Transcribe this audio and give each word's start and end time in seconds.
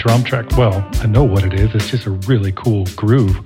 drum 0.00 0.24
track. 0.24 0.56
Well, 0.56 0.88
I 1.02 1.06
know 1.06 1.24
what 1.24 1.44
it 1.44 1.52
is. 1.52 1.74
It's 1.74 1.90
just 1.90 2.06
a 2.06 2.10
really 2.10 2.52
cool 2.52 2.86
groove. 2.96 3.36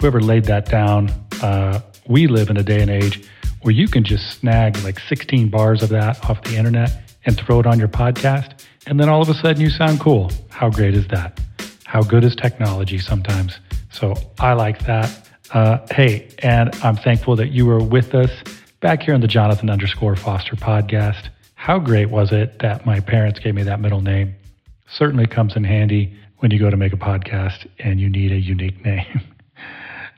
Whoever 0.00 0.22
laid 0.22 0.46
that 0.46 0.64
down, 0.64 1.10
uh, 1.42 1.80
we 2.08 2.26
live 2.26 2.48
in 2.48 2.56
a 2.56 2.62
day 2.62 2.80
and 2.80 2.90
age 2.90 3.28
where 3.60 3.74
you 3.74 3.88
can 3.88 4.04
just 4.04 4.40
snag 4.40 4.78
like 4.84 4.98
16 5.00 5.50
bars 5.50 5.82
of 5.82 5.90
that 5.90 6.24
off 6.30 6.42
the 6.44 6.56
internet 6.56 6.90
and 7.26 7.36
throw 7.36 7.60
it 7.60 7.66
on 7.66 7.78
your 7.78 7.88
podcast. 7.88 8.64
And 8.86 8.98
then 8.98 9.10
all 9.10 9.20
of 9.20 9.28
a 9.28 9.34
sudden 9.34 9.60
you 9.60 9.68
sound 9.68 10.00
cool. 10.00 10.30
How 10.48 10.70
great 10.70 10.94
is 10.94 11.06
that? 11.08 11.38
How 11.84 12.00
good 12.00 12.24
is 12.24 12.34
technology 12.34 12.96
sometimes? 12.96 13.58
So 13.90 14.14
I 14.38 14.54
like 14.54 14.86
that. 14.86 15.28
Uh, 15.52 15.86
hey, 15.90 16.30
and 16.38 16.74
I'm 16.82 16.96
thankful 16.96 17.36
that 17.36 17.48
you 17.48 17.66
were 17.66 17.82
with 17.82 18.14
us 18.14 18.30
back 18.80 19.02
here 19.02 19.12
on 19.12 19.20
the 19.20 19.28
Jonathan 19.28 19.68
underscore 19.68 20.16
Foster 20.16 20.56
podcast. 20.56 21.28
How 21.54 21.78
great 21.78 22.08
was 22.08 22.32
it 22.32 22.60
that 22.60 22.86
my 22.86 23.00
parents 23.00 23.40
gave 23.40 23.54
me 23.54 23.64
that 23.64 23.78
middle 23.78 24.00
name? 24.00 24.34
Certainly 24.90 25.26
comes 25.28 25.56
in 25.56 25.64
handy 25.64 26.16
when 26.38 26.50
you 26.50 26.58
go 26.58 26.70
to 26.70 26.76
make 26.76 26.92
a 26.92 26.96
podcast 26.96 27.66
and 27.78 28.00
you 28.00 28.08
need 28.08 28.32
a 28.32 28.38
unique 28.38 28.84
name. 28.84 29.20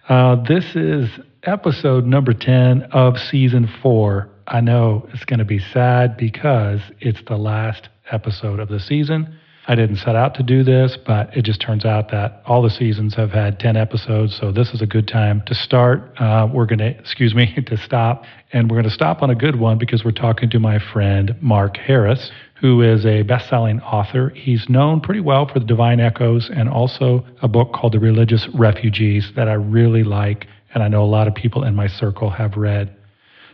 Uh, 0.09 0.35
this 0.43 0.75
is 0.75 1.09
episode 1.45 2.05
number 2.05 2.33
10 2.33 2.83
of 2.91 3.17
season 3.17 3.71
four. 3.81 4.29
I 4.49 4.61
know 4.61 5.09
it's 5.15 5.25
going 5.25 5.39
to 5.39 5.45
be 5.45 5.61
sad 5.61 6.17
because 6.17 6.81
it's 6.99 7.23
the 7.29 7.37
last 7.37 7.89
episode 8.11 8.59
of 8.59 8.69
the 8.69 8.81
season. 8.81 9.39
I 9.69 9.75
didn't 9.75 9.97
set 9.97 10.17
out 10.17 10.35
to 10.35 10.43
do 10.43 10.65
this, 10.65 10.97
but 11.07 11.37
it 11.37 11.45
just 11.45 11.61
turns 11.61 11.85
out 11.85 12.11
that 12.11 12.43
all 12.47 12.63
the 12.63 12.71
seasons 12.71 13.15
have 13.15 13.31
had 13.31 13.61
10 13.61 13.77
episodes. 13.77 14.37
So 14.41 14.53
this 14.53 14.71
is 14.71 14.81
a 14.81 14.87
good 14.87 15.07
time 15.07 15.43
to 15.47 15.55
start. 15.55 16.13
Uh, 16.19 16.49
we're 16.53 16.67
going 16.67 16.79
to, 16.79 16.99
excuse 16.99 17.35
me, 17.35 17.55
to 17.67 17.77
stop. 17.77 18.25
And 18.53 18.71
we're 18.71 18.77
going 18.77 18.89
to 18.89 18.91
stop 18.91 19.23
on 19.23 19.31
a 19.31 19.35
good 19.35 19.61
one 19.61 19.79
because 19.79 20.05
we're 20.05 20.13
talking 20.13 20.49
to 20.51 20.59
my 20.59 20.79
friend, 20.93 21.37
Mark 21.41 21.77
Karris, 21.77 22.31
who 22.61 22.83
is 22.83 23.05
a 23.05 23.23
best 23.23 23.49
selling 23.49 23.81
author. 23.81 24.31
He's 24.31 24.67
known 24.69 25.01
pretty 25.01 25.21
well 25.21 25.47
for 25.47 25.61
The 25.61 25.67
Divine 25.67 26.01
Echoes 26.01 26.51
and 26.53 26.69
also 26.69 27.25
a 27.43 27.49
book 27.49 27.73
called 27.73 27.93
The 27.93 28.01
Religious 28.01 28.49
Refugees 28.55 29.31
that 29.37 29.49
I 29.49 29.55
really 29.55 30.05
like. 30.05 30.47
And 30.73 30.83
I 30.83 30.89
know 30.89 31.03
a 31.03 31.07
lot 31.07 31.29
of 31.29 31.35
people 31.35 31.65
in 31.65 31.75
my 31.75 31.87
circle 31.87 32.31
have 32.31 32.57
read. 32.57 32.97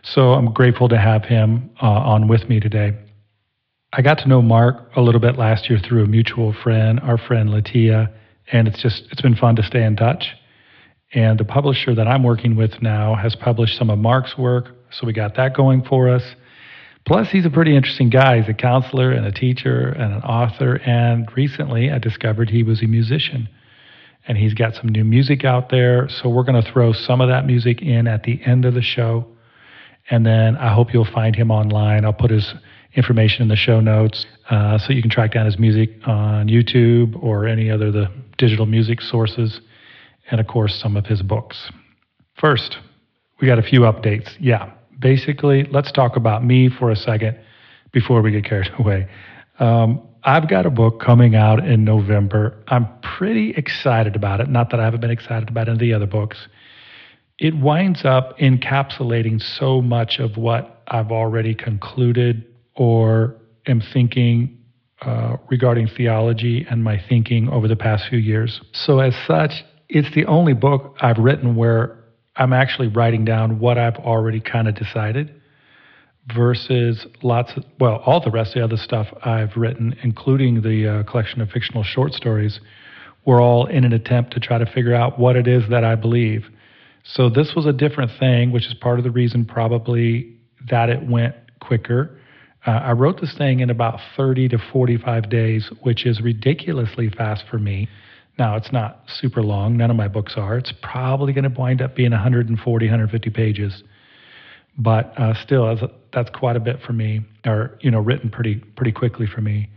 So 0.03 0.35
I'm 0.35 0.53
grateful 0.53 0.89
to 0.89 0.99
have 0.99 1.25
him 1.25 1.69
uh, 1.83 1.87
on 1.87 2.29
with 2.29 2.49
me 2.49 2.61
today. 2.61 2.95
I 3.99 4.03
got 4.03 4.19
to 4.19 4.29
know 4.29 4.43
Mark 4.43 4.91
a 4.95 5.01
little 5.01 5.23
bit 5.23 5.39
last 5.39 5.71
year 5.71 5.79
through 5.79 6.05
a 6.05 6.07
mutual 6.07 6.53
friend, 6.53 7.01
our 7.01 7.17
friend 7.17 7.49
Latia, 7.49 8.13
and 8.53 8.69
it's 8.69 8.83
just 8.83 9.05
it's 9.11 9.23
been 9.23 9.35
fun 9.35 9.57
to 9.57 9.63
stay 9.63 9.83
in 9.83 9.97
touch. 9.97 10.35
And 11.15 11.41
the 11.41 11.47
publisher 11.47 11.95
that 11.95 12.07
I'm 12.07 12.23
working 12.23 12.57
with 12.57 12.83
now 12.83 13.15
has 13.15 13.35
published 13.35 13.79
some 13.79 13.89
of 13.89 13.99
Mark's 13.99 14.37
work, 14.37 14.69
so 14.91 15.07
we 15.07 15.15
got 15.15 15.37
that 15.37 15.57
going 15.57 15.83
for 15.83 16.11
us. 16.11 16.23
Plus, 17.07 17.31
he's 17.31 17.47
a 17.47 17.51
pretty 17.51 17.75
interesting 17.75 18.11
guy. 18.11 18.39
He's 18.39 18.51
a 18.51 18.53
counselor 18.53 19.13
and 19.13 19.25
a 19.25 19.33
teacher 19.33 19.89
and 19.89 20.13
an 20.13 20.23
author. 20.25 20.75
And 20.85 21.27
recently, 21.35 21.91
I 21.91 21.97
discovered 21.97 22.51
he 22.51 22.65
was 22.65 22.83
a 22.83 22.87
musician. 22.87 23.49
And 24.29 24.37
he's 24.37 24.53
got 24.53 24.75
some 24.75 24.89
new 24.89 25.05
music 25.05 25.43
out 25.43 25.71
there. 25.71 26.07
So, 26.11 26.29
we're 26.29 26.45
going 26.45 26.63
to 26.63 26.71
throw 26.71 26.93
some 26.93 27.23
of 27.23 27.29
that 27.29 27.47
music 27.47 27.81
in 27.81 28.09
at 28.09 28.25
the 28.25 28.43
end 28.45 28.67
of 28.67 28.75
the 28.75 28.83
show. 28.83 29.27
And 30.11 30.27
then 30.27 30.57
I 30.57 30.75
hope 30.75 30.93
you'll 30.93 31.07
find 31.07 31.35
him 31.35 31.51
online. 31.51 32.05
I'll 32.05 32.13
put 32.13 32.31
his 32.31 32.53
information 32.97 33.43
in 33.43 33.49
the 33.49 33.57
show 33.57 33.81
notes 33.81 34.27
uh, 34.51 34.79
so 34.79 34.93
you 34.93 35.03
can 35.03 35.11
track 35.11 35.33
down 35.33 35.47
his 35.47 35.59
music 35.59 35.91
on 36.07 36.49
YouTube 36.49 37.23
or 37.23 37.47
any 37.47 37.71
other 37.71 37.93
the 37.93 38.11
digital 38.39 38.67
music 38.67 39.01
sources, 39.01 39.61
and 40.31 40.41
of 40.41 40.47
course 40.47 40.75
some 40.81 40.97
of 40.97 41.07
his 41.07 41.23
books. 41.23 41.71
First, 42.35 42.79
we 43.41 43.47
got 43.47 43.59
a 43.59 43.63
few 43.63 43.81
updates. 43.81 44.31
Yeah, 44.41 44.71
basically, 44.99 45.65
let's 45.71 45.93
talk 45.93 46.17
about 46.17 46.45
me 46.45 46.69
for 46.69 46.91
a 46.91 46.97
second 46.97 47.39
before 47.93 48.23
we 48.23 48.31
get 48.33 48.45
carried 48.45 48.71
away. 48.79 49.09
Um, 49.59 50.03
I've 50.25 50.49
got 50.49 50.67
a 50.67 50.71
book 50.71 51.01
coming 51.01 51.37
out 51.37 51.65
in 51.65 51.85
November. 51.85 52.63
I'm 52.67 52.89
pretty 53.01 53.51
excited 53.51 54.17
about 54.17 54.41
it. 54.41 54.49
Not 54.49 54.71
that 54.71 54.81
I 54.81 54.85
haven't 54.85 55.01
been 55.01 55.11
excited 55.11 55.49
about 55.49 55.69
any 55.69 55.75
of 55.75 55.79
the 55.79 55.95
other 55.95 56.07
books. 56.07 56.49
It 57.39 57.55
winds 57.57 58.05
up 58.05 58.37
encapsulating 58.39 59.41
so 59.41 59.81
much 59.81 60.19
of 60.19 60.37
what 60.37 60.83
I've 60.89 61.13
already 61.13 61.55
concluded 61.55 62.45
or 62.77 63.37
am 63.67 63.83
thinking 63.93 64.57
uh, 65.03 65.37
regarding 65.51 65.89
theology 65.89 66.67
and 66.71 66.83
my 66.83 67.03
thinking 67.09 67.49
over 67.49 67.69
the 67.69 67.77
past 67.77 68.05
few 68.09 68.19
years. 68.19 68.61
So, 68.73 69.01
as 69.01 69.15
such, 69.27 69.53
it's 69.89 70.13
the 70.15 70.25
only 70.27 70.55
book 70.55 70.97
I've 71.01 71.19
written 71.19 71.55
where 71.55 71.99
I'm 72.37 72.53
actually 72.53 72.89
writing 72.89 73.25
down 73.25 73.59
what 73.59 73.79
I've 73.79 73.97
already 73.97 74.41
kind 74.41 74.69
of 74.69 74.75
decided 74.75 75.35
versus 76.35 77.07
lots 77.23 77.53
of, 77.57 77.65
well, 77.79 78.03
all 78.05 78.21
the 78.21 78.31
rest 78.31 78.57
of 78.57 78.61
the 78.61 78.65
other 78.65 78.77
stuff 78.77 79.07
I've 79.23 79.57
written, 79.57 79.95
including 80.03 80.63
the 80.63 80.89
uh, 80.89 81.11
collection 81.11 81.41
of 81.41 81.51
fictional 81.51 81.85
short 81.85 82.13
stories, 82.13 82.59
were 83.25 83.41
all 83.41 83.67
in 83.67 83.85
an 83.85 83.93
attempt 83.93 84.33
to 84.33 84.41
try 84.41 84.59
to 84.59 84.67
figure 84.67 84.95
out 84.95 85.19
what 85.19 85.37
it 85.37 85.47
is 85.47 85.63
that 85.71 85.85
I 85.85 85.95
believe. 85.95 86.47
So, 87.05 87.29
this 87.29 87.53
was 87.55 87.67
a 87.67 87.73
different 87.73 88.13
thing, 88.19 88.51
which 88.51 88.67
is 88.67 88.75
part 88.75 88.99
of 88.99 89.05
the 89.05 89.11
reason 89.11 89.45
probably 89.45 90.37
that 90.71 90.89
it 90.89 91.07
went 91.07 91.35
quicker 91.61 92.19
uh, 92.67 92.71
I 92.71 92.93
wrote 92.93 93.21
this 93.21 93.35
thing 93.37 93.61
in 93.61 93.71
about 93.71 94.01
30 94.17 94.49
to 94.49 94.59
45 94.59 95.31
days, 95.31 95.71
which 95.83 96.05
is 96.05 96.21
ridiculously 96.21 97.09
fast 97.11 97.45
for 97.49 97.59
me. 97.59 97.89
Now, 98.39 98.57
it's 98.57 98.73
not 98.73 99.03
super 99.07 99.43
long. 99.43 99.77
None 99.77 99.91
of 99.91 99.97
my 99.97 100.09
books 100.09 100.35
are. 100.37 100.59
It's 100.59 100.73
probably 100.83 101.33
going 101.33 101.51
to 101.51 101.61
wind 101.61 101.81
up 101.81 101.95
being 101.95 102.11
140, 102.11 102.87
150 102.87 103.31
pages. 103.31 103.83
But 104.77 105.19
uh, 105.19 105.35
still, 105.35 105.75
that's 106.13 106.31
quite 106.31 106.57
a 106.57 106.61
bit 106.61 106.81
for 106.83 106.93
me, 106.93 107.25
or, 107.47 107.79
you 107.81 107.91
know, 107.91 108.01
written 108.01 108.31
pretty, 108.31 108.57
pretty 108.57 108.93
quickly 108.93 109.27
for 109.27 109.41
me. 109.41 109.71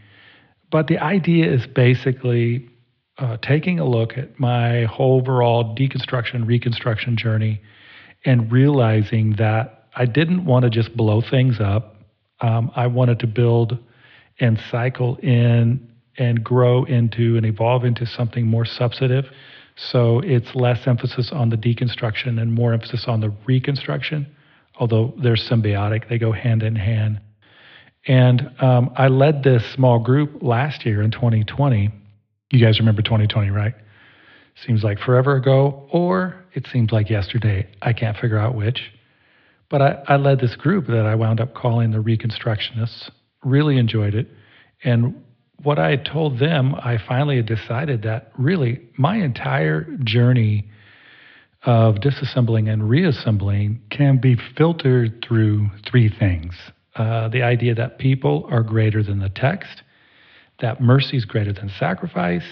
But 0.72 0.88
the 0.88 0.98
idea 0.98 1.52
is 1.52 1.68
basically 1.68 2.70
uh, 3.18 3.38
taking 3.42 3.80
a 3.80 3.86
look 3.86 4.18
at 4.18 4.40
my 4.40 4.86
whole 4.86 5.20
overall 5.20 5.76
deconstruction, 5.76 6.46
reconstruction 6.48 7.18
journey 7.18 7.62
and 8.26 8.52
realizing 8.52 9.36
that 9.38 9.88
I 9.96 10.06
didn't 10.06 10.46
want 10.46 10.64
to 10.64 10.70
just 10.70 10.96
blow 10.98 11.22
things 11.22 11.60
up 11.60 11.99
um, 12.42 12.72
I 12.76 12.88
wanted 12.88 13.20
to 13.20 13.28
build 13.28 13.78
and 14.40 14.60
cycle 14.72 15.18
in 15.18 15.88
and 16.18 16.44
grow 16.44 16.84
into 16.86 17.38
and 17.38 17.46
evolve 17.46 17.86
into 17.86 18.06
something 18.06 18.46
more 18.46 18.66
substantive. 18.66 19.26
So 19.76 20.20
it's 20.20 20.54
less 20.56 20.88
emphasis 20.88 21.32
on 21.34 21.50
the 21.50 21.56
deconstruction 21.56 22.42
and 22.42 22.54
more 22.54 22.74
emphasis 22.74 23.06
on 23.08 23.22
the 23.22 23.34
reconstruction, 23.46 24.28
although 24.78 25.14
they're 25.22 25.36
symbiotic, 25.36 26.10
they 26.10 26.18
go 26.18 26.32
hand 26.32 26.64
in 26.64 26.76
hand. 26.76 27.22
And 28.08 28.52
um, 28.62 28.92
I 28.96 29.08
led 29.08 29.44
this 29.44 29.64
small 29.74 30.00
group 30.00 30.42
last 30.42 30.86
year 30.86 31.02
in 31.02 31.12
2020. 31.12 31.90
You 32.52 32.66
guys 32.66 32.80
remember 32.80 33.02
2020, 33.02 33.50
right? 33.50 33.74
Seems 34.66 34.84
like 34.84 35.00
forever 35.00 35.36
ago, 35.36 35.88
or 35.92 36.36
it 36.54 36.68
seems 36.68 36.92
like 36.92 37.10
yesterday. 37.10 37.68
I 37.82 37.94
can't 37.94 38.18
figure 38.18 38.38
out 38.38 38.56
which. 38.56 38.82
But 39.70 39.82
I, 39.82 40.04
I 40.08 40.16
led 40.18 40.40
this 40.40 40.56
group 40.56 40.88
that 40.88 41.06
I 41.06 41.16
wound 41.16 41.40
up 41.40 41.54
calling 41.54 41.92
the 41.92 42.00
Reconstructionists, 42.00 43.10
really 43.44 43.78
enjoyed 43.78 44.16
it. 44.16 44.28
And 44.84 45.24
what 45.62 45.78
I 45.78 45.98
told 45.98 46.40
them, 46.40 46.76
I 46.76 46.98
finally 47.08 47.38
had 47.38 47.46
decided 47.46 48.04
that 48.04 48.32
really 48.38 48.80
my 48.98 49.18
entire 49.18 49.86
journey 50.04 50.70
of 51.64 51.96
disassembling 51.96 52.72
and 52.72 52.90
reassembling 52.90 53.82
can 53.90 54.18
be 54.18 54.38
filtered 54.58 55.24
through 55.28 55.70
three 55.90 56.10
things 56.10 56.56
uh, 56.96 57.30
the 57.30 57.44
idea 57.44 57.74
that 57.76 57.98
people 57.98 58.48
are 58.52 58.62
greater 58.62 59.02
than 59.02 59.20
the 59.20 59.30
text, 59.30 59.84
that 60.60 60.82
mercy 60.82 61.16
is 61.16 61.26
greater 61.26 61.54
than 61.54 61.72
sacrifice, 61.80 62.44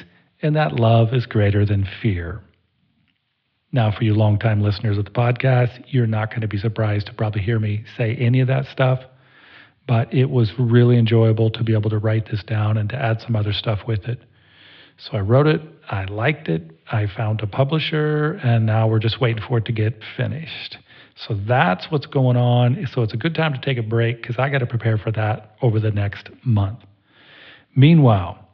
and 0.41 0.55
that 0.55 0.73
love 0.73 1.13
is 1.13 1.25
greater 1.25 1.65
than 1.65 1.85
fear. 2.01 2.41
Now, 3.71 3.91
for 3.91 4.03
you 4.03 4.13
longtime 4.13 4.61
listeners 4.61 4.97
of 4.97 5.05
the 5.05 5.11
podcast, 5.11 5.83
you're 5.87 6.07
not 6.07 6.29
going 6.29 6.41
to 6.41 6.47
be 6.47 6.57
surprised 6.57 7.07
to 7.07 7.13
probably 7.13 7.41
hear 7.41 7.59
me 7.59 7.83
say 7.97 8.15
any 8.15 8.39
of 8.39 8.47
that 8.47 8.65
stuff. 8.65 8.99
But 9.87 10.13
it 10.13 10.29
was 10.29 10.51
really 10.57 10.97
enjoyable 10.97 11.49
to 11.51 11.63
be 11.63 11.73
able 11.73 11.89
to 11.89 11.97
write 11.97 12.29
this 12.29 12.43
down 12.43 12.77
and 12.77 12.89
to 12.89 12.95
add 12.95 13.21
some 13.21 13.35
other 13.35 13.53
stuff 13.53 13.79
with 13.87 14.05
it. 14.05 14.19
So 14.97 15.17
I 15.17 15.21
wrote 15.21 15.47
it, 15.47 15.61
I 15.89 16.05
liked 16.05 16.49
it, 16.49 16.71
I 16.91 17.07
found 17.07 17.41
a 17.41 17.47
publisher, 17.47 18.33
and 18.43 18.65
now 18.65 18.87
we're 18.87 18.99
just 18.99 19.21
waiting 19.21 19.43
for 19.47 19.59
it 19.59 19.65
to 19.65 19.71
get 19.71 20.01
finished. 20.15 20.77
So 21.15 21.35
that's 21.47 21.91
what's 21.91 22.05
going 22.05 22.37
on. 22.37 22.87
So 22.93 23.01
it's 23.01 23.13
a 23.13 23.17
good 23.17 23.35
time 23.35 23.53
to 23.53 23.59
take 23.59 23.77
a 23.77 23.83
break 23.83 24.21
because 24.21 24.37
I 24.39 24.49
got 24.49 24.59
to 24.59 24.65
prepare 24.65 24.97
for 24.97 25.11
that 25.11 25.55
over 25.61 25.79
the 25.79 25.91
next 25.91 26.29
month. 26.43 26.79
Meanwhile, 27.75 28.46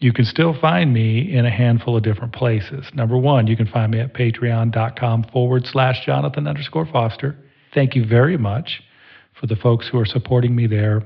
you 0.00 0.12
can 0.12 0.24
still 0.24 0.54
find 0.60 0.92
me 0.92 1.32
in 1.32 1.44
a 1.44 1.50
handful 1.50 1.96
of 1.96 2.04
different 2.04 2.32
places. 2.32 2.86
Number 2.94 3.16
one, 3.16 3.48
you 3.48 3.56
can 3.56 3.66
find 3.66 3.90
me 3.90 3.98
at 3.98 4.14
patreon.com 4.14 5.24
forward 5.32 5.66
slash 5.66 6.06
Jonathan 6.06 6.46
underscore 6.46 6.86
Foster. 6.86 7.34
Thank 7.74 7.96
you 7.96 8.06
very 8.06 8.36
much 8.36 8.80
for 9.38 9.48
the 9.48 9.56
folks 9.56 9.88
who 9.88 9.98
are 9.98 10.06
supporting 10.06 10.54
me 10.54 10.68
there. 10.68 11.02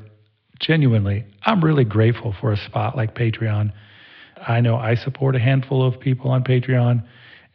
Genuinely, 0.61 1.25
I'm 1.45 1.65
really 1.65 1.85
grateful 1.85 2.35
for 2.41 2.53
a 2.53 2.57
spot 2.57 2.97
like 2.97 3.15
Patreon. 3.15 3.73
I 4.47 4.61
know 4.61 4.77
I 4.77 4.95
support 4.95 5.35
a 5.37 5.41
handful 5.41 5.87
of 5.87 5.99
people 5.99 6.31
on 6.31 6.45
Patreon, 6.45 7.03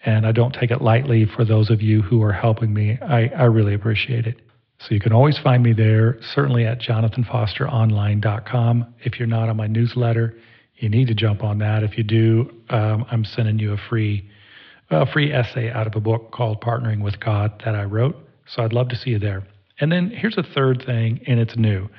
and 0.06 0.25
I 0.25 0.31
don't 0.31 0.54
take 0.54 0.72
it 0.72 0.81
lightly 0.81 1.25
for 1.25 1.45
those 1.45 1.69
of 1.69 1.80
you 1.81 2.01
who 2.01 2.24
are 2.24 2.34
helping 2.34 2.74
me. 2.74 2.98
I, 3.01 3.28
I 3.38 3.44
really 3.44 3.75
appreciate 3.75 4.25
it. 4.25 4.38
So 4.80 4.94
you 4.94 5.00
can 5.00 5.13
always 5.13 5.39
find 5.39 5.63
me 5.63 5.74
there, 5.74 6.18
certainly 6.34 6.66
at 6.66 6.81
jonathanfosteronline.com. 6.81 8.94
If 9.04 9.19
you're 9.19 9.28
not 9.28 9.50
on 9.50 9.57
my 9.57 9.68
newsletter, 9.68 10.36
You 10.77 10.89
need 10.89 11.07
to 11.07 11.15
jump 11.15 11.44
on 11.44 11.57
that. 11.59 11.83
If 11.83 11.97
you 11.97 12.03
do, 12.03 12.51
um, 12.69 13.06
I'm 13.12 13.25
sending 13.25 13.59
you 13.59 13.74
a 13.74 13.77
free 13.77 14.29
a 14.89 15.06
free 15.06 15.33
essay 15.33 15.69
out 15.69 15.85
of 15.85 15.95
a 15.95 16.00
book 16.00 16.31
called 16.31 16.62
Partnering 16.62 17.03
with 17.03 17.19
God 17.19 17.62
that 17.65 17.75
I 17.75 17.83
wrote. 17.83 18.15
So 18.45 18.63
I'd 18.63 18.71
love 18.71 18.88
to 18.89 18.95
see 18.95 19.09
you 19.09 19.19
there. 19.19 19.45
And 19.79 19.91
then 19.91 20.09
here's 20.09 20.38
a 20.38 20.44
third 20.44 20.81
thing, 20.85 21.19
and 21.27 21.39
it's 21.39 21.57
new. 21.57 21.89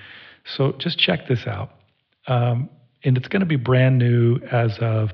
So 0.57 0.73
just 0.79 0.99
check 0.99 1.29
this 1.29 1.47
out. 1.47 1.71
Um, 2.27 2.71
and 3.05 3.17
it's 3.17 3.29
going 3.29 3.41
to 3.41 3.47
be 3.47 3.57
brand 3.57 3.99
new 3.99 4.39
as 4.51 4.79
of 4.81 5.11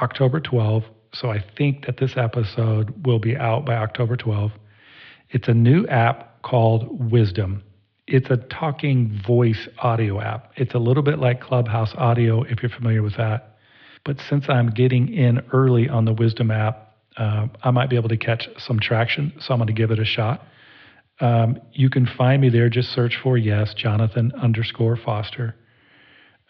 October 0.00 0.40
12. 0.40 0.84
So 1.12 1.30
I 1.30 1.44
think 1.56 1.86
that 1.86 1.98
this 1.98 2.16
episode 2.16 3.06
will 3.06 3.18
be 3.18 3.36
out 3.36 3.66
by 3.66 3.74
October 3.74 4.16
12. 4.16 4.52
It's 5.30 5.48
a 5.48 5.54
new 5.54 5.86
app 5.86 6.42
called 6.42 7.12
Wisdom. 7.12 7.62
It's 8.12 8.28
a 8.28 8.38
talking 8.38 9.22
voice 9.24 9.68
audio 9.78 10.20
app. 10.20 10.50
It's 10.56 10.74
a 10.74 10.80
little 10.80 11.04
bit 11.04 11.20
like 11.20 11.40
Clubhouse 11.40 11.94
Audio, 11.96 12.42
if 12.42 12.60
you're 12.60 12.70
familiar 12.70 13.04
with 13.04 13.16
that. 13.18 13.54
But 14.04 14.16
since 14.28 14.46
I'm 14.48 14.70
getting 14.70 15.14
in 15.14 15.40
early 15.52 15.88
on 15.88 16.06
the 16.06 16.12
Wisdom 16.12 16.50
app, 16.50 16.96
uh, 17.16 17.46
I 17.62 17.70
might 17.70 17.88
be 17.88 17.94
able 17.94 18.08
to 18.08 18.16
catch 18.16 18.48
some 18.58 18.80
traction. 18.80 19.32
So 19.38 19.54
I'm 19.54 19.60
going 19.60 19.68
to 19.68 19.72
give 19.72 19.92
it 19.92 20.00
a 20.00 20.04
shot. 20.04 20.44
Um, 21.20 21.60
you 21.72 21.88
can 21.88 22.04
find 22.04 22.42
me 22.42 22.48
there. 22.48 22.68
Just 22.68 22.88
search 22.90 23.16
for 23.22 23.38
yes, 23.38 23.74
Jonathan 23.74 24.32
underscore 24.42 24.96
Foster. 24.96 25.54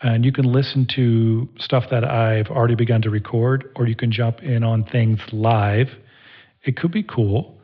And 0.00 0.24
you 0.24 0.32
can 0.32 0.46
listen 0.50 0.86
to 0.96 1.46
stuff 1.58 1.84
that 1.90 2.04
I've 2.04 2.46
already 2.46 2.74
begun 2.74 3.02
to 3.02 3.10
record, 3.10 3.70
or 3.76 3.86
you 3.86 3.96
can 3.96 4.10
jump 4.10 4.42
in 4.42 4.64
on 4.64 4.84
things 4.84 5.20
live. 5.30 5.88
It 6.64 6.78
could 6.78 6.90
be 6.92 7.02
cool. 7.02 7.59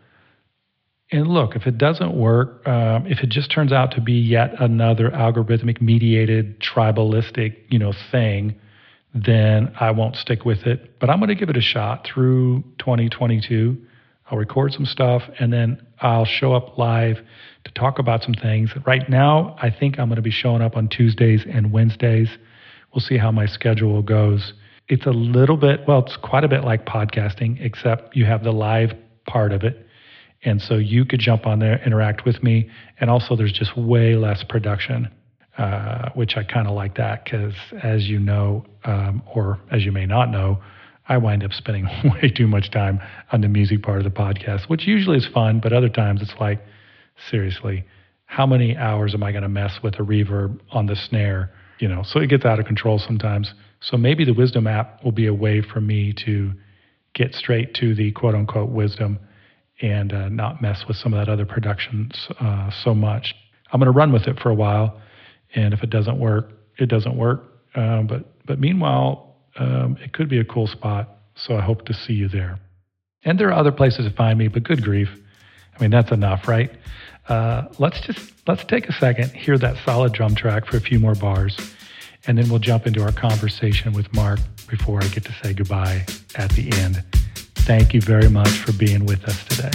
And 1.13 1.29
look, 1.29 1.55
if 1.55 1.67
it 1.67 1.79
doesn't 1.79 2.15
work, 2.15 2.67
um, 2.67 3.07
if 3.07 3.21
it 3.21 3.29
just 3.29 3.51
turns 3.51 3.73
out 3.73 3.93
to 3.93 4.01
be 4.01 4.15
yet 4.15 4.61
another 4.61 5.11
algorithmic 5.11 5.81
mediated 5.81 6.61
tribalistic, 6.61 7.57
you 7.69 7.79
know, 7.79 7.93
thing, 8.11 8.57
then 9.15 9.73
I 9.79 9.93
won't 9.93 10.17
stick 10.17 10.45
with 10.45 10.67
it. 10.67 10.99
But 10.99 11.09
I'm 11.09 11.19
going 11.19 11.29
to 11.29 11.37
give 11.37 11.49
it 11.49 11.57
a 11.57 11.63
shot 11.63 12.07
through 12.07 12.65
2022. 12.79 13.77
I'll 14.29 14.39
record 14.39 14.73
some 14.73 14.85
stuff 14.85 15.23
and 15.39 15.53
then 15.53 15.81
I'll 16.01 16.25
show 16.25 16.53
up 16.53 16.77
live 16.77 17.19
to 17.65 17.73
talk 17.73 18.01
about 18.01 18.23
some 18.25 18.35
things. 18.35 18.71
Right 18.85 19.09
now, 19.09 19.57
I 19.63 19.71
think 19.71 19.99
I'm 19.99 20.09
going 20.09 20.17
to 20.17 20.23
be 20.23 20.33
showing 20.33 20.61
up 20.61 20.77
on 20.77 20.89
Tuesdays 20.89 21.45
and 21.49 21.73
Wednesdays. 21.73 22.29
We'll 22.93 23.01
see 23.01 23.17
how 23.17 23.31
my 23.31 23.47
schedule 23.47 24.03
goes. 24.03 24.53
It's 24.89 25.07
a 25.07 25.11
little 25.11 25.57
bit, 25.57 25.81
well, 25.87 26.05
it's 26.05 26.17
quite 26.17 26.45
a 26.45 26.49
bit 26.49 26.65
like 26.65 26.85
podcasting, 26.85 27.59
except 27.61 28.17
you 28.17 28.25
have 28.25 28.43
the 28.43 28.53
live 28.53 28.93
part 29.27 29.53
of 29.53 29.63
it. 29.63 29.86
And 30.45 30.61
so 30.61 30.75
you 30.75 31.05
could 31.05 31.21
jump 31.21 31.47
on 31.47 31.59
there, 31.59 31.83
interact 31.85 32.25
with 32.25 32.43
me. 32.43 32.71
And 33.01 33.11
also, 33.11 33.37
there's 33.37 33.53
just 33.53 33.77
way 33.77 34.15
less 34.15 34.45
production, 34.49 35.11
uh, 35.59 36.11
which 36.15 36.37
I 36.37 36.45
kind 36.45 36.69
of 36.69 36.75
like 36.75 36.97
that 36.97 37.25
because, 37.25 37.55
as 37.83 38.07
you 38.07 38.19
know, 38.19 38.65
um, 38.85 39.23
or 39.35 39.59
as 39.71 39.85
you 39.85 39.93
may 39.93 40.07
not 40.07 40.31
know, 40.31 40.61
I 41.09 41.19
wind 41.19 41.45
up 41.45 41.53
spending 41.53 41.85
way 42.05 42.31
too 42.31 42.47
much 42.47 42.71
time 42.71 43.01
on 43.33 43.41
the 43.41 43.49
music 43.49 43.83
part 43.83 43.99
of 43.99 44.05
the 44.05 44.11
podcast, 44.11 44.69
which 44.69 44.87
usually 44.87 45.19
is 45.19 45.27
fun, 45.27 45.61
but 45.61 45.73
other 45.73 45.89
times 45.89 46.21
it's 46.23 46.35
like, 46.41 46.61
seriously, 47.31 47.85
how 48.27 48.47
many 48.47 48.77
hours 48.77 49.15
am 49.15 49.23
I 49.23 49.31
going 49.33 49.43
to 49.43 49.49
mess 49.49 49.79
with 49.83 49.95
a 49.95 50.03
reverb 50.03 50.61
on 50.71 50.87
the 50.87 50.97
snare? 50.97 51.53
You 51.79 51.89
know, 51.89 52.03
so 52.05 52.21
it 52.21 52.29
gets 52.29 52.45
out 52.45 52.59
of 52.59 52.67
control 52.67 52.99
sometimes. 52.99 53.53
So 53.81 53.97
maybe 53.97 54.25
the 54.25 54.33
Wisdom 54.33 54.67
app 54.67 55.05
will 55.05 55.13
be 55.13 55.27
a 55.27 55.35
way 55.35 55.63
for 55.63 55.81
me 55.81 56.13
to 56.25 56.53
get 57.15 57.35
straight 57.35 57.75
to 57.75 57.95
the 57.95 58.13
quote 58.13 58.35
unquote 58.35 58.71
wisdom 58.71 59.19
and 59.81 60.13
uh, 60.13 60.29
not 60.29 60.63
mess 60.63 60.85
with 60.89 60.97
some 60.97 61.13
of 61.13 61.25
that 61.25 61.31
other 61.31 61.45
production 61.47 62.11
uh, 62.41 62.71
so 62.71 62.95
much. 62.95 63.35
I'm 63.73 63.81
going 63.81 63.93
to 63.93 63.97
run 63.97 64.13
with 64.13 64.27
it 64.27 64.39
for 64.41 64.51
a 64.51 64.55
while, 64.55 65.01
and 65.55 65.75
if 65.75 65.83
it 65.83 65.91
doesn't 65.91 66.19
work, 66.19 66.53
it 66.79 66.87
doesn't 66.87 67.17
work. 67.17 67.45
Uh, 67.75 68.03
but 68.03 68.47
but 68.47 68.59
meanwhile, 68.59 69.37
um, 69.59 69.97
it 70.01 70.13
could 70.13 70.29
be 70.29 70.39
a 70.39 70.45
cool 70.45 70.67
spot. 70.67 71.19
So 71.35 71.57
I 71.57 71.61
hope 71.61 71.85
to 71.87 71.95
see 71.95 72.15
you 72.15 72.29
there. 72.29 72.59
And 73.25 73.39
there 73.39 73.49
are 73.49 73.53
other 73.53 73.73
places 73.73 74.07
to 74.09 74.17
find 74.17 74.39
me, 74.39 74.49
but 74.49 74.63
good 74.63 74.83
grief, 74.83 75.09
I 75.77 75.83
mean 75.83 75.91
that's 75.91 76.13
enough, 76.13 76.49
right? 76.49 76.71
Uh, 77.29 77.65
let's 77.79 78.01
just 78.01 78.33
let's 78.47 78.65
take 78.65 78.89
a 78.89 78.93
second, 78.93 79.33
hear 79.33 79.59
that 79.59 79.77
solid 79.85 80.13
drum 80.13 80.35
track 80.35 80.67
for 80.67 80.77
a 80.77 80.81
few 80.81 80.99
more 80.99 81.15
bars, 81.15 81.59
and 82.27 82.39
then 82.39 82.49
we'll 82.49 82.61
jump 82.61 82.87
into 82.87 83.03
our 83.03 83.13
conversation 83.13 83.93
with 83.93 84.13
Mark 84.15 84.39
before 84.69 85.03
I 85.03 85.09
get 85.09 85.25
to 85.25 85.35
say 85.43 85.53
goodbye 85.53 86.07
at 86.37 86.51
the 86.53 86.73
end. 86.73 87.03
Thank 87.67 87.93
you 87.95 88.01
very 88.01 88.29
much 88.29 88.49
for 88.49 88.71
being 88.75 89.05
with 89.07 89.25
us 89.25 89.45
today. 89.47 89.73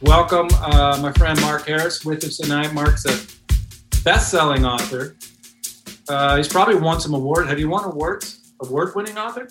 Welcome, 0.00 0.48
uh, 0.62 0.98
my 1.02 1.12
friend 1.12 1.38
Mark 1.42 1.66
Karris, 1.66 2.02
with 2.02 2.24
us 2.24 2.38
tonight. 2.38 2.72
Mark's 2.72 3.04
a 3.04 3.20
best-selling 4.02 4.64
author. 4.64 5.16
Uh, 6.08 6.38
he's 6.38 6.48
probably 6.48 6.76
won 6.76 6.98
some 6.98 7.12
awards. 7.12 7.50
Have 7.50 7.58
you 7.58 7.68
won 7.68 7.84
awards? 7.84 8.54
Award-winning 8.62 9.18
author? 9.18 9.50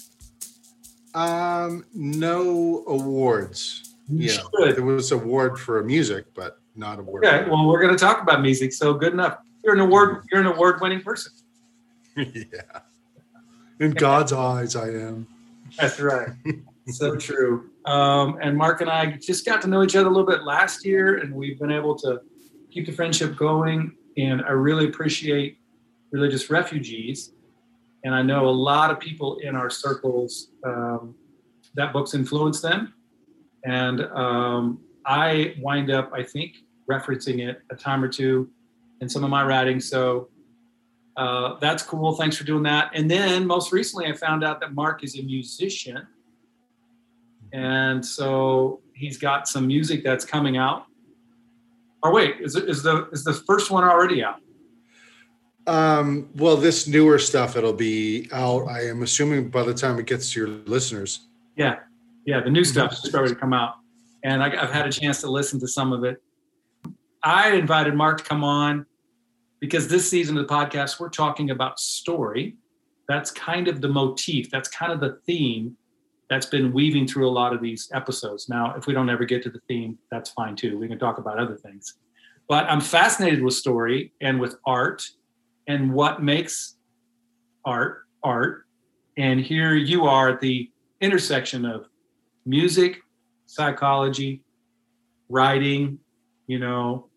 Um, 1.13 1.85
no 1.93 2.83
awards. 2.87 3.95
You 4.09 4.27
yeah, 4.27 4.33
should. 4.33 4.75
there 4.75 4.83
was 4.83 5.11
award 5.11 5.59
for 5.59 5.81
music, 5.83 6.25
but 6.33 6.59
not 6.75 6.99
award. 6.99 7.25
Okay, 7.25 7.49
well, 7.49 7.67
we're 7.67 7.81
going 7.81 7.93
to 7.93 7.99
talk 7.99 8.21
about 8.21 8.41
music, 8.41 8.73
so 8.73 8.93
good 8.93 9.13
enough. 9.13 9.37
You're 9.63 9.73
an 9.73 9.79
award. 9.79 10.25
You're 10.31 10.41
an 10.41 10.47
award-winning 10.47 11.01
person. 11.01 11.31
yeah. 12.17 12.81
In 13.79 13.91
God's 13.91 14.33
eyes, 14.33 14.75
I 14.75 14.89
am. 14.89 15.27
That's 15.79 15.99
right. 15.99 16.29
so 16.87 17.15
true. 17.15 17.69
Um, 17.85 18.39
and 18.41 18.57
Mark 18.57 18.81
and 18.81 18.89
I 18.89 19.17
just 19.17 19.45
got 19.45 19.61
to 19.63 19.67
know 19.67 19.83
each 19.83 19.95
other 19.95 20.07
a 20.07 20.11
little 20.11 20.27
bit 20.27 20.43
last 20.43 20.85
year, 20.85 21.17
and 21.17 21.33
we've 21.33 21.59
been 21.59 21.71
able 21.71 21.95
to 21.99 22.21
keep 22.71 22.85
the 22.85 22.91
friendship 22.91 23.35
going. 23.35 23.95
And 24.17 24.41
I 24.43 24.51
really 24.51 24.85
appreciate 24.85 25.57
religious 26.11 26.49
refugees 26.49 27.32
and 28.03 28.13
I 28.13 28.21
know 28.21 28.47
a 28.47 28.51
lot 28.51 28.91
of 28.91 28.99
people 28.99 29.37
in 29.37 29.55
our 29.55 29.69
circles 29.69 30.49
um, 30.65 31.15
that 31.75 31.93
book's 31.93 32.13
influenced 32.13 32.61
them. 32.61 32.93
And 33.65 34.01
um, 34.01 34.79
I 35.05 35.55
wind 35.59 35.89
up, 35.89 36.11
I 36.13 36.23
think, 36.23 36.57
referencing 36.89 37.47
it 37.47 37.61
a 37.71 37.75
time 37.75 38.03
or 38.03 38.09
two 38.09 38.49
in 38.99 39.07
some 39.07 39.23
of 39.23 39.29
my 39.29 39.43
writing. 39.45 39.79
So 39.79 40.27
uh, 41.15 41.55
that's 41.59 41.83
cool. 41.83 42.13
Thanks 42.13 42.35
for 42.35 42.43
doing 42.43 42.63
that. 42.63 42.91
And 42.93 43.09
then 43.09 43.47
most 43.47 43.71
recently, 43.71 44.07
I 44.07 44.13
found 44.13 44.43
out 44.43 44.59
that 44.59 44.73
Mark 44.73 45.03
is 45.03 45.17
a 45.17 45.21
musician. 45.21 46.05
And 47.53 48.05
so 48.05 48.81
he's 48.93 49.17
got 49.17 49.47
some 49.47 49.67
music 49.67 50.03
that's 50.03 50.25
coming 50.25 50.57
out. 50.57 50.85
Or 52.01 52.11
wait, 52.11 52.41
is, 52.41 52.55
is 52.55 52.83
the 52.83 53.07
is 53.11 53.23
the 53.23 53.33
first 53.33 53.71
one 53.71 53.85
already 53.85 54.23
out? 54.23 54.41
Um, 55.65 56.29
well, 56.35 56.57
this 56.57 56.87
newer 56.87 57.17
stuff 57.19 57.55
it'll 57.55 57.73
be 57.73 58.27
out. 58.31 58.67
I 58.67 58.87
am 58.87 59.01
assuming 59.01 59.49
by 59.49 59.63
the 59.63 59.73
time 59.73 59.97
it 59.99 60.05
gets 60.05 60.33
to 60.33 60.39
your 60.39 60.49
listeners. 60.49 61.27
Yeah, 61.55 61.79
yeah, 62.25 62.41
the 62.41 62.49
new 62.49 62.63
stuff 62.63 62.93
is 62.93 62.99
starting 62.99 63.33
to 63.33 63.39
come 63.39 63.53
out, 63.53 63.75
and 64.23 64.43
I, 64.43 64.49
have 64.49 64.71
had 64.71 64.87
a 64.87 64.91
chance 64.91 65.21
to 65.21 65.31
listen 65.31 65.59
to 65.61 65.67
some 65.67 65.93
of 65.93 66.03
it. 66.03 66.21
I 67.23 67.51
invited 67.51 67.95
Mark 67.95 68.17
to 68.17 68.23
come 68.23 68.43
on 68.43 68.85
because 69.61 69.87
this 69.87 70.09
season 70.09 70.37
of 70.37 70.45
the 70.45 70.53
podcast 70.53 70.99
we're 70.99 71.09
talking 71.09 71.51
about 71.51 71.79
story. 71.79 72.57
That's 73.07 73.31
kind 73.31 73.67
of 73.67 73.81
the 73.81 73.87
motif. 73.87 74.49
That's 74.49 74.69
kind 74.69 74.91
of 74.91 74.99
the 74.99 75.19
theme 75.25 75.77
that's 76.29 76.45
been 76.45 76.73
weaving 76.73 77.07
through 77.07 77.27
a 77.27 77.31
lot 77.31 77.53
of 77.53 77.61
these 77.61 77.89
episodes. 77.93 78.49
Now, 78.49 78.75
if 78.75 78.87
we 78.87 78.93
don't 78.93 79.09
ever 79.09 79.23
get 79.23 79.43
to 79.43 79.49
the 79.49 79.59
theme, 79.67 79.97
that's 80.09 80.31
fine 80.31 80.55
too. 80.55 80.77
We 80.77 80.87
can 80.87 80.99
talk 80.99 81.17
about 81.17 81.37
other 81.37 81.55
things. 81.55 81.95
But 82.49 82.65
I'm 82.69 82.81
fascinated 82.81 83.41
with 83.41 83.53
story 83.53 84.13
and 84.19 84.39
with 84.39 84.55
art 84.65 85.03
and 85.67 85.93
what 85.93 86.21
makes 86.21 86.75
art 87.65 88.03
art. 88.23 88.65
And 89.17 89.39
here 89.39 89.75
you 89.75 90.05
are 90.05 90.29
at 90.29 90.41
the 90.41 90.69
intersection 91.01 91.65
of 91.65 91.85
music, 92.45 92.99
psychology, 93.45 94.41
writing, 95.29 95.99
you 96.47 96.59
know, 96.59 97.09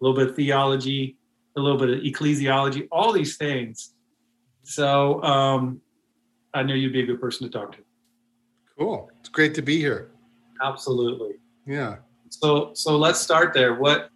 a 0.00 0.04
little 0.04 0.16
bit 0.16 0.30
of 0.30 0.36
theology, 0.36 1.16
a 1.56 1.60
little 1.60 1.78
bit 1.78 1.90
of 1.90 2.00
ecclesiology, 2.00 2.86
all 2.92 3.12
these 3.12 3.36
things. 3.36 3.94
So 4.64 5.22
um, 5.22 5.80
I 6.54 6.62
know 6.62 6.74
you'd 6.74 6.92
be 6.92 7.02
a 7.02 7.06
good 7.06 7.20
person 7.20 7.50
to 7.50 7.58
talk 7.58 7.72
to. 7.72 7.78
Cool. 8.78 9.10
It's 9.20 9.28
great 9.28 9.54
to 9.54 9.62
be 9.62 9.78
here. 9.78 10.10
Absolutely. 10.62 11.36
Yeah. 11.66 11.96
So 12.30 12.72
so 12.74 12.96
let's 12.96 13.20
start 13.20 13.54
there. 13.54 13.74
What 13.74 14.10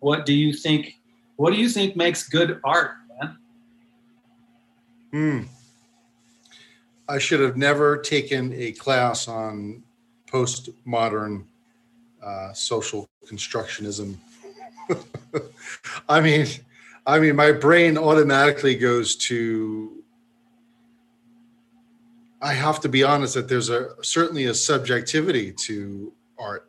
what 0.00 0.26
do 0.26 0.34
you 0.34 0.52
think 0.52 0.94
what 1.36 1.52
do 1.52 1.56
you 1.58 1.68
think 1.68 1.96
makes 1.96 2.28
good 2.28 2.60
art, 2.64 2.92
man? 3.18 3.38
Hmm. 5.12 5.48
I 7.08 7.18
should 7.18 7.40
have 7.40 7.56
never 7.56 7.98
taken 7.98 8.52
a 8.54 8.72
class 8.72 9.28
on 9.28 9.82
postmodern 10.26 11.44
uh, 12.22 12.52
social 12.52 13.08
constructionism. 13.26 14.16
I 16.08 16.20
mean, 16.20 16.46
I 17.06 17.18
mean, 17.18 17.36
my 17.36 17.52
brain 17.52 17.98
automatically 17.98 18.74
goes 18.74 19.16
to. 19.16 20.02
I 22.40 22.52
have 22.52 22.80
to 22.80 22.88
be 22.88 23.02
honest 23.02 23.34
that 23.34 23.48
there's 23.48 23.70
a 23.70 23.90
certainly 24.02 24.46
a 24.46 24.54
subjectivity 24.54 25.52
to 25.52 26.12
art, 26.38 26.68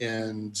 and 0.00 0.56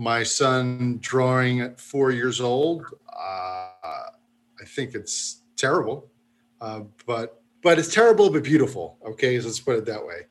my 0.00 0.22
son 0.22 0.96
drawing 1.02 1.60
at 1.60 1.78
four 1.78 2.10
years 2.10 2.40
old, 2.40 2.86
uh, 3.06 3.68
I 3.82 4.64
think 4.64 4.94
it's 4.94 5.42
terrible, 5.58 6.10
uh, 6.62 6.84
but 7.04 7.42
but 7.62 7.78
it's 7.78 7.92
terrible 7.92 8.30
but 8.30 8.42
beautiful. 8.42 8.96
Okay, 9.06 9.38
so 9.38 9.48
let's 9.48 9.60
put 9.60 9.76
it 9.76 9.84
that 9.84 10.04
way. 10.04 10.22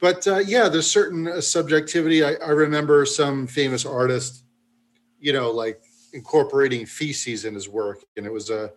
But 0.00 0.26
uh, 0.26 0.38
yeah, 0.38 0.68
there's 0.68 0.90
certain 0.90 1.28
uh, 1.28 1.40
subjectivity. 1.40 2.24
I, 2.24 2.32
I 2.44 2.48
remember 2.48 3.06
some 3.06 3.46
famous 3.46 3.86
artist, 3.86 4.42
you 5.20 5.32
know, 5.32 5.52
like 5.52 5.80
incorporating 6.12 6.84
feces 6.84 7.44
in 7.44 7.54
his 7.54 7.68
work, 7.68 8.02
and 8.16 8.26
it 8.26 8.32
was 8.32 8.50
a, 8.50 8.72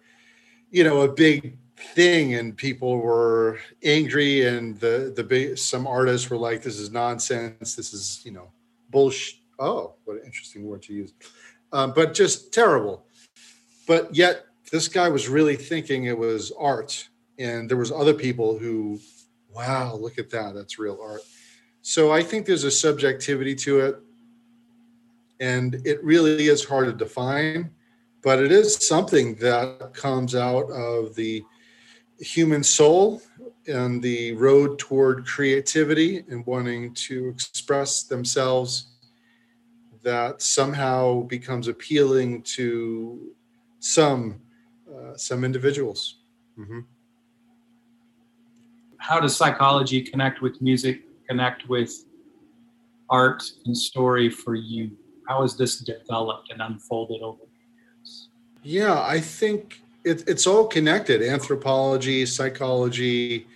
you 0.69 0.83
know, 0.83 1.01
a 1.01 1.11
big 1.11 1.57
thing, 1.95 2.35
and 2.35 2.55
people 2.55 2.99
were 2.99 3.57
angry, 3.81 4.45
and 4.45 4.79
the 4.79 5.11
the 5.15 5.23
big 5.23 5.57
some 5.57 5.87
artists 5.87 6.29
were 6.29 6.37
like, 6.37 6.61
"This 6.61 6.77
is 6.77 6.91
nonsense. 6.91 7.75
This 7.75 7.95
is 7.95 8.21
you 8.23 8.31
know, 8.31 8.51
bullshit." 8.91 9.39
Oh, 9.59 9.93
what 10.05 10.17
an 10.17 10.23
interesting 10.25 10.65
word 10.65 10.81
to 10.83 10.93
use. 10.93 11.13
Um, 11.71 11.93
but 11.95 12.13
just 12.13 12.53
terrible. 12.53 13.05
But 13.87 14.13
yet, 14.15 14.45
this 14.71 14.87
guy 14.87 15.09
was 15.09 15.29
really 15.29 15.55
thinking 15.55 16.05
it 16.05 16.17
was 16.17 16.51
art, 16.57 17.07
and 17.37 17.69
there 17.69 17.77
was 17.77 17.91
other 17.91 18.13
people 18.13 18.57
who, 18.57 18.99
wow, 19.53 19.95
look 19.95 20.17
at 20.17 20.29
that, 20.31 20.55
that's 20.55 20.79
real 20.79 20.99
art. 21.01 21.21
So 21.81 22.11
I 22.11 22.23
think 22.23 22.45
there's 22.45 22.63
a 22.63 22.71
subjectivity 22.71 23.55
to 23.55 23.79
it, 23.81 23.99
and 25.39 25.75
it 25.85 26.03
really 26.03 26.47
is 26.47 26.63
hard 26.63 26.87
to 26.87 26.93
define, 26.93 27.71
but 28.23 28.39
it 28.39 28.51
is 28.51 28.87
something 28.87 29.35
that 29.35 29.93
comes 29.93 30.33
out 30.33 30.69
of 30.71 31.13
the 31.15 31.43
human 32.19 32.63
soul 32.63 33.21
and 33.67 34.01
the 34.01 34.33
road 34.33 34.79
toward 34.79 35.25
creativity 35.25 36.23
and 36.29 36.45
wanting 36.45 36.93
to 36.93 37.29
express 37.29 38.03
themselves 38.03 38.94
that 40.05 40.39
somehow 40.41 41.23
becomes 41.23 41.67
appealing 41.67 42.43
to 42.43 43.33
some 43.79 44.39
uh, 44.87 45.17
some 45.17 45.43
individuals. 45.43 46.19
Mm-hmm. 46.57 46.81
How 48.97 49.19
does 49.19 49.35
psychology 49.35 50.01
connect 50.01 50.41
with 50.41 50.61
music? 50.61 51.01
Connect 51.27 51.67
with 51.67 52.05
art 53.09 53.43
and 53.65 53.75
story 53.75 54.29
for 54.29 54.53
you? 54.55 54.91
How 55.27 55.41
has 55.41 55.57
this 55.57 55.79
developed 55.79 56.51
and 56.51 56.61
unfolded 56.61 57.21
over 57.21 57.39
the 57.39 57.83
years? 57.83 58.29
Yeah, 58.61 59.01
I 59.01 59.19
think 59.19 59.81
it, 60.03 60.23
it's 60.27 60.45
all 60.45 60.67
connected. 60.67 61.23
Anthropology, 61.23 62.27
psychology, 62.27 63.47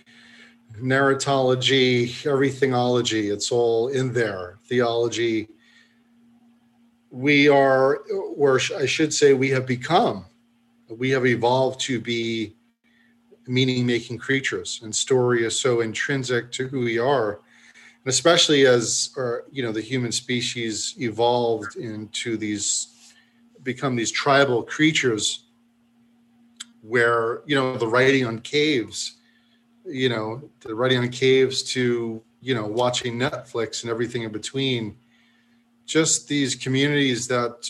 narratology, 0.82 2.08
everythingology. 2.24 3.32
It's 3.32 3.52
all 3.52 3.88
in 3.88 4.12
there. 4.12 4.58
Theology 4.66 5.48
we 7.10 7.48
are, 7.48 7.96
or 8.36 8.60
I 8.78 8.86
should 8.86 9.12
say, 9.12 9.34
we 9.34 9.50
have 9.50 9.66
become, 9.66 10.24
we 10.88 11.10
have 11.10 11.26
evolved 11.26 11.80
to 11.80 12.00
be 12.00 12.54
meaning 13.46 13.84
making 13.84 14.18
creatures, 14.18 14.80
and 14.82 14.94
story 14.94 15.44
is 15.44 15.58
so 15.58 15.80
intrinsic 15.80 16.52
to 16.52 16.68
who 16.68 16.80
we 16.80 16.98
are. 16.98 17.40
And 17.72 18.06
especially 18.06 18.66
as 18.66 19.10
our, 19.16 19.44
you 19.50 19.62
know, 19.62 19.72
the 19.72 19.80
human 19.80 20.12
species 20.12 20.94
evolved 20.98 21.76
into 21.76 22.36
these, 22.36 23.12
become 23.62 23.96
these 23.96 24.10
tribal 24.10 24.62
creatures 24.62 25.44
where, 26.82 27.42
you 27.44 27.56
know, 27.56 27.76
the 27.76 27.86
writing 27.86 28.24
on 28.24 28.38
caves, 28.38 29.16
you 29.84 30.08
know, 30.08 30.48
the 30.60 30.74
writing 30.74 30.98
on 30.98 31.08
caves 31.08 31.62
to, 31.62 32.22
you 32.40 32.54
know, 32.54 32.66
watching 32.66 33.18
Netflix 33.18 33.82
and 33.82 33.90
everything 33.90 34.22
in 34.22 34.32
between 34.32 34.96
just 35.90 36.28
these 36.28 36.54
communities 36.54 37.26
that 37.26 37.68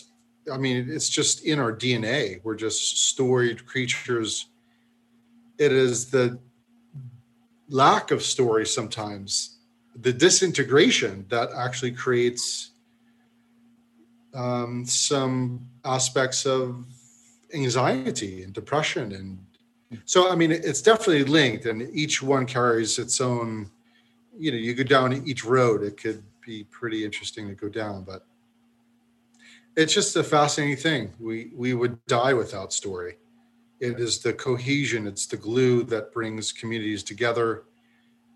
I 0.51 0.57
mean, 0.57 0.87
it's 0.89 1.09
just 1.09 1.43
in 1.43 1.59
our 1.59 1.73
DNA. 1.73 2.39
We're 2.43 2.55
just 2.55 3.09
storied 3.09 3.65
creatures. 3.65 4.47
It 5.57 5.71
is 5.71 6.09
the 6.11 6.39
lack 7.69 8.11
of 8.11 8.21
story 8.21 8.65
sometimes, 8.65 9.57
the 9.95 10.13
disintegration 10.13 11.25
that 11.29 11.49
actually 11.55 11.91
creates 11.91 12.71
um, 14.33 14.85
some 14.85 15.67
aspects 15.85 16.45
of 16.45 16.85
anxiety 17.53 18.43
and 18.43 18.53
depression. 18.53 19.11
And 19.13 20.01
so, 20.05 20.31
I 20.31 20.35
mean, 20.35 20.51
it's 20.51 20.81
definitely 20.81 21.23
linked, 21.23 21.65
and 21.65 21.81
each 21.93 22.21
one 22.21 22.45
carries 22.45 22.99
its 22.99 23.19
own. 23.19 23.69
You 24.37 24.51
know, 24.51 24.57
you 24.57 24.73
go 24.73 24.83
down 24.83 25.27
each 25.27 25.43
road, 25.43 25.83
it 25.83 25.97
could 25.97 26.23
be 26.51 26.63
pretty 26.65 27.05
interesting 27.05 27.47
to 27.47 27.55
go 27.55 27.69
down. 27.69 28.03
But 28.03 28.25
it's 29.77 29.93
just 29.93 30.15
a 30.17 30.23
fascinating 30.23 30.77
thing. 30.77 31.13
We 31.19 31.51
we 31.55 31.73
would 31.73 31.95
die 32.07 32.33
without 32.33 32.73
story. 32.73 33.13
It 33.79 33.99
is 33.99 34.19
the 34.19 34.33
cohesion, 34.33 35.07
it's 35.07 35.25
the 35.25 35.37
glue 35.37 35.83
that 35.85 36.11
brings 36.11 36.51
communities 36.51 37.03
together. 37.03 37.63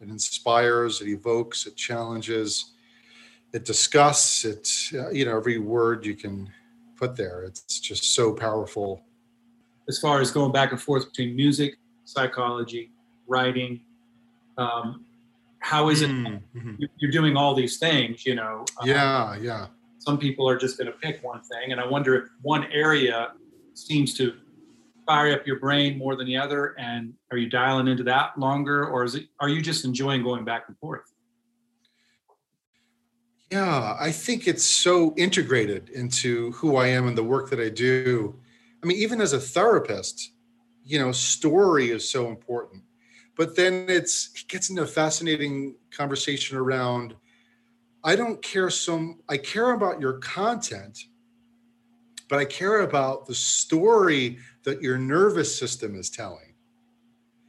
It 0.02 0.10
inspires, 0.10 1.02
it 1.02 1.08
evokes, 1.08 1.68
it 1.68 1.76
challenges, 1.76 2.74
it 3.54 3.64
discusses. 3.66 4.46
It 4.52 4.66
you 5.18 5.26
know 5.26 5.38
every 5.38 5.60
word 5.60 6.06
you 6.06 6.16
can 6.16 6.50
put 6.96 7.16
there. 7.16 7.44
It's 7.44 7.80
just 7.80 8.04
so 8.16 8.34
powerful. 8.34 8.90
As 9.88 10.00
far 10.00 10.22
as 10.22 10.32
going 10.32 10.52
back 10.52 10.72
and 10.72 10.82
forth 10.82 11.04
between 11.12 11.36
music, 11.36 11.72
psychology, 12.06 12.92
writing, 13.28 13.82
um, 14.58 15.06
how 15.66 15.90
is 15.90 16.04
it 16.04 16.12
mm-hmm. 16.12 16.76
you're 16.98 17.12
doing 17.12 17.36
all 17.36 17.56
these 17.56 17.78
things 17.80 18.24
you 18.24 18.36
know 18.36 18.64
um, 18.80 18.88
yeah 18.88 19.36
yeah. 19.38 19.66
some 19.98 20.16
people 20.16 20.48
are 20.48 20.56
just 20.56 20.78
going 20.78 20.86
to 20.86 20.98
pick 21.00 21.24
one 21.24 21.42
thing 21.42 21.72
and 21.72 21.82
i 21.82 21.86
wonder 21.86 22.14
if 22.14 22.30
one 22.44 22.66
area 22.72 23.34
seems 23.74 24.14
to 24.14 24.34
fire 25.08 25.34
up 25.34 25.46
your 25.48 25.60
brain 25.60 25.98
more 25.98 26.16
than 26.16 26.28
the 26.28 26.38
other 26.38 26.76
and 26.78 27.14
are 27.32 27.38
you 27.38 27.50
dialing 27.50 27.88
into 27.88 28.04
that 28.04 28.38
longer 28.38 28.86
or 28.86 29.04
is 29.04 29.16
it 29.16 29.26
are 29.40 29.50
you 29.50 29.60
just 29.60 29.86
enjoying 29.86 30.22
going 30.24 30.46
back 30.46 30.66
and 30.68 30.78
forth? 30.78 31.12
Yeah 33.52 33.98
i 34.00 34.12
think 34.12 34.48
it's 34.48 34.66
so 34.66 35.16
integrated 35.18 35.90
into 35.90 36.52
who 36.52 36.76
i 36.76 36.88
am 36.88 37.08
and 37.08 37.18
the 37.18 37.24
work 37.24 37.50
that 37.50 37.60
i 37.60 37.70
do. 37.70 38.40
I 38.84 38.86
mean 38.86 38.98
even 38.98 39.20
as 39.20 39.34
a 39.34 39.40
therapist 39.40 40.32
you 40.84 41.00
know 41.00 41.12
story 41.12 41.90
is 41.90 42.08
so 42.08 42.28
important 42.28 42.84
but 43.36 43.56
then 43.56 43.86
it's 43.90 44.30
it 44.36 44.48
gets 44.48 44.70
into 44.70 44.84
a 44.84 44.88
fascinating 44.88 45.76
conversation 45.92 46.58
around 46.58 47.16
I 48.06 48.16
don't 48.16 48.40
care 48.42 48.70
so 48.70 49.16
I 49.28 49.38
care 49.38 49.72
about 49.72 50.00
your 50.00 50.20
content, 50.20 51.06
but 52.30 52.38
I 52.38 52.46
care 52.46 52.82
about 52.82 53.26
the 53.26 53.34
story 53.34 54.38
that 54.64 54.80
your 54.80 55.00
nervous 55.00 55.58
system 55.58 55.96
is 55.96 56.12
telling. 56.12 56.54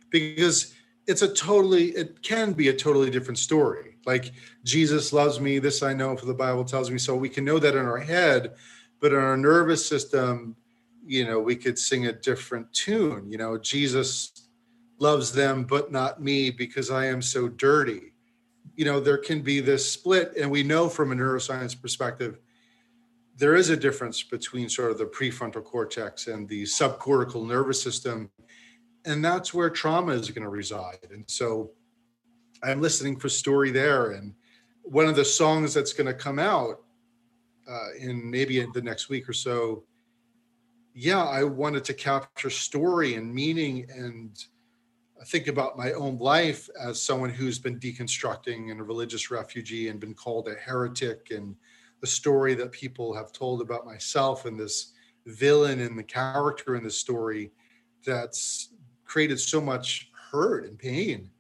Because 0.09 0.75
it's 1.07 1.21
a 1.21 1.33
totally 1.35 1.89
it 1.91 2.23
can 2.23 2.55
be 2.55 2.69
a 2.69 2.73
totally 2.73 3.11
different 3.11 3.39
story. 3.39 3.99
Like 4.07 4.33
Jesus 4.65 5.13
loves 5.13 5.41
me, 5.41 5.59
this 5.59 5.83
I 5.83 5.93
know 5.93 6.17
for 6.17 6.25
the 6.25 6.35
Bible 6.35 6.65
tells 6.65 6.91
me 6.91 6.97
so 6.97 7.15
we 7.15 7.29
can 7.29 7.45
know 7.45 7.59
that 7.59 7.75
in 7.75 7.85
our 7.85 7.99
head, 7.99 8.55
but 9.01 9.13
in 9.13 9.19
our 9.19 9.37
nervous 9.37 9.85
system, 9.85 10.57
you 11.05 11.27
know, 11.27 11.39
we 11.39 11.55
could 11.55 11.79
sing 11.79 12.07
a 12.07 12.13
different 12.13 12.73
tune, 12.73 13.31
you 13.31 13.37
know, 13.37 13.59
Jesus 13.59 14.46
loves 14.99 15.33
them 15.33 15.65
but 15.65 15.93
not 15.93 16.23
me 16.23 16.51
because 16.51 16.91
I 16.91 17.07
am 17.07 17.23
so 17.23 17.49
dirty. 17.49 18.13
You 18.75 18.85
know, 18.85 19.01
there 19.01 19.19
can 19.19 19.43
be 19.43 19.61
this 19.61 19.91
split, 19.91 20.35
and 20.39 20.51
we 20.51 20.63
know 20.63 20.89
from 20.89 21.13
a 21.13 21.15
neuroscience 21.15 21.81
perspective, 21.81 22.39
there 23.37 23.55
is 23.55 23.69
a 23.69 23.77
difference 23.77 24.23
between 24.23 24.69
sort 24.69 24.91
of 24.91 24.99
the 24.99 25.07
prefrontal 25.07 25.63
cortex 25.63 26.27
and 26.27 26.49
the 26.49 26.63
subcortical 26.63 27.47
nervous 27.47 27.83
system. 27.83 28.31
And 29.05 29.25
that's 29.25 29.53
where 29.53 29.71
trauma 29.71 30.13
is 30.13 30.31
going 30.31 30.43
to 30.43 30.49
reside. 30.49 31.07
And 31.11 31.25
so 31.29 31.71
I'm 32.63 32.81
listening 32.81 33.19
for 33.19 33.29
story 33.29 33.71
there. 33.71 34.13
And 34.13 34.35
one 34.83 35.07
of 35.07 35.17
the 35.17 35.25
songs 35.25 35.75
that's 35.75 35.93
going 35.93 36.07
to 36.07 36.15
come 36.15 36.39
out 36.39 36.81
uh, 37.69 37.89
in 37.99 38.31
maybe 38.31 38.61
in 38.61 38.73
the 38.73 38.83
next 38.83 39.09
week 39.09 39.29
or 39.29 39.35
so, 39.35 39.85
yeah, 40.95 41.23
I 41.23 41.45
wanted 41.45 41.85
to 41.85 41.95
capture 41.95 42.49
story 42.49 43.15
and 43.17 43.35
meaning 43.35 43.87
and 43.95 44.35
think 45.25 45.49
about 45.49 45.79
my 45.79 45.93
own 45.93 46.19
life 46.19 46.69
as 46.81 47.03
someone 47.03 47.31
who's 47.31 47.59
been 47.59 47.81
deconstructing 47.81 48.71
and 48.71 48.81
a 48.81 48.85
religious 48.85 49.31
refugee 49.31 49.89
and 49.89 49.99
been 49.99 50.15
called 50.15 50.49
a 50.49 50.55
heretic 50.55 51.29
and 51.31 51.57
the 52.01 52.07
story 52.07 52.55
that 52.55 52.73
people 52.73 53.15
have 53.15 53.33
told 53.33 53.63
about 53.63 53.87
myself 53.87 54.45
and 54.45 54.59
this 54.59 54.93
villain 55.27 55.81
and 55.81 55.99
the 55.99 56.03
character 56.03 56.77
in 56.77 56.85
the 56.85 56.91
story 56.91 57.51
that's 58.05 58.75
created 59.05 59.41
so 59.41 59.61
much 59.61 60.11
hurt 60.31 60.67
and 60.67 60.79
pain 60.79 61.31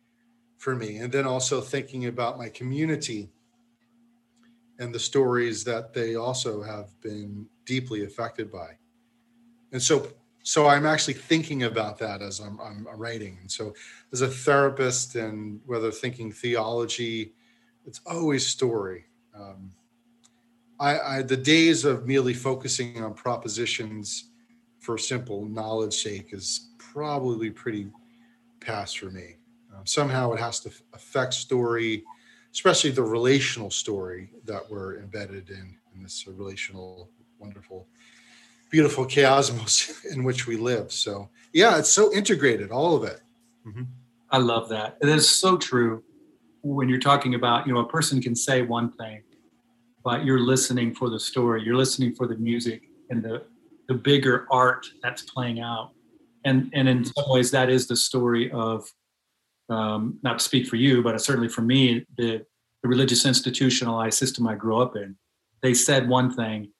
for 0.59 0.75
me. 0.75 0.99
And 0.99 1.13
then 1.13 1.27
also 1.27 1.61
thinking 1.61 2.07
about 2.07 2.39
my 2.39 2.49
community 2.49 3.31
and 4.79 4.95
the 4.95 4.99
stories 4.99 5.65
that 5.65 5.93
they 5.93 6.17
also 6.17 6.63
have 6.63 6.89
been 7.01 7.47
deeply 7.65 8.05
affected 8.05 8.51
by. 8.51 8.71
And 9.73 9.83
so 9.83 10.09
so 10.47 10.69
I'm 10.69 10.87
actually 10.87 11.15
thinking 11.15 11.65
about 11.65 11.99
that 11.99 12.23
as 12.23 12.39
I'm, 12.39 12.61
I'm 12.61 12.87
writing. 12.95 13.37
And 13.41 13.51
so, 13.51 13.75
as 14.13 14.21
a 14.21 14.29
therapist, 14.29 15.17
and 15.17 15.61
whether 15.67 15.91
thinking 15.91 16.31
theology, 16.31 17.33
it's 17.85 18.01
always 18.07 18.47
story. 18.47 19.07
Um, 19.37 19.73
I, 20.79 20.99
I, 21.01 21.23
the 21.23 21.37
days 21.37 21.85
of 21.85 22.07
merely 22.07 22.33
focusing 22.33 23.03
on 23.03 23.13
propositions 23.13 24.31
for 24.79 24.97
simple 24.99 25.47
knowledge 25.47 25.95
sake 25.95 26.29
is 26.31 26.69
probably 26.79 27.51
pretty 27.51 27.89
past 28.61 29.01
for 29.01 29.11
me. 29.11 29.39
Um, 29.77 29.85
somehow 29.85 30.33
it 30.33 30.39
has 30.39 30.61
to 30.61 30.71
affect 30.93 31.35
story, 31.35 32.05
especially 32.53 32.91
the 32.91 33.03
relational 33.03 33.73
story 33.73 34.31
that 34.45 34.63
we're 34.71 35.01
embedded 35.01 35.51
in 35.51 35.77
in 35.93 36.05
this 36.05 36.25
relational, 36.29 37.11
wonderful 37.41 37.89
beautiful 38.71 39.05
chaosmos 39.07 40.05
in 40.13 40.25
which 40.25 40.47
we 40.47 40.57
live. 40.57 40.93
So 40.93 41.29
yeah, 41.53 41.79
it's 41.79 41.91
so 41.91 42.13
integrated, 42.13 42.71
all 42.71 42.97
of 42.97 43.05
it. 43.05 43.21
Mm-hmm. 43.67 43.85
I 44.31 44.39
love 44.39 44.69
that. 44.71 44.99
It 45.01 45.09
is 45.09 45.29
so 45.29 45.57
true. 45.57 46.03
When 46.63 46.89
you're 46.89 46.99
talking 46.99 47.35
about, 47.35 47.67
you 47.67 47.73
know, 47.73 47.81
a 47.81 47.89
person 47.89 48.21
can 48.21 48.35
say 48.35 48.63
one 48.63 48.93
thing, 48.93 49.23
but 50.05 50.25
you're 50.25 50.41
listening 50.41 50.95
for 50.95 51.11
the 51.11 51.21
story, 51.21 51.63
you're 51.63 51.77
listening 51.77 52.15
for 52.15 52.27
the 52.27 52.37
music 52.37 52.83
and 53.11 53.23
the 53.23 53.45
the 53.89 53.95
bigger 53.95 54.47
art 54.51 54.85
that's 55.03 55.23
playing 55.23 55.61
out. 55.61 55.93
And 56.45 56.71
and 56.75 56.89
in 56.89 57.05
some 57.05 57.25
ways, 57.29 57.51
that 57.53 57.71
is 57.71 57.87
the 57.87 57.97
story 57.97 58.51
of, 58.51 58.89
um, 59.69 60.19
not 60.23 60.39
to 60.39 60.45
speak 60.45 60.67
for 60.67 60.77
you, 60.77 61.03
but 61.03 61.21
certainly 61.21 61.49
for 61.49 61.63
me, 61.63 62.05
the 62.17 62.45
the 62.83 62.89
religious 62.89 63.27
institutionalized 63.27 64.19
system 64.19 64.47
I 64.47 64.55
grew 64.55 64.79
up 64.79 64.97
in. 64.97 65.17
They 65.63 65.75
said 65.75 66.09
one 66.09 66.33
thing, 66.33 66.73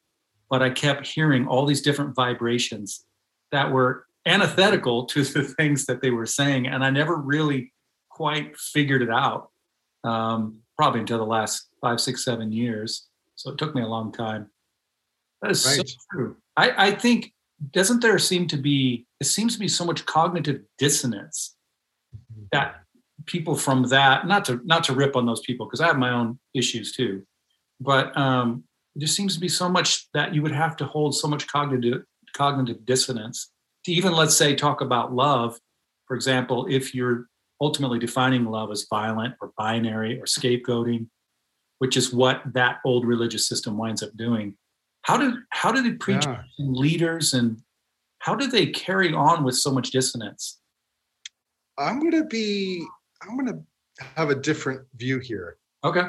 but 0.49 0.63
I 0.63 0.71
kept 0.71 1.07
hearing 1.07 1.47
all 1.47 1.67
these 1.67 1.83
different 1.83 2.15
vibrations 2.15 3.05
that 3.53 3.71
were 3.71 4.07
antithetical 4.27 5.07
to 5.07 5.25
the 5.25 5.43
things 5.59 5.87
that 5.87 6.03
they 6.03 6.11
were 6.11 6.27
saying. 6.27 6.67
And 6.67 6.85
I 6.85 6.91
never 6.91 7.17
really 7.17 7.73
quite 8.11 8.57
figured 8.57 9.03
it 9.03 9.11
out, 9.11 9.51
um, 10.05 10.59
probably 10.77 11.01
until 11.01 11.19
the 11.19 11.25
last 11.25 11.69
five, 11.81 12.01
six, 12.01 12.25
seven 12.25 12.53
years. 12.53 13.07
So 13.35 13.51
it 13.51 13.59
took 13.59 13.75
me 13.75 13.83
a 13.83 13.87
long 13.87 14.13
time. 14.13 14.51
That 15.43 15.51
is 15.51 15.67
right. 15.67 15.87
so 15.87 15.95
true. 16.13 16.37
I, 16.57 16.89
I 16.89 16.91
think, 16.93 17.33
doesn't 17.73 18.01
there 18.01 18.19
seem 18.19 18.47
to 18.49 18.57
be, 18.57 19.07
it 19.21 19.27
seems 19.27 19.55
to 19.55 19.59
be 19.59 19.69
so 19.69 19.85
much 19.85 20.05
cognitive 20.07 20.63
dissonance 20.79 21.57
mm-hmm. 22.15 22.45
that 22.53 22.77
people 23.27 23.55
from 23.55 23.85
that, 23.89 24.27
not 24.27 24.45
to, 24.47 24.61
not 24.65 24.85
to 24.85 24.93
rip 24.95 25.17
on 25.17 25.27
those 25.27 25.41
people, 25.41 25.67
because 25.67 25.81
I 25.81 25.87
have 25.87 25.99
my 25.99 26.11
own 26.11 26.39
issues 26.55 26.93
too, 26.93 27.23
but 27.81 28.17
um, 28.17 28.65
just 28.99 29.17
seems 29.17 29.35
to 29.35 29.41
be 29.41 29.49
so 29.49 29.69
much 29.69 30.09
that 30.15 30.35
you 30.35 30.43
would 30.43 30.53
have 30.53 30.77
to 30.77 30.85
hold 30.85 31.15
so 31.15 31.29
much 31.29 31.47
cognitive 31.47 32.03
cognitive 32.35 32.85
dissonance 32.85 33.51
to 33.85 33.93
even 33.93 34.13
let's 34.13 34.37
say 34.37 34.55
talk 34.55 34.81
about 34.81 35.13
love. 35.13 35.59
For 36.07 36.15
example 36.15 36.67
if 36.71 36.95
you're 36.95 37.27
ultimately 37.61 37.99
defining 37.99 38.45
love 38.45 38.71
as 38.71 38.87
violent 38.89 39.35
or 39.41 39.53
binary 39.57 40.21
or 40.21 40.25
scapegoating 40.25 41.09
which 41.79 41.97
is 41.97 42.13
what 42.13 42.43
that 42.53 42.79
old 42.85 43.07
religious 43.07 43.49
system 43.49 43.77
winds 43.79 44.03
up 44.03 44.15
doing 44.17 44.55
how 45.03 45.17
did 45.17 45.35
how 45.51 45.71
did 45.73 45.85
the 45.85 45.95
preachers 45.95 46.25
yeah. 46.27 46.43
and 46.59 46.77
leaders 46.77 47.33
and 47.33 47.63
how 48.19 48.35
did 48.35 48.51
they 48.51 48.67
carry 48.67 49.13
on 49.13 49.45
with 49.45 49.55
so 49.55 49.71
much 49.71 49.93
dissonance? 49.93 50.59
I'm 51.79 52.01
going 52.01 52.13
to 52.13 52.25
be 52.25 52.85
i'm 53.23 53.37
going 53.37 53.47
to 53.47 53.63
have 54.17 54.31
a 54.31 54.35
different 54.35 54.83
view 54.97 55.19
here. 55.21 55.59
Okay. 55.85 56.09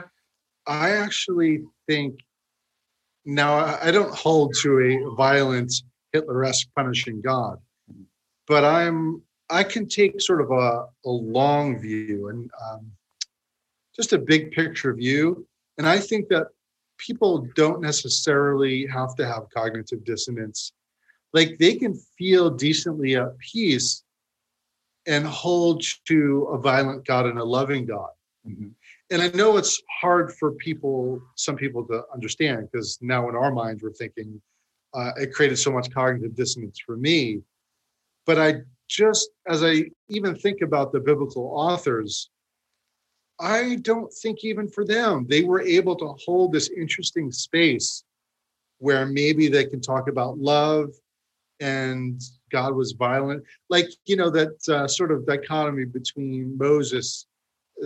I 0.65 0.91
actually 0.91 1.61
think 1.87 2.19
now, 3.27 3.77
I 3.81 3.91
don't 3.91 4.15
hold 4.15 4.55
to 4.61 4.79
a 4.79 5.15
violent 5.15 5.73
Hitler-esque 6.13 6.69
punishing 6.73 7.19
God, 7.19 7.59
but 8.47 8.63
I'm 8.63 9.21
I 9.49 9.63
can 9.63 9.85
take 9.87 10.21
sort 10.21 10.39
of 10.39 10.51
a, 10.51 10.85
a 11.05 11.09
long 11.09 11.77
view 11.77 12.29
and 12.29 12.49
um, 12.65 12.89
just 13.93 14.13
a 14.13 14.17
big 14.17 14.51
picture 14.51 14.93
view. 14.93 15.45
And 15.77 15.85
I 15.85 15.99
think 15.99 16.29
that 16.29 16.47
people 16.97 17.49
don't 17.55 17.81
necessarily 17.81 18.85
have 18.87 19.13
to 19.15 19.27
have 19.27 19.43
cognitive 19.53 20.05
dissonance. 20.05 20.71
Like 21.33 21.57
they 21.59 21.75
can 21.75 21.99
feel 22.17 22.49
decently 22.49 23.17
at 23.17 23.37
peace 23.39 24.03
and 25.05 25.27
hold 25.27 25.83
to 26.05 26.43
a 26.53 26.57
violent 26.57 27.05
God 27.05 27.25
and 27.25 27.39
a 27.39 27.43
loving 27.43 27.85
God. 27.85 28.09
Mm-hmm 28.47 28.69
and 29.09 29.21
I 29.21 29.29
know 29.29 29.57
it's 29.57 29.81
hard 30.01 30.33
for 30.33 30.51
people, 30.51 31.21
some 31.35 31.55
people 31.55 31.85
to 31.87 32.03
understand 32.13 32.67
because 32.71 32.97
now 33.01 33.29
in 33.29 33.35
our 33.35 33.51
minds 33.51 33.81
we're 33.81 33.93
thinking 33.93 34.41
uh, 34.93 35.11
it 35.17 35.33
created 35.33 35.57
so 35.57 35.71
much 35.71 35.89
cognitive 35.91 36.35
dissonance 36.35 36.79
for 36.85 36.97
me. 36.97 37.41
But 38.25 38.39
I 38.39 38.61
just, 38.89 39.29
as 39.47 39.63
I 39.63 39.85
even 40.09 40.35
think 40.35 40.61
about 40.61 40.91
the 40.91 40.99
biblical 40.99 41.51
authors, 41.55 42.29
I 43.39 43.75
don't 43.81 44.11
think 44.11 44.43
even 44.43 44.67
for 44.67 44.83
them, 44.83 45.25
they 45.29 45.43
were 45.43 45.61
able 45.61 45.95
to 45.97 46.15
hold 46.25 46.51
this 46.51 46.69
interesting 46.69 47.31
space 47.31 48.03
where 48.79 49.05
maybe 49.05 49.47
they 49.47 49.65
can 49.65 49.81
talk 49.81 50.09
about 50.09 50.37
love 50.37 50.89
and 51.59 52.21
God 52.51 52.75
was 52.75 52.93
violent. 52.93 53.43
Like, 53.69 53.87
you 54.05 54.15
know, 54.15 54.29
that 54.31 54.69
uh, 54.69 54.87
sort 54.87 55.11
of 55.11 55.25
dichotomy 55.25 55.85
between 55.85 56.57
Moses 56.57 57.25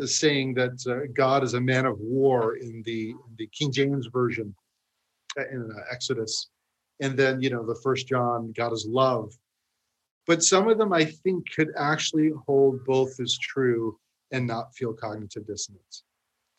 saying 0.06 0.54
that 0.56 0.86
uh, 0.88 1.12
God 1.14 1.44
is 1.44 1.54
a 1.54 1.62
man 1.62 1.86
of 1.86 2.00
war 2.00 2.56
in 2.58 2.82
the 2.84 3.14
the 3.38 3.48
King 3.48 3.72
James 3.72 4.08
version 4.08 4.56
uh, 5.40 5.48
in 5.52 5.72
uh, 5.72 5.82
Exodus, 5.92 6.50
and 7.00 7.18
then 7.18 7.42
you 7.42 7.50
know 7.50 7.66
the 7.66 7.80
First 7.84 8.08
John, 8.08 8.54
God 8.56 8.74
is 8.74 8.86
love. 8.88 9.34
But 10.28 10.44
some 10.44 10.70
of 10.70 10.78
them 10.78 10.94
I 10.94 11.06
think 11.06 11.52
could 11.52 11.70
actually 11.78 12.32
hold 12.46 12.86
both 12.86 13.20
as 13.20 13.38
true 13.38 13.98
and 14.32 14.48
not 14.48 14.74
feel 14.76 14.94
cognitive 14.94 15.48
dissonance. 15.48 16.04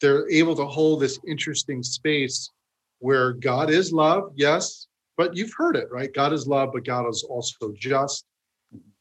They're 0.01 0.29
able 0.29 0.57
to 0.57 0.67
hold 0.67 1.01
this 1.01 1.21
interesting 1.27 1.83
space 1.83 2.51
where 2.99 3.33
God 3.33 3.71
is 3.71 3.93
love, 3.93 4.33
yes, 4.35 4.89
but 5.17 5.37
you've 5.37 5.55
heard 5.57 5.77
it, 5.77 5.89
right? 5.91 6.13
God 6.13 6.33
is 6.33 6.47
love, 6.47 6.71
but 6.73 6.85
God 6.85 7.09
is 7.09 7.25
also 7.29 7.73
just. 7.77 8.25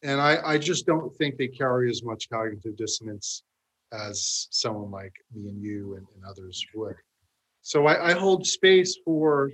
And 0.04 0.20
I, 0.20 0.38
I 0.44 0.58
just 0.58 0.86
don't 0.86 1.16
think 1.16 1.38
they 1.38 1.48
carry 1.48 1.90
as 1.90 2.04
much 2.04 2.30
cognitive 2.30 2.76
dissonance 2.76 3.44
as 3.94 4.48
someone 4.52 4.92
like 4.92 5.14
me 5.34 5.50
and 5.50 5.62
you 5.62 5.96
and, 5.96 6.06
and 6.16 6.24
others 6.26 6.66
would. 6.76 6.96
So 7.62 7.86
I, 7.88 8.12
I, 8.12 8.14
hold 8.14 8.46
space 8.48 8.98
for 9.06 9.52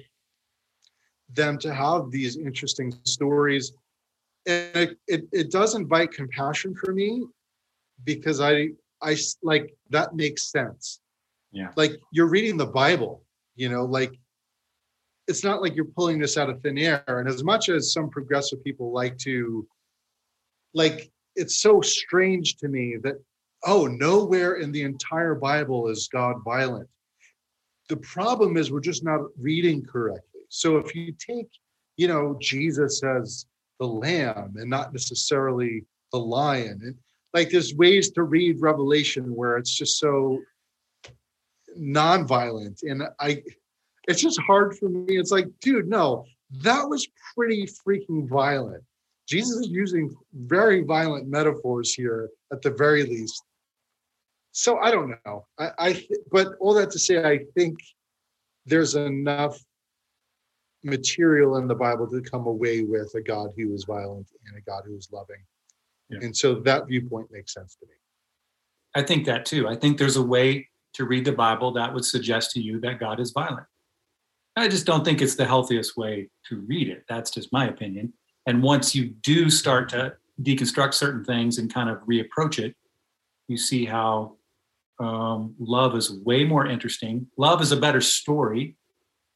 them 1.33 1.57
to 1.59 1.73
have 1.73 2.09
these 2.09 2.37
interesting 2.37 2.93
stories. 3.03 3.73
And 4.45 4.75
it, 4.75 4.97
it, 5.07 5.27
it 5.33 5.51
does 5.51 5.75
invite 5.75 6.13
compassion 6.13 6.73
for 6.75 6.93
me 6.93 7.25
because 8.05 8.39
I, 8.39 8.69
I 9.01 9.17
like 9.43 9.73
that 9.89 10.15
makes 10.15 10.51
sense. 10.51 11.01
Yeah. 11.51 11.69
Like 11.75 11.99
you're 12.11 12.29
reading 12.29 12.57
the 12.57 12.65
Bible, 12.65 13.23
you 13.55 13.69
know, 13.69 13.83
like 13.85 14.13
it's 15.27 15.43
not 15.43 15.61
like 15.61 15.75
you're 15.75 15.85
pulling 15.85 16.19
this 16.19 16.37
out 16.37 16.49
of 16.49 16.61
thin 16.61 16.77
air. 16.77 17.03
And 17.07 17.27
as 17.27 17.43
much 17.43 17.69
as 17.69 17.91
some 17.91 18.09
progressive 18.09 18.63
people 18.63 18.93
like 18.93 19.17
to, 19.19 19.67
like, 20.73 21.11
it's 21.35 21.57
so 21.57 21.81
strange 21.81 22.55
to 22.57 22.67
me 22.67 22.97
that 23.03 23.15
oh, 23.65 23.87
nowhere 23.87 24.55
in 24.55 24.71
the 24.71 24.83
entire 24.83 25.35
Bible 25.35 25.87
is 25.87 26.09
God 26.11 26.37
violent. 26.43 26.87
The 27.89 27.97
problem 27.97 28.57
is 28.57 28.71
we're 28.71 28.79
just 28.79 29.03
not 29.03 29.21
reading 29.39 29.85
correctly. 29.85 30.41
So 30.49 30.77
if 30.77 30.93
you 30.95 31.13
take, 31.13 31.49
you 31.95 32.07
know, 32.07 32.37
Jesus 32.41 33.03
as 33.03 33.45
the 33.79 33.87
lamb 33.87 34.55
and 34.57 34.69
not 34.69 34.93
necessarily 34.93 35.85
the 36.11 36.19
lion, 36.19 36.79
and 36.83 36.95
like 37.33 37.49
there's 37.49 37.75
ways 37.75 38.11
to 38.11 38.23
read 38.23 38.61
Revelation 38.61 39.35
where 39.35 39.57
it's 39.57 39.75
just 39.75 39.99
so 39.99 40.39
non-violent, 41.75 42.81
and 42.83 43.03
I, 43.19 43.43
it's 44.07 44.21
just 44.21 44.39
hard 44.41 44.77
for 44.77 44.89
me. 44.89 45.17
It's 45.17 45.31
like, 45.31 45.47
dude, 45.61 45.87
no, 45.87 46.25
that 46.63 46.87
was 46.87 47.07
pretty 47.35 47.67
freaking 47.67 48.27
violent. 48.27 48.83
Jesus 49.27 49.57
is 49.57 49.69
using 49.69 50.15
very 50.33 50.83
violent 50.83 51.27
metaphors 51.27 51.93
here 51.93 52.29
at 52.51 52.61
the 52.61 52.71
very 52.71 53.03
least 53.03 53.43
so 54.57 54.79
I 54.79 54.89
don't 54.89 55.13
know. 55.23 55.45
I, 55.59 55.69
I 55.77 56.07
but 56.31 56.53
all 56.59 56.73
that 56.73 56.89
to 56.91 56.99
say, 56.99 57.23
I 57.23 57.41
think 57.55 57.77
there's 58.65 58.95
enough 58.95 59.63
material 60.83 61.57
in 61.57 61.67
the 61.67 61.75
Bible 61.75 62.09
to 62.09 62.21
come 62.21 62.47
away 62.47 62.81
with 62.81 63.13
a 63.13 63.21
God 63.21 63.51
who 63.55 63.71
is 63.75 63.83
violent 63.83 64.27
and 64.47 64.57
a 64.57 64.61
God 64.61 64.81
who 64.87 64.97
is 64.97 65.09
loving. 65.11 65.43
Yeah. 66.09 66.19
And 66.23 66.35
so 66.35 66.55
that 66.55 66.87
viewpoint 66.87 67.27
makes 67.31 67.53
sense 67.53 67.75
to 67.75 67.85
me. 67.85 67.93
I 68.95 69.03
think 69.03 69.25
that 69.25 69.45
too. 69.45 69.67
I 69.67 69.75
think 69.75 69.99
there's 69.99 70.17
a 70.17 70.23
way 70.23 70.67
to 70.95 71.05
read 71.05 71.25
the 71.25 71.33
Bible 71.33 71.71
that 71.73 71.93
would 71.93 72.05
suggest 72.05 72.49
to 72.53 72.59
you 72.59 72.79
that 72.79 72.99
God 72.99 73.19
is 73.19 73.31
violent. 73.31 73.67
I 74.55 74.67
just 74.67 74.87
don't 74.87 75.05
think 75.05 75.21
it's 75.21 75.35
the 75.35 75.45
healthiest 75.45 75.95
way 75.97 76.29
to 76.49 76.61
read 76.61 76.89
it. 76.89 77.03
That's 77.07 77.29
just 77.29 77.53
my 77.53 77.67
opinion. 77.67 78.11
And 78.47 78.63
once 78.63 78.95
you 78.95 79.09
do 79.21 79.51
start 79.51 79.89
to 79.89 80.15
deconstruct 80.41 80.95
certain 80.95 81.23
things 81.23 81.59
and 81.59 81.71
kind 81.71 81.91
of 81.91 81.99
reapproach 82.09 82.57
it, 82.57 82.75
you 83.47 83.57
see 83.57 83.85
how 83.85 84.37
um, 84.99 85.55
love 85.59 85.95
is 85.95 86.11
way 86.11 86.43
more 86.43 86.65
interesting. 86.65 87.27
Love 87.37 87.61
is 87.61 87.71
a 87.71 87.77
better 87.77 88.01
story. 88.01 88.75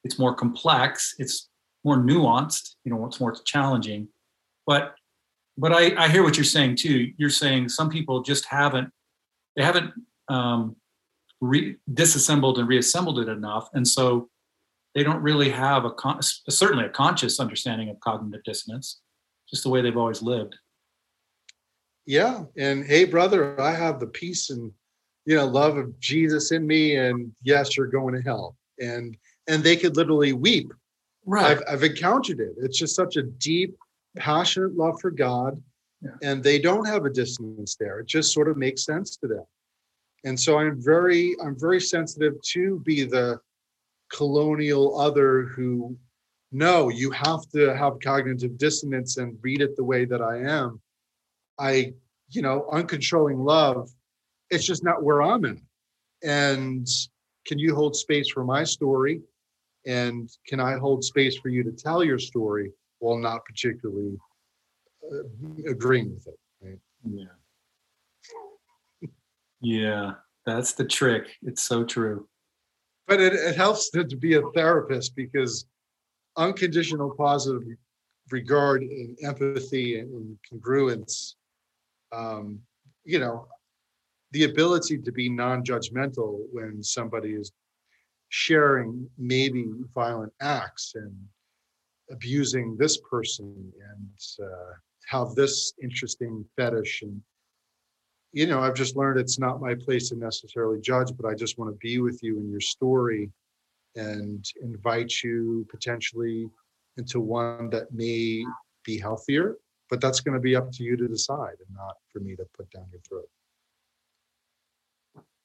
It's 0.04 0.18
more 0.18 0.34
complex. 0.34 1.16
It's 1.20 1.50
more 1.84 1.98
nuanced. 1.98 2.76
You 2.84 2.92
know, 2.92 3.06
it's 3.06 3.20
more 3.20 3.36
challenging. 3.46 4.08
But 4.66 4.96
but 5.58 5.74
I, 5.74 5.94
I 6.06 6.10
hear 6.10 6.24
what 6.24 6.38
you're 6.38 6.44
saying 6.44 6.78
too. 6.78 7.12
You're 7.18 7.30
saying 7.30 7.70
some 7.70 7.90
people 7.90 8.22
just 8.22 8.46
haven't 8.46 8.92
they 9.56 9.64
haven't 9.64 9.94
um, 10.30 10.76
re- 11.42 11.76
disassembled 11.94 12.58
and 12.58 12.68
reassembled 12.68 13.20
it 13.20 13.28
enough, 13.28 13.70
and 13.74 13.88
so 13.88 14.30
they 14.96 15.04
don't 15.04 15.22
really 15.22 15.50
have 15.50 15.86
a 15.86 15.92
con- 15.92 16.22
certainly 16.22 16.86
a 16.86 16.90
conscious 16.90 17.40
understanding 17.40 17.90
of 17.90 18.00
cognitive 18.00 18.44
dissonance, 18.44 19.02
just 19.50 19.64
the 19.64 19.70
way 19.70 19.82
they've 19.82 19.98
always 19.98 20.22
lived. 20.22 20.56
Yeah, 22.06 22.46
and 22.58 22.86
hey, 22.86 23.06
brother, 23.06 23.60
I 23.62 23.74
have 23.74 24.00
the 24.00 24.08
peace 24.08 24.50
and 24.50 24.72
you 25.26 25.36
know 25.36 25.46
love 25.46 25.78
of 25.78 25.98
Jesus 26.00 26.52
in 26.52 26.66
me, 26.66 26.96
and 26.96 27.32
yes, 27.44 27.78
you're 27.78 27.88
going 27.88 28.16
to 28.16 28.22
hell, 28.22 28.56
and 28.80 29.16
and 29.48 29.64
they 29.64 29.76
could 29.76 29.96
literally 29.98 30.34
weep. 30.34 30.72
Right. 31.26 31.58
I've, 31.58 31.64
I've 31.70 31.84
encountered 31.84 32.40
it. 32.40 32.54
It's 32.58 32.78
just 32.80 32.96
such 32.96 33.16
a 33.16 33.24
deep, 33.24 33.76
passionate 34.18 34.76
love 34.76 35.00
for 35.00 35.12
God, 35.12 35.62
Yeah. 36.02 36.12
and 36.24 36.44
they 36.44 36.58
don't 36.60 36.86
have 36.86 37.06
a 37.06 37.10
dissonance 37.12 37.76
there. 37.76 38.00
It 38.00 38.08
just 38.08 38.34
sort 38.34 38.48
of 38.50 38.58
makes 38.58 38.86
sense 38.86 39.18
to 39.18 39.28
them. 39.28 39.46
And 40.24 40.40
so 40.40 40.58
I'm 40.60 40.82
very, 40.82 41.36
I'm 41.44 41.58
very 41.60 41.80
sensitive 41.82 42.42
to 42.54 42.80
be 42.86 43.04
the 43.06 43.40
colonial 44.12 45.00
other 45.00 45.44
who, 45.44 45.96
no, 46.52 46.90
you 46.90 47.12
have 47.12 47.48
to 47.54 47.76
have 47.76 48.00
cognitive 48.04 48.58
dissonance 48.58 49.18
and 49.18 49.38
read 49.42 49.62
it 49.62 49.76
the 49.76 49.84
way 49.84 50.06
that 50.06 50.22
I 50.22 50.38
am. 50.40 50.82
I, 51.60 51.94
you 52.30 52.42
know, 52.42 52.68
uncontrolling 52.72 53.44
love, 53.44 53.90
it's 54.52 54.66
just 54.66 54.84
not 54.84 55.04
where 55.04 55.22
I'm 55.22 55.46
in. 55.46 55.62
And 56.24 56.88
can 57.48 57.58
you 57.58 57.74
hold 57.74 57.96
space 57.96 58.30
for 58.30 58.44
my 58.44 58.64
story? 58.64 59.22
And 59.88 60.30
can 60.48 60.60
I 60.60 60.78
hold 60.78 61.04
space 61.04 61.38
for 61.38 61.50
you 61.50 61.64
to 61.64 61.72
tell 61.72 62.04
your 62.04 62.20
story 62.20 62.72
while 63.00 63.18
not 63.18 63.44
particularly 63.46 64.18
uh, 65.12 65.24
agreeing 65.68 66.14
with 66.14 66.28
it? 66.28 66.40
Right? 66.62 66.80
Yeah. 67.10 67.26
Yeah, 69.62 70.12
that's 70.46 70.74
the 70.74 70.86
trick. 70.86 71.38
It's 71.44 71.64
so 71.64 71.84
true. 71.84 72.28
But 73.08 73.22
it, 73.22 73.34
it 73.34 73.56
helps 73.56 73.90
to, 73.92 74.04
to 74.04 74.16
be 74.16 74.36
a 74.36 74.42
therapist 74.54 75.16
because 75.16 75.66
unconditional 76.38 77.16
positive 77.16 77.64
regard 78.32 78.82
and 78.82 79.18
empathy 79.24 80.00
and, 80.00 80.12
and 80.14 80.38
congruence, 80.52 81.36
um, 82.12 82.60
you 83.04 83.20
know, 83.20 83.48
the 84.32 84.46
ability 84.46 84.98
to 84.98 85.12
be 85.12 85.30
non-judgmental 85.30 86.40
when 86.52 86.82
somebody 86.82 87.34
is 87.34 87.52
sharing 88.30 89.10
maybe 89.18 89.66
violent 89.94 90.32
acts 90.42 90.94
and 90.96 91.14
abusing 92.12 92.78
this 92.78 92.98
person 93.10 93.72
and 93.92 94.46
uh, 94.48 94.72
have 95.08 95.36
this 95.36 95.74
interesting 95.82 96.46
fetish 96.56 97.02
and 97.02 97.22
you 98.32 98.48
know 98.48 98.62
i've 98.62 98.74
just 98.74 98.96
learned 98.96 99.20
it's 99.20 99.40
not 99.40 99.60
my 99.60 99.76
place 99.76 100.10
to 100.10 100.16
necessarily 100.16 100.80
judge 100.80 101.12
but 101.18 101.28
i 101.28 101.34
just 101.34 101.58
want 101.58 101.70
to 101.70 101.78
be 101.86 102.00
with 102.00 102.20
you 102.24 102.40
in 102.40 102.50
your 102.50 102.62
story 102.62 103.30
and 103.96 104.46
invite 104.62 105.12
you 105.24 105.68
potentially 105.70 106.50
into 106.98 107.20
one 107.20 107.70
that 107.70 107.94
may 107.94 108.44
be 108.86 108.98
healthier 108.98 109.58
but 109.90 110.00
that's 110.00 110.22
going 110.22 110.34
to 110.34 110.40
be 110.40 110.56
up 110.56 110.72
to 110.72 110.84
you 110.84 110.96
to 110.96 111.08
decide 111.08 111.56
and 111.66 111.76
not 111.76 111.96
for 112.12 112.20
me 112.20 112.36
to 112.36 112.46
put 112.56 112.70
down 112.72 112.86
your 112.92 113.02
throat 113.02 113.28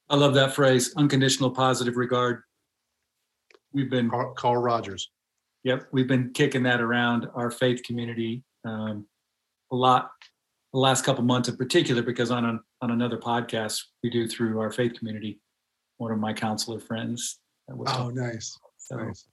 I 0.09 0.15
love 0.15 0.33
that 0.35 0.53
phrase, 0.53 0.93
unconditional 0.95 1.51
positive 1.51 1.97
regard. 1.97 2.43
We've 3.73 3.89
been 3.89 4.09
carl, 4.09 4.33
carl 4.35 4.57
rogers 4.57 5.09
Yep, 5.63 5.87
we've 5.91 6.07
been 6.07 6.31
kicking 6.33 6.63
that 6.63 6.79
around 6.79 7.27
our 7.35 7.51
faith 7.51 7.83
community 7.83 8.43
um, 8.65 9.05
a 9.71 9.75
lot 9.75 10.11
the 10.71 10.79
last 10.79 11.03
couple 11.03 11.23
months 11.23 11.49
in 11.49 11.57
particular 11.57 12.01
because 12.01 12.31
on 12.31 12.45
a, 12.45 12.59
on 12.81 12.91
another 12.91 13.17
podcast 13.17 13.81
we 14.03 14.09
do 14.09 14.27
through 14.27 14.59
our 14.61 14.71
faith 14.71 14.93
community, 14.97 15.39
one 15.97 16.11
of 16.11 16.19
my 16.19 16.31
counselor 16.31 16.79
friends. 16.79 17.39
was 17.67 17.89
oh 17.91 17.97
talking- 18.09 18.15
nice 18.15 18.57
so 18.77 18.95
nice 18.95 19.27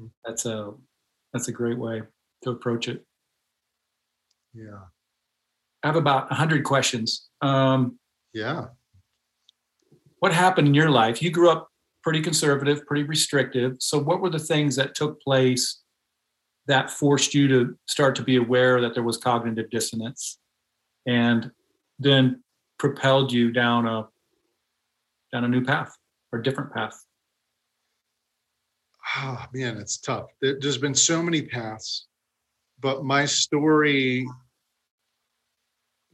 Mhm. 0.00 0.10
that's 0.24 0.46
a 0.46 0.72
that's 1.32 1.48
a 1.48 1.52
great 1.52 1.78
way 1.78 2.02
to 2.44 2.50
approach 2.50 2.86
it. 2.86 3.04
yeah 4.54 4.82
I 5.82 5.88
have 5.88 5.96
about 5.96 6.32
hundred 6.32 6.62
questions. 6.62 7.28
Um, 7.40 7.98
yeah 8.32 8.66
what 10.22 10.32
happened 10.32 10.68
in 10.68 10.74
your 10.74 10.88
life? 10.88 11.20
You 11.20 11.32
grew 11.32 11.50
up 11.50 11.68
pretty 12.04 12.22
conservative, 12.22 12.86
pretty 12.86 13.02
restrictive. 13.02 13.74
So, 13.80 13.98
what 13.98 14.20
were 14.20 14.30
the 14.30 14.38
things 14.38 14.76
that 14.76 14.94
took 14.94 15.20
place 15.20 15.82
that 16.68 16.92
forced 16.92 17.34
you 17.34 17.48
to 17.48 17.76
start 17.88 18.14
to 18.14 18.22
be 18.22 18.36
aware 18.36 18.80
that 18.80 18.94
there 18.94 19.02
was 19.02 19.16
cognitive 19.16 19.68
dissonance, 19.70 20.38
and 21.08 21.50
then 21.98 22.40
propelled 22.78 23.32
you 23.32 23.50
down 23.50 23.88
a 23.88 24.06
down 25.32 25.42
a 25.42 25.48
new 25.48 25.64
path 25.64 25.92
or 26.30 26.40
different 26.40 26.72
path? 26.72 26.96
oh 29.16 29.44
man 29.52 29.76
it's 29.76 29.98
tough 29.98 30.26
there's 30.40 30.78
been 30.78 30.94
so 30.94 31.20
many 31.20 31.42
paths 31.42 32.06
but 32.80 33.04
my 33.04 33.26
story 33.26 34.24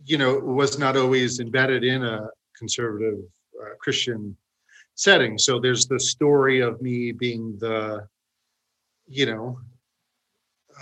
you 0.07 0.16
know 0.16 0.38
was 0.38 0.79
not 0.79 0.97
always 0.97 1.38
embedded 1.38 1.85
in 1.85 2.03
a 2.03 2.27
conservative 2.57 3.18
uh, 3.62 3.75
christian 3.81 4.37
setting. 4.94 5.38
So 5.38 5.61
there's 5.61 5.87
the 5.87 6.01
story 6.01 6.61
of 6.61 6.83
me 6.83 7.12
being 7.12 7.57
the 7.59 8.07
you 9.07 9.27
know 9.27 9.59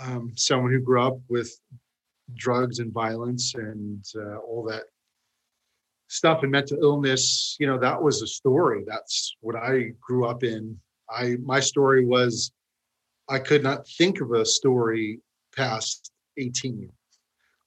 um, 0.01 0.31
someone 0.35 0.71
who 0.71 0.79
grew 0.79 1.01
up 1.01 1.19
with 1.29 1.51
drugs 2.35 2.79
and 2.79 2.91
violence 2.91 3.53
and 3.55 4.03
uh, 4.15 4.37
all 4.37 4.63
that 4.69 4.83
stuff 6.07 6.43
and 6.43 6.51
mental 6.51 6.77
illness. 6.81 7.55
You 7.59 7.67
know 7.67 7.77
that 7.79 8.01
was 8.01 8.21
a 8.21 8.27
story. 8.27 8.83
That's 8.85 9.35
what 9.41 9.55
i 9.55 9.91
grew 10.01 10.25
up 10.25 10.43
in. 10.43 10.79
I 11.09 11.37
my 11.43 11.59
story 11.59 12.05
was 12.05 12.51
i 13.29 13.39
could 13.39 13.63
not 13.63 13.87
think 13.87 14.21
of 14.21 14.31
a 14.31 14.45
story 14.45 15.19
past 15.55 16.11
18 16.37 16.89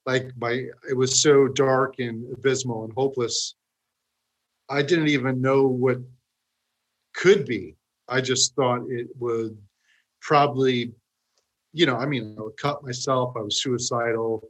like 0.05 0.31
my 0.39 0.65
it 0.89 0.95
was 0.95 1.21
so 1.21 1.47
dark 1.47 1.95
and 1.99 2.31
abysmal 2.33 2.83
and 2.83 2.93
hopeless 2.93 3.55
i 4.71 4.81
didn't 4.81 5.09
even 5.09 5.41
know 5.41 5.67
what 5.67 5.97
could 7.13 7.45
be. 7.45 7.75
I 8.07 8.21
just 8.21 8.55
thought 8.55 8.89
it 8.89 9.07
would 9.19 9.57
probably 10.21 10.93
you 11.73 11.85
know 11.85 11.95
i 11.95 12.05
mean 12.05 12.35
i 12.37 12.41
would 12.41 12.57
cut 12.57 12.83
myself 12.83 13.33
i 13.37 13.41
was 13.41 13.61
suicidal. 13.61 14.43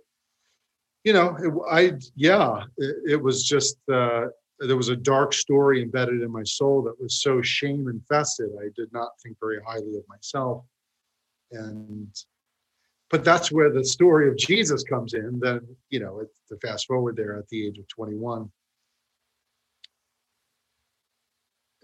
You 1.04 1.14
know 1.14 1.36
it, 1.40 1.54
i 1.70 1.94
yeah 2.16 2.64
it, 2.78 2.96
it 3.14 3.22
was 3.22 3.44
just 3.44 3.78
uh 3.92 4.26
there 4.60 4.78
was 4.78 4.90
a 4.90 4.96
dark 4.96 5.34
story 5.34 5.82
embedded 5.82 6.22
in 6.22 6.32
my 6.32 6.44
soul 6.44 6.84
that 6.84 7.00
was 7.02 7.22
so 7.22 7.42
shame 7.42 7.88
infested 7.88 8.50
i 8.60 8.70
did 8.76 8.92
not 8.92 9.10
think 9.22 9.38
very 9.40 9.60
highly 9.66 9.96
of 9.98 10.04
myself. 10.10 10.66
And 11.52 12.14
but 13.10 13.24
that's 13.24 13.52
where 13.52 13.72
the 13.72 13.84
story 13.84 14.30
of 14.30 14.38
jesus 14.38 14.84
comes 14.84 15.14
in 15.14 15.40
then 15.40 15.62
you 15.90 16.00
know 16.00 16.20
it, 16.20 16.30
to 16.48 16.56
fast 16.66 16.88
forward 16.88 17.16
there 17.16 17.38
at 17.38 17.48
the 17.50 17.68
age 17.68 17.78
of 17.78 17.88
21 17.88 18.50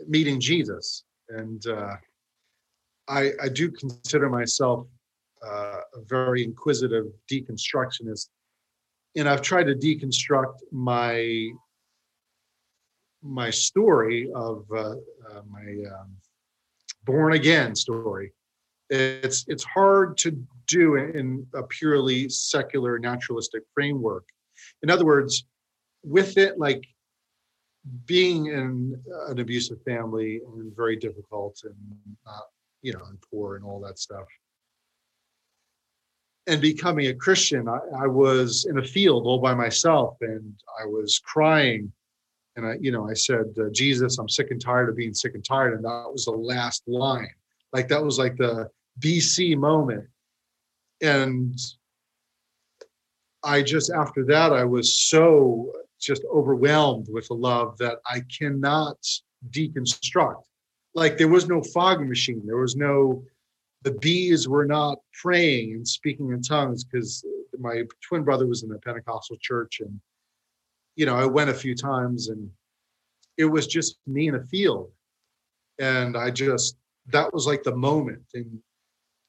meeting 0.07 0.39
jesus 0.39 1.03
and 1.29 1.65
uh 1.67 1.95
i 3.07 3.31
i 3.41 3.49
do 3.49 3.71
consider 3.71 4.29
myself 4.29 4.87
uh, 5.45 5.81
a 5.93 6.01
very 6.07 6.43
inquisitive 6.43 7.05
deconstructionist 7.31 8.29
and 9.17 9.27
I've 9.27 9.41
tried 9.41 9.65
to 9.65 9.75
deconstruct 9.75 10.59
my 10.71 11.49
my 13.23 13.49
story 13.49 14.29
of 14.35 14.65
uh, 14.71 14.91
uh, 14.91 15.41
my 15.49 15.83
um, 15.99 16.15
born 17.03 17.33
again 17.33 17.75
story. 17.75 18.31
It's 18.89 19.43
it's 19.47 19.63
hard 19.63 20.17
to 20.19 20.39
do 20.67 20.95
in 20.95 21.45
a 21.55 21.63
purely 21.63 22.29
secular 22.29 22.99
naturalistic 22.99 23.63
framework. 23.73 24.25
In 24.83 24.91
other 24.91 25.05
words, 25.05 25.45
with 26.03 26.37
it 26.37 26.59
like 26.59 26.85
being 28.05 28.47
in 28.47 29.01
an 29.27 29.39
abusive 29.39 29.81
family 29.83 30.41
and 30.45 30.75
very 30.75 30.95
difficult 30.95 31.61
and 31.63 31.75
you 32.81 32.93
know 32.93 33.03
and 33.09 33.17
poor 33.29 33.55
and 33.55 33.65
all 33.65 33.79
that 33.81 33.99
stuff. 33.99 34.25
And 36.47 36.61
becoming 36.61 37.07
a 37.07 37.13
Christian, 37.13 37.67
I, 37.67 37.79
I, 38.03 38.07
was 38.07 38.67
in 38.69 38.77
a 38.77 38.83
field 38.83 39.25
all 39.25 39.39
by 39.39 39.53
myself, 39.53 40.15
and 40.21 40.53
I 40.81 40.85
was 40.85 41.19
crying, 41.19 41.91
and 42.55 42.65
I, 42.65 42.75
you 42.79 42.89
know, 42.89 43.09
I 43.09 43.13
said, 43.13 43.53
uh, 43.59 43.69
"Jesus, 43.71 44.17
I'm 44.17 44.29
sick 44.29 44.51
and 44.51 44.61
tired 44.61 44.87
of 44.87 44.95
being 44.95 45.13
sick 45.13 45.35
and 45.35 45.43
tired," 45.43 45.73
and 45.73 45.83
that 45.83 46.09
was 46.09 46.23
the 46.23 46.31
last 46.31 46.83
line. 46.87 47.33
Like 47.73 47.89
that 47.89 48.01
was 48.01 48.17
like 48.17 48.37
the 48.37 48.69
BC 48.99 49.57
moment, 49.57 50.07
and 51.01 51.59
I 53.43 53.61
just 53.61 53.91
after 53.91 54.23
that 54.25 54.53
I 54.53 54.63
was 54.63 55.01
so 55.01 55.73
just 55.99 56.23
overwhelmed 56.33 57.07
with 57.09 57.29
a 57.29 57.33
love 57.33 57.77
that 57.77 57.97
I 58.05 58.21
cannot 58.37 58.97
deconstruct. 59.49 60.43
Like 60.93 61.17
there 61.17 61.27
was 61.27 61.47
no 61.47 61.61
fog 61.61 62.05
machine, 62.07 62.43
there 62.45 62.57
was 62.57 62.75
no 62.75 63.23
the 63.83 63.91
bees 63.91 64.47
were 64.47 64.65
not 64.65 64.97
praying 65.21 65.73
and 65.73 65.87
speaking 65.87 66.31
in 66.31 66.41
tongues 66.41 66.83
because 66.83 67.23
my 67.59 67.83
twin 68.01 68.23
brother 68.23 68.47
was 68.47 68.63
in 68.63 68.69
the 68.69 68.79
Pentecostal 68.79 69.37
church, 69.39 69.79
and 69.79 69.99
you 70.95 71.05
know, 71.05 71.15
I 71.15 71.25
went 71.25 71.49
a 71.49 71.53
few 71.53 71.75
times, 71.75 72.29
and 72.29 72.49
it 73.37 73.45
was 73.45 73.67
just 73.67 73.97
me 74.07 74.27
in 74.27 74.35
a 74.35 74.43
field, 74.43 74.91
and 75.79 76.17
I 76.17 76.31
just 76.31 76.77
that 77.07 77.33
was 77.33 77.47
like 77.47 77.63
the 77.63 77.75
moment, 77.75 78.23
and 78.33 78.59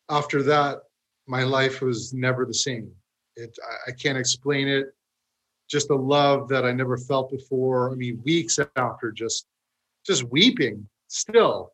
after 0.08 0.42
that, 0.44 0.78
my 1.26 1.42
life 1.44 1.80
was 1.80 2.12
never 2.12 2.44
the 2.44 2.54
same. 2.54 2.90
It 3.36 3.56
I, 3.62 3.90
I 3.90 3.92
can't 3.92 4.18
explain 4.18 4.68
it. 4.68 4.86
Just 5.68 5.90
a 5.90 5.94
love 5.94 6.48
that 6.48 6.64
I 6.64 6.72
never 6.72 6.96
felt 6.96 7.30
before. 7.30 7.92
I 7.92 7.94
mean, 7.94 8.20
weeks 8.24 8.58
after, 8.76 9.12
just 9.12 9.46
just 10.06 10.24
weeping 10.24 10.88
still, 11.08 11.72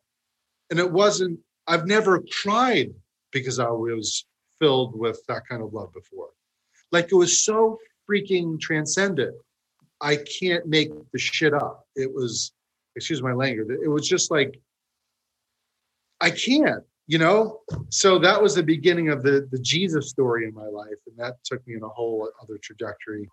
and 0.69 0.79
it 0.79 0.91
wasn't. 0.91 1.39
I've 1.67 1.87
never 1.87 2.23
cried 2.43 2.93
because 3.31 3.59
I 3.59 3.69
was 3.69 4.25
filled 4.59 4.97
with 4.97 5.21
that 5.27 5.47
kind 5.47 5.61
of 5.61 5.73
love 5.73 5.93
before. 5.93 6.29
Like 6.91 7.11
it 7.11 7.15
was 7.15 7.43
so 7.43 7.77
freaking 8.09 8.59
transcendent. 8.59 9.35
I 10.01 10.17
can't 10.39 10.65
make 10.67 10.89
the 11.11 11.19
shit 11.19 11.53
up. 11.53 11.85
It 11.95 12.13
was, 12.13 12.53
excuse 12.95 13.21
my 13.21 13.33
language, 13.33 13.67
it 13.83 13.87
was 13.87 14.07
just 14.07 14.31
like, 14.31 14.59
I 16.21 16.29
can't, 16.29 16.83
you 17.07 17.17
know? 17.17 17.61
So 17.89 18.19
that 18.19 18.41
was 18.41 18.55
the 18.55 18.63
beginning 18.63 19.09
of 19.09 19.23
the, 19.23 19.47
the 19.51 19.59
Jesus 19.59 20.09
story 20.09 20.45
in 20.47 20.53
my 20.53 20.67
life. 20.67 20.99
And 21.07 21.17
that 21.17 21.35
took 21.43 21.65
me 21.67 21.75
in 21.75 21.83
a 21.83 21.89
whole 21.89 22.29
other 22.41 22.57
trajectory. 22.61 23.29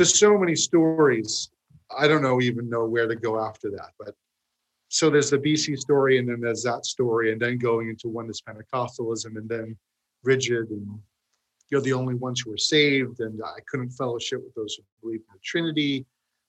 There's 0.00 0.18
so 0.18 0.38
many 0.38 0.56
stories. 0.56 1.50
I 1.94 2.08
don't 2.08 2.22
know 2.22 2.40
even 2.40 2.70
know 2.70 2.86
where 2.86 3.06
to 3.06 3.14
go 3.14 3.38
after 3.38 3.68
that. 3.72 3.90
But 3.98 4.14
so 4.88 5.10
there's 5.10 5.28
the 5.28 5.36
BC 5.36 5.76
story, 5.78 6.16
and 6.16 6.26
then 6.26 6.40
there's 6.40 6.62
that 6.62 6.86
story, 6.86 7.32
and 7.32 7.42
then 7.42 7.58
going 7.58 7.90
into 7.90 8.08
oneness 8.08 8.40
Pentecostalism, 8.40 9.36
and 9.36 9.46
then 9.46 9.76
rigid 10.22 10.70
and 10.70 10.98
you're 11.68 11.82
the 11.82 11.92
only 11.92 12.14
ones 12.14 12.40
who 12.40 12.52
are 12.52 12.58
saved 12.58 13.20
and 13.20 13.40
i 13.42 13.58
couldn't 13.68 13.90
fellowship 13.90 14.42
with 14.44 14.54
those 14.54 14.74
who 14.74 14.82
believe 15.00 15.20
in 15.20 15.32
the 15.32 15.40
trinity 15.42 16.04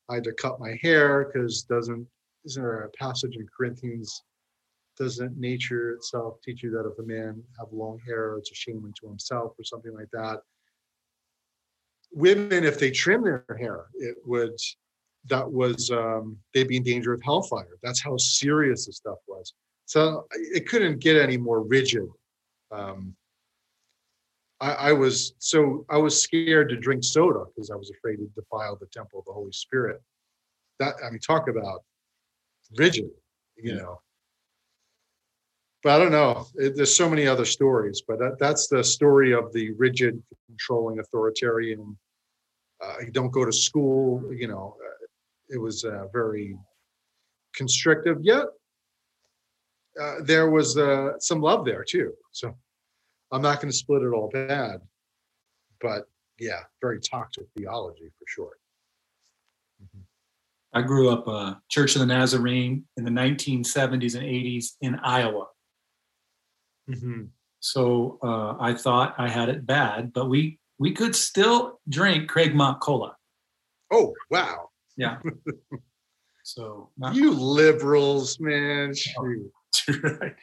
i 0.09 0.15
had 0.15 0.23
to 0.25 0.33
cut 0.33 0.59
my 0.59 0.77
hair 0.81 1.25
because 1.25 1.63
doesn't 1.63 2.05
isn't 2.43 2.61
there 2.61 2.81
a 2.81 2.89
passage 2.89 3.37
in 3.37 3.47
corinthians 3.55 4.23
doesn't 4.97 5.37
nature 5.37 5.91
itself 5.91 6.35
teach 6.43 6.63
you 6.63 6.69
that 6.69 6.85
if 6.85 6.99
a 6.99 7.07
man 7.07 7.41
have 7.57 7.67
long 7.71 7.97
hair 8.05 8.37
it's 8.37 8.51
a 8.51 8.55
shame 8.55 8.83
unto 8.83 9.07
himself 9.07 9.53
or 9.57 9.63
something 9.63 9.93
like 9.93 10.09
that 10.11 10.41
women 12.13 12.63
if 12.63 12.79
they 12.79 12.91
trim 12.91 13.23
their 13.23 13.45
hair 13.59 13.85
it 13.95 14.15
would 14.25 14.57
that 15.29 15.49
was 15.49 15.91
um, 15.91 16.35
they'd 16.53 16.67
be 16.67 16.77
in 16.77 16.83
danger 16.83 17.13
of 17.13 17.21
hellfire 17.23 17.77
that's 17.83 18.01
how 18.01 18.17
serious 18.17 18.85
the 18.85 18.93
stuff 18.93 19.17
was 19.27 19.53
so 19.85 20.25
it 20.31 20.67
couldn't 20.67 20.99
get 20.99 21.15
any 21.15 21.37
more 21.37 21.61
rigid 21.61 22.07
um, 22.71 23.15
I, 24.61 24.71
I 24.71 24.91
was 24.93 25.33
so 25.39 25.85
I 25.89 25.97
was 25.97 26.21
scared 26.21 26.69
to 26.69 26.77
drink 26.77 27.03
soda 27.03 27.45
because 27.47 27.71
I 27.71 27.75
was 27.75 27.91
afraid 27.91 28.17
to 28.17 28.29
defile 28.35 28.77
the 28.79 28.85
temple 28.87 29.19
of 29.19 29.25
the 29.25 29.33
Holy 29.33 29.51
Spirit. 29.51 30.01
That 30.79 30.93
I 31.03 31.09
mean, 31.09 31.19
talk 31.19 31.49
about 31.49 31.83
rigid, 32.77 33.09
you 33.57 33.75
know. 33.75 33.99
But 35.83 35.93
I 35.93 35.99
don't 35.99 36.11
know. 36.11 36.45
It, 36.55 36.75
there's 36.75 36.95
so 36.95 37.09
many 37.09 37.27
other 37.27 37.45
stories, 37.45 38.03
but 38.07 38.19
that, 38.19 38.37
that's 38.39 38.67
the 38.67 38.83
story 38.83 39.33
of 39.33 39.51
the 39.51 39.71
rigid, 39.73 40.21
controlling 40.47 40.99
authoritarian. 40.99 41.97
Uh, 42.83 42.95
you 43.05 43.11
don't 43.11 43.31
go 43.31 43.45
to 43.45 43.51
school. 43.51 44.23
You 44.31 44.47
know, 44.47 44.75
uh, 44.79 45.05
it 45.49 45.57
was 45.57 45.83
uh, 45.83 46.05
very 46.13 46.55
constrictive. 47.55 48.17
Yet 48.21 48.45
uh, 49.99 50.15
there 50.23 50.49
was 50.49 50.77
uh, 50.77 51.19
some 51.19 51.41
love 51.41 51.65
there 51.65 51.83
too. 51.83 52.13
So 52.31 52.55
I'm 53.31 53.41
not 53.41 53.61
going 53.61 53.71
to 53.71 53.77
split 53.77 54.03
it 54.03 54.13
all 54.13 54.29
bad, 54.29 54.81
but 55.81 56.07
yeah, 56.39 56.61
very 56.81 56.99
toxic 56.99 57.45
theology 57.57 58.11
for 58.17 58.25
sure. 58.27 58.51
I 60.73 60.81
grew 60.81 61.09
up 61.09 61.27
uh, 61.27 61.55
Church 61.69 61.95
of 61.95 61.99
the 61.99 62.05
Nazarene 62.05 62.85
in 62.95 63.03
the 63.03 63.11
1970s 63.11 64.15
and 64.15 64.23
80s 64.23 64.75
in 64.81 64.95
Iowa. 64.95 65.47
Mm-hmm. 66.89 67.23
So 67.59 68.19
uh, 68.23 68.55
I 68.59 68.73
thought 68.73 69.15
I 69.17 69.29
had 69.29 69.49
it 69.49 69.65
bad, 69.65 70.13
but 70.13 70.29
we 70.29 70.59
we 70.79 70.91
could 70.91 71.15
still 71.15 71.79
drink 71.87 72.29
Craigmont 72.29 72.79
Cola. 72.79 73.15
Oh 73.91 74.13
wow! 74.29 74.69
Yeah. 74.97 75.19
so 76.43 76.89
not- 76.97 77.15
you 77.15 77.31
liberals, 77.31 78.39
man. 78.39 78.93
Shoot. 78.95 79.51
right 80.03 80.35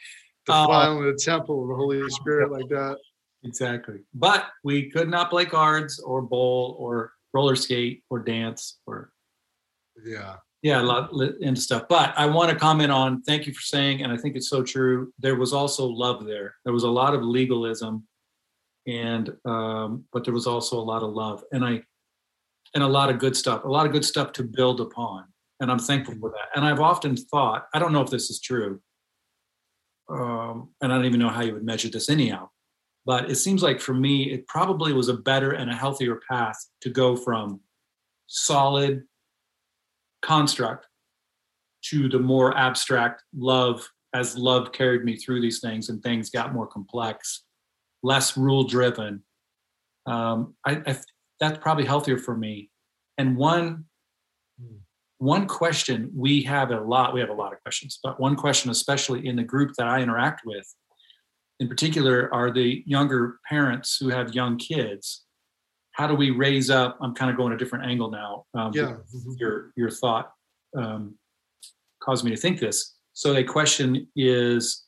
defiling 0.49 1.03
uh, 1.03 1.11
the 1.11 1.17
temple 1.17 1.63
of 1.63 1.69
the 1.69 1.75
Holy 1.75 2.09
Spirit 2.09 2.51
like 2.51 2.67
that. 2.69 2.97
Exactly. 3.43 3.99
But 4.13 4.47
we 4.63 4.89
could 4.89 5.09
not 5.09 5.29
play 5.29 5.45
cards 5.45 5.99
or 5.99 6.21
bowl 6.21 6.75
or 6.79 7.13
roller 7.33 7.55
skate 7.55 8.03
or 8.09 8.19
dance 8.19 8.79
or 8.85 9.11
yeah 10.03 10.37
yeah 10.61 10.81
a 10.81 10.83
lot 10.83 11.11
into 11.41 11.61
stuff. 11.61 11.83
But 11.89 12.13
i 12.17 12.25
want 12.25 12.49
to 12.51 12.55
comment 12.55 12.91
on 12.91 13.21
thank 13.23 13.47
you 13.47 13.53
for 13.53 13.61
saying 13.61 14.03
and 14.03 14.11
i 14.11 14.17
think 14.17 14.35
it's 14.35 14.49
so 14.49 14.63
true 14.63 15.13
there 15.19 15.35
was 15.35 15.53
also 15.53 15.85
love 15.87 16.25
there. 16.25 16.55
There 16.63 16.73
was 16.73 16.83
a 16.83 16.89
lot 16.89 17.13
of 17.13 17.23
legalism 17.23 18.05
and 18.87 19.31
um, 19.45 20.05
but 20.13 20.23
there 20.23 20.33
was 20.33 20.47
also 20.47 20.79
a 20.79 20.81
lot 20.81 21.03
of 21.03 21.11
love 21.11 21.43
and 21.51 21.65
i 21.65 21.81
and 22.75 22.83
a 22.83 22.87
lot 22.87 23.09
of 23.09 23.19
good 23.19 23.35
stuff 23.35 23.63
a 23.63 23.67
lot 23.67 23.85
of 23.85 23.91
good 23.91 24.05
stuff 24.05 24.31
to 24.33 24.43
build 24.43 24.81
upon. 24.81 25.25
And 25.61 25.71
i'm 25.71 25.79
thankful 25.79 26.15
for 26.19 26.29
that. 26.29 26.55
And 26.55 26.65
i've 26.65 26.79
often 26.79 27.15
thought 27.15 27.67
i 27.73 27.79
don't 27.79 27.93
know 27.93 28.01
if 28.01 28.09
this 28.09 28.29
is 28.29 28.39
true 28.39 28.81
um, 30.09 30.69
and 30.81 30.91
I 30.91 30.95
don't 30.95 31.05
even 31.05 31.19
know 31.19 31.29
how 31.29 31.41
you 31.41 31.53
would 31.53 31.63
measure 31.63 31.89
this 31.89 32.09
anyhow. 32.09 32.49
But 33.05 33.29
it 33.29 33.35
seems 33.35 33.63
like 33.63 33.79
for 33.79 33.93
me, 33.93 34.31
it 34.31 34.47
probably 34.47 34.93
was 34.93 35.09
a 35.09 35.13
better 35.13 35.51
and 35.51 35.69
a 35.69 35.75
healthier 35.75 36.19
path 36.29 36.57
to 36.81 36.89
go 36.89 37.15
from 37.15 37.61
solid 38.27 39.03
construct 40.21 40.87
to 41.85 42.09
the 42.09 42.19
more 42.19 42.55
abstract 42.57 43.23
love 43.35 43.87
as 44.13 44.37
love 44.37 44.71
carried 44.71 45.03
me 45.03 45.15
through 45.15 45.41
these 45.41 45.59
things 45.59 45.89
and 45.89 46.01
things 46.01 46.29
got 46.29 46.53
more 46.53 46.67
complex, 46.67 47.43
less 48.03 48.35
rule 48.35 48.63
driven. 48.63 49.23
Um, 50.05 50.55
I, 50.65 50.81
I, 50.85 50.97
that's 51.39 51.59
probably 51.59 51.85
healthier 51.85 52.17
for 52.17 52.35
me. 52.35 52.69
And 53.17 53.37
one 53.37 53.85
one 55.19 55.47
question 55.47 56.09
we 56.15 56.41
have 56.41 56.71
a 56.71 56.79
lot 56.79 57.13
we 57.13 57.19
have 57.19 57.29
a 57.29 57.33
lot 57.33 57.51
of 57.53 57.61
questions 57.61 57.99
but 58.01 58.19
one 58.19 58.35
question 58.35 58.71
especially 58.71 59.27
in 59.27 59.35
the 59.35 59.43
group 59.43 59.73
that 59.77 59.85
i 59.85 60.01
interact 60.01 60.41
with 60.45 60.65
in 61.59 61.67
particular 61.67 62.33
are 62.33 62.51
the 62.51 62.81
younger 62.85 63.37
parents 63.47 63.97
who 63.99 64.07
have 64.07 64.33
young 64.33 64.57
kids 64.57 65.25
how 65.99 66.07
do 66.07 66.15
we 66.15 66.31
raise 66.31 66.69
up? 66.69 66.97
I'm 67.01 67.13
kind 67.13 67.29
of 67.29 67.35
going 67.35 67.51
a 67.51 67.57
different 67.57 67.83
angle 67.85 68.09
now 68.09 68.45
um, 68.53 68.71
yeah. 68.73 68.95
your 69.37 69.73
your 69.75 69.91
thought 69.91 70.31
um, 70.77 71.15
caused 72.01 72.23
me 72.23 72.31
to 72.31 72.37
think 72.37 72.61
this. 72.61 72.95
So 73.11 73.35
a 73.35 73.43
question 73.43 74.07
is 74.15 74.85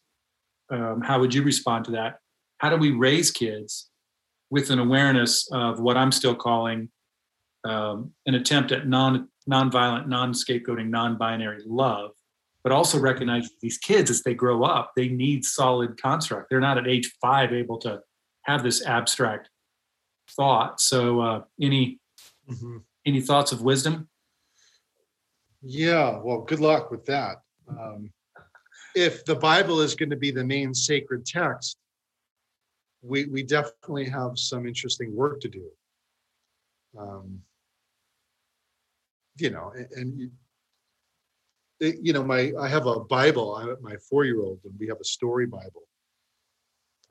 um, 0.72 1.02
how 1.02 1.20
would 1.20 1.34
you 1.34 1.44
respond 1.44 1.84
to 1.86 1.92
that? 1.92 2.20
How 2.60 2.70
do 2.70 2.78
we 2.78 2.92
raise 2.92 3.30
kids 3.30 3.90
with 4.52 4.70
an 4.70 4.80
awareness 4.80 5.50
of 5.52 5.80
what 5.80 5.96
i'm 5.98 6.12
still 6.12 6.36
calling 6.36 6.90
um, 7.64 8.12
an 8.26 8.36
attempt 8.36 8.72
at 8.72 8.88
non 8.88 9.28
nonviolent, 9.50 10.08
non-scapegoating, 10.08 10.90
non-binary 10.90 11.64
love, 11.66 12.12
but 12.64 12.72
also 12.72 13.00
recognize 13.00 13.50
these 13.62 13.78
kids 13.78 14.10
as 14.10 14.22
they 14.22 14.34
grow 14.34 14.64
up, 14.64 14.92
they 14.96 15.10
need 15.10 15.44
solid 15.44 16.00
construct. 16.02 16.50
They're 16.50 16.60
not 16.60 16.78
at 16.78 16.88
age 16.88 17.12
five 17.22 17.52
able 17.52 17.80
to 17.80 18.02
have 18.44 18.64
this 18.64 18.86
abstract 18.86 19.50
thought. 20.36 20.80
So, 20.82 21.20
uh, 21.22 21.42
any 21.62 22.00
mm-hmm. 22.50 22.78
any 23.06 23.22
thoughts 23.22 23.52
of 23.52 23.62
wisdom? 23.62 24.08
Yeah, 25.62 26.20
well, 26.24 26.42
good 26.42 26.60
luck 26.60 26.92
with 26.92 27.06
that. 27.06 27.38
Um, 27.70 28.12
if 28.96 29.24
the 29.26 29.36
Bible 29.36 29.82
is 29.82 29.96
going 29.96 30.10
to 30.10 30.16
be 30.16 30.32
the 30.32 30.44
main 30.44 30.74
sacred 30.74 31.26
text, 31.26 31.78
we 33.02 33.26
we 33.26 33.44
definitely 33.44 34.06
have 34.06 34.38
some 34.38 34.68
interesting 34.68 35.16
work 35.16 35.40
to 35.42 35.50
do. 35.50 35.70
Um, 36.98 37.42
you 39.38 39.50
know, 39.50 39.72
and, 39.96 40.20
you, 40.20 40.32
you 41.80 42.14
know, 42.14 42.24
my 42.24 42.52
I 42.60 42.68
have 42.68 42.86
a 42.86 43.00
Bible. 43.00 43.56
I 43.56 43.74
my 43.82 43.96
four 44.10 44.26
year 44.26 44.42
old, 44.42 44.60
and 44.66 44.74
we 44.80 44.88
have 44.88 45.00
a 45.00 45.06
story 45.06 45.46
Bible. 45.46 45.84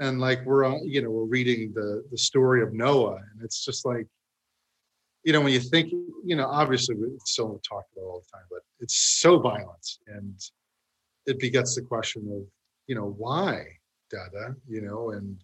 And 0.01 0.21
like 0.21 0.45
we're 0.45 0.65
on, 0.65 0.89
you 0.89 1.03
know, 1.03 1.11
we're 1.11 1.25
reading 1.25 1.73
the 1.75 2.05
the 2.11 2.19
story 2.19 2.63
of 2.63 2.73
Noah, 2.73 3.17
and 3.17 3.43
it's 3.43 3.65
just 3.65 3.85
like, 3.85 4.07
you 5.25 5.33
know, 5.33 5.41
when 5.43 5.53
you 5.53 5.61
think, 5.61 5.93
you 6.25 6.37
know, 6.37 6.47
obviously 6.47 6.97
we 6.97 7.09
so 7.27 7.61
talked 7.69 7.93
about 7.93 8.07
all 8.07 8.21
the 8.21 8.37
time, 8.37 8.47
but 8.51 8.61
it's 8.81 8.97
so 9.21 9.39
violent, 9.39 9.87
and 10.07 10.41
it 11.27 11.39
begets 11.39 11.75
the 11.75 11.83
question 11.83 12.23
of, 12.33 12.47
you 12.87 12.95
know, 12.95 13.15
why, 13.19 13.67
Dada, 14.11 14.57
you 14.67 14.81
know, 14.81 15.11
and 15.11 15.39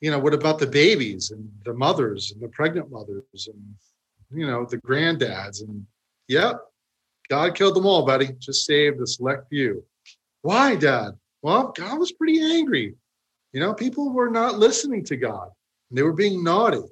you 0.00 0.10
know, 0.10 0.18
what 0.18 0.34
about 0.34 0.58
the 0.58 0.66
babies 0.66 1.30
and 1.32 1.50
the 1.64 1.74
mothers 1.74 2.30
and 2.30 2.40
the 2.40 2.48
pregnant 2.48 2.90
mothers 2.90 3.48
and 3.48 3.74
you 4.32 4.46
know, 4.46 4.64
the 4.64 4.78
granddads. 4.78 5.62
And 5.62 5.86
yep, 6.28 6.60
God 7.28 7.54
killed 7.54 7.76
them 7.76 7.86
all, 7.86 8.04
buddy. 8.04 8.28
Just 8.38 8.66
saved 8.66 9.00
a 9.00 9.06
select 9.06 9.48
few. 9.48 9.84
Why, 10.42 10.76
Dad? 10.76 11.12
Well, 11.42 11.72
God 11.76 11.98
was 11.98 12.12
pretty 12.12 12.40
angry. 12.40 12.94
You 13.56 13.62
know, 13.62 13.72
people 13.72 14.12
were 14.12 14.28
not 14.28 14.58
listening 14.58 15.02
to 15.06 15.16
God. 15.16 15.48
They 15.90 16.02
were 16.02 16.12
being 16.12 16.44
naughty. 16.44 16.82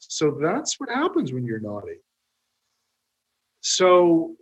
So 0.00 0.36
that's 0.38 0.78
what 0.78 0.90
happens 0.90 1.32
when 1.32 1.46
you're 1.46 1.60
naughty. 1.60 1.96
So 3.62 4.36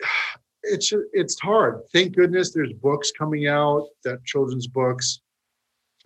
it's 0.62 0.92
it's 1.12 1.40
hard. 1.40 1.80
Thank 1.92 2.14
goodness 2.14 2.52
there's 2.52 2.72
books 2.72 3.10
coming 3.10 3.48
out, 3.48 3.88
that 4.04 4.24
children's 4.26 4.68
books. 4.68 5.18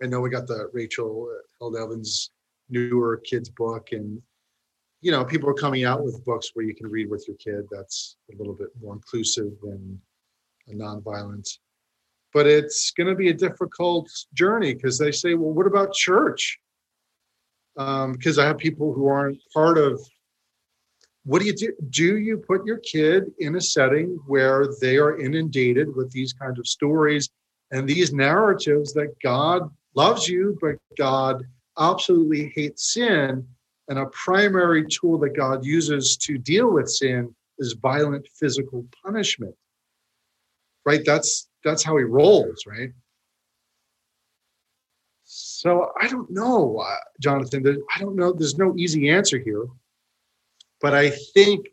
I 0.01 0.07
know 0.07 0.19
we 0.19 0.31
got 0.31 0.47
the 0.47 0.71
Rachel 0.73 1.29
Held 1.59 1.77
Evans 1.77 2.31
newer 2.69 3.17
kids 3.17 3.51
book, 3.51 3.89
and 3.91 4.19
you 5.01 5.11
know 5.11 5.23
people 5.23 5.47
are 5.47 5.53
coming 5.53 5.83
out 5.83 6.03
with 6.03 6.25
books 6.25 6.49
where 6.55 6.65
you 6.65 6.73
can 6.73 6.87
read 6.87 7.11
with 7.11 7.23
your 7.27 7.37
kid. 7.37 7.67
That's 7.69 8.17
a 8.33 8.37
little 8.39 8.55
bit 8.55 8.69
more 8.81 8.95
inclusive 8.95 9.51
and 9.61 9.99
nonviolent. 10.67 11.59
But 12.33 12.47
it's 12.47 12.91
going 12.91 13.07
to 13.07 13.15
be 13.15 13.29
a 13.29 13.33
difficult 13.33 14.09
journey 14.33 14.73
because 14.73 14.97
they 14.97 15.11
say, 15.11 15.35
well, 15.35 15.51
what 15.51 15.67
about 15.67 15.93
church? 15.93 16.59
Because 17.75 18.37
um, 18.37 18.43
I 18.43 18.47
have 18.47 18.57
people 18.57 18.93
who 18.93 19.07
aren't 19.07 19.39
part 19.53 19.77
of 19.77 19.99
what 21.25 21.39
do 21.39 21.45
you 21.45 21.53
do? 21.53 21.73
Do 21.89 22.17
you 22.17 22.37
put 22.37 22.65
your 22.65 22.79
kid 22.79 23.31
in 23.39 23.55
a 23.55 23.61
setting 23.61 24.19
where 24.27 24.67
they 24.81 24.97
are 24.97 25.19
inundated 25.19 25.95
with 25.95 26.11
these 26.11 26.33
kinds 26.33 26.59
of 26.59 26.67
stories 26.67 27.29
and 27.71 27.87
these 27.87 28.13
narratives 28.13 28.93
that 28.93 29.15
God 29.23 29.69
loves 29.95 30.27
you, 30.27 30.57
but 30.59 30.75
God 30.97 31.43
absolutely 31.79 32.51
hates 32.55 32.93
sin? 32.93 33.47
And 33.87 33.99
a 33.99 34.05
primary 34.07 34.85
tool 34.87 35.17
that 35.19 35.35
God 35.35 35.65
uses 35.65 36.17
to 36.17 36.37
deal 36.37 36.71
with 36.71 36.89
sin 36.89 37.33
is 37.57 37.73
violent 37.73 38.27
physical 38.37 38.85
punishment. 39.03 39.55
Right? 40.85 41.03
That's 41.05 41.47
that's 41.63 41.83
how 41.83 41.97
he 41.97 42.03
rolls, 42.03 42.65
right? 42.67 42.91
So 45.23 45.91
I 45.99 46.07
don't 46.07 46.29
know, 46.29 46.77
uh, 46.79 46.95
Jonathan. 47.19 47.81
I 47.95 47.99
don't 47.99 48.15
know. 48.15 48.33
There's 48.33 48.57
no 48.57 48.75
easy 48.77 49.09
answer 49.09 49.39
here. 49.39 49.65
But 50.81 50.93
I 50.93 51.09
think 51.09 51.67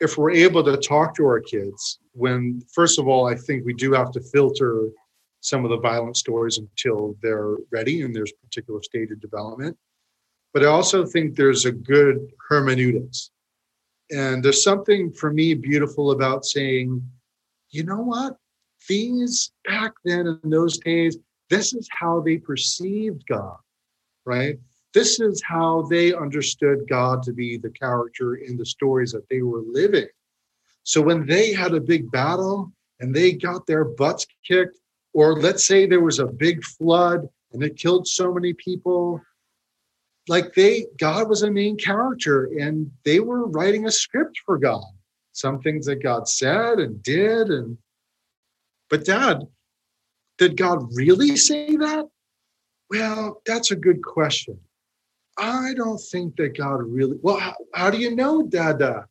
if 0.00 0.18
we're 0.18 0.30
able 0.30 0.62
to 0.64 0.76
talk 0.76 1.16
to 1.16 1.24
our 1.24 1.40
kids, 1.40 1.98
when, 2.12 2.62
first 2.72 2.98
of 2.98 3.08
all, 3.08 3.26
I 3.26 3.34
think 3.34 3.64
we 3.64 3.72
do 3.72 3.92
have 3.92 4.12
to 4.12 4.20
filter 4.20 4.90
some 5.40 5.64
of 5.64 5.70
the 5.70 5.78
violent 5.78 6.16
stories 6.16 6.58
until 6.58 7.16
they're 7.22 7.56
ready 7.70 8.02
and 8.02 8.14
there's 8.14 8.32
a 8.32 8.46
particular 8.46 8.82
stage 8.82 9.10
of 9.10 9.20
development. 9.20 9.76
But 10.52 10.64
I 10.64 10.66
also 10.66 11.06
think 11.06 11.34
there's 11.34 11.64
a 11.64 11.72
good 11.72 12.30
hermeneutics. 12.48 13.30
And 14.10 14.44
there's 14.44 14.62
something 14.62 15.12
for 15.12 15.32
me 15.32 15.54
beautiful 15.54 16.12
about 16.12 16.44
saying, 16.44 17.02
you 17.70 17.84
know 17.84 18.00
what? 18.00 18.36
These 18.88 19.52
back 19.64 19.92
then 20.04 20.26
in 20.42 20.50
those 20.50 20.78
days, 20.78 21.18
this 21.50 21.74
is 21.74 21.88
how 21.92 22.20
they 22.20 22.38
perceived 22.38 23.24
God, 23.28 23.56
right? 24.24 24.58
This 24.94 25.20
is 25.20 25.42
how 25.44 25.82
they 25.82 26.14
understood 26.14 26.88
God 26.88 27.22
to 27.24 27.32
be 27.32 27.58
the 27.58 27.70
character 27.70 28.36
in 28.36 28.56
the 28.56 28.66
stories 28.66 29.12
that 29.12 29.28
they 29.28 29.42
were 29.42 29.62
living. 29.66 30.08
So 30.84 31.02
when 31.02 31.26
they 31.26 31.52
had 31.52 31.74
a 31.74 31.80
big 31.80 32.10
battle 32.10 32.72
and 33.00 33.14
they 33.14 33.32
got 33.32 33.66
their 33.66 33.84
butts 33.84 34.26
kicked, 34.46 34.78
or 35.12 35.34
let's 35.34 35.66
say 35.66 35.86
there 35.86 36.00
was 36.00 36.18
a 36.18 36.26
big 36.26 36.64
flood 36.64 37.28
and 37.52 37.62
it 37.62 37.76
killed 37.76 38.06
so 38.06 38.32
many 38.32 38.52
people, 38.54 39.20
like 40.28 40.54
they, 40.54 40.86
God 40.98 41.28
was 41.28 41.42
a 41.42 41.50
main 41.50 41.76
character 41.76 42.44
and 42.58 42.90
they 43.04 43.20
were 43.20 43.46
writing 43.48 43.86
a 43.86 43.90
script 43.90 44.38
for 44.44 44.58
God. 44.58 44.84
Some 45.32 45.60
things 45.60 45.86
that 45.86 46.02
God 46.02 46.28
said 46.28 46.78
and 46.78 47.02
did. 47.02 47.48
And, 47.48 47.76
but 48.90 49.04
dad, 49.04 49.46
did 50.38 50.56
God 50.56 50.88
really 50.94 51.36
say 51.36 51.76
that? 51.76 52.06
Well, 52.90 53.42
that's 53.46 53.70
a 53.70 53.76
good 53.76 54.02
question. 54.02 54.58
I 55.38 55.74
don't 55.74 55.98
think 55.98 56.36
that 56.36 56.56
God 56.56 56.82
really, 56.82 57.18
well, 57.20 57.38
how, 57.38 57.54
how 57.74 57.90
do 57.90 57.98
you 57.98 58.14
know, 58.14 58.42
Dada? 58.42 59.06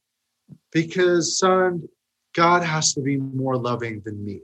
Because, 0.71 1.37
son, 1.37 1.87
God 2.33 2.63
has 2.63 2.93
to 2.93 3.01
be 3.01 3.17
more 3.17 3.57
loving 3.57 4.01
than 4.03 4.23
me. 4.23 4.41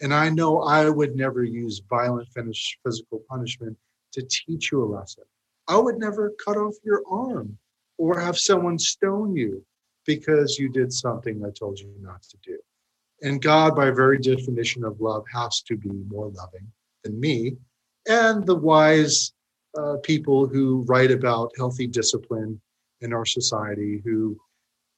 And 0.00 0.12
I 0.12 0.28
know 0.28 0.62
I 0.62 0.88
would 0.88 1.16
never 1.16 1.44
use 1.44 1.82
violent 1.88 2.28
finish, 2.28 2.78
physical 2.84 3.22
punishment 3.28 3.76
to 4.12 4.22
teach 4.22 4.72
you 4.72 4.84
a 4.84 4.86
lesson. 4.86 5.24
I 5.68 5.76
would 5.76 5.98
never 5.98 6.32
cut 6.44 6.56
off 6.56 6.74
your 6.84 7.02
arm 7.08 7.56
or 7.98 8.18
have 8.18 8.38
someone 8.38 8.78
stone 8.78 9.34
you 9.36 9.64
because 10.06 10.58
you 10.58 10.68
did 10.68 10.92
something 10.92 11.44
I 11.44 11.50
told 11.50 11.78
you 11.78 11.92
not 12.00 12.22
to 12.22 12.36
do. 12.42 12.58
And 13.22 13.42
God, 13.42 13.76
by 13.76 13.90
very 13.90 14.18
definition 14.18 14.84
of 14.84 15.00
love, 15.00 15.24
has 15.32 15.60
to 15.62 15.76
be 15.76 15.90
more 16.08 16.28
loving 16.28 16.66
than 17.04 17.20
me. 17.20 17.56
And 18.08 18.46
the 18.46 18.54
wise 18.54 19.32
uh, 19.76 19.96
people 20.02 20.46
who 20.46 20.84
write 20.88 21.10
about 21.10 21.52
healthy 21.56 21.86
discipline 21.86 22.60
in 23.00 23.12
our 23.12 23.24
society 23.24 24.02
who 24.04 24.36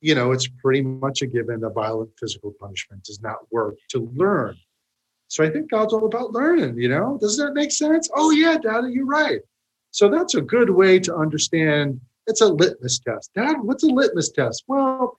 you 0.01 0.15
know 0.15 0.33
it's 0.33 0.49
pretty 0.63 0.83
much 0.83 1.23
a 1.23 1.27
given 1.27 1.61
that 1.61 1.75
violent 1.75 2.11
physical 2.19 2.55
punishment 2.59 3.05
does 3.05 3.21
not 3.21 3.39
work 3.51 3.77
to 3.91 4.11
learn. 4.15 4.57
So 5.29 5.45
i 5.45 5.51
think 5.51 5.71
god's 5.71 5.93
all 5.93 6.07
about 6.07 6.33
learning 6.33 6.79
you 6.79 6.89
know? 6.89 7.19
Does 7.21 7.37
that 7.37 7.55
make 7.55 7.73
sense? 7.73 8.09
Oh 8.15 8.31
yeah 8.31 8.57
dad 8.59 8.85
you're 8.91 9.07
right. 9.07 9.41
So 9.91 10.09
that's 10.09 10.35
a 10.35 10.41
good 10.41 10.71
way 10.71 10.99
to 11.01 11.15
understand 11.15 12.01
it's 12.27 12.41
a 12.41 12.49
litmus 12.49 12.99
test. 12.99 13.31
Dad 13.35 13.57
what's 13.61 13.85
a 13.85 13.89
litmus 13.89 14.31
test? 14.31 14.65
Well 14.67 15.19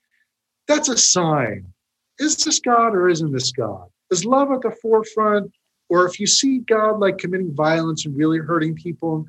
that's 0.66 0.88
a 0.88 0.96
sign 0.96 1.72
is 2.18 2.36
this 2.36 2.60
god 2.60 2.94
or 2.94 3.08
isn't 3.08 3.32
this 3.32 3.52
god 3.52 3.86
is 4.10 4.24
love 4.24 4.50
at 4.50 4.60
the 4.62 4.70
forefront 4.82 5.50
or 5.88 6.06
if 6.06 6.18
you 6.18 6.26
see 6.26 6.58
god 6.58 6.98
like 6.98 7.18
committing 7.18 7.54
violence 7.54 8.06
and 8.06 8.16
really 8.16 8.38
hurting 8.38 8.74
people 8.74 9.26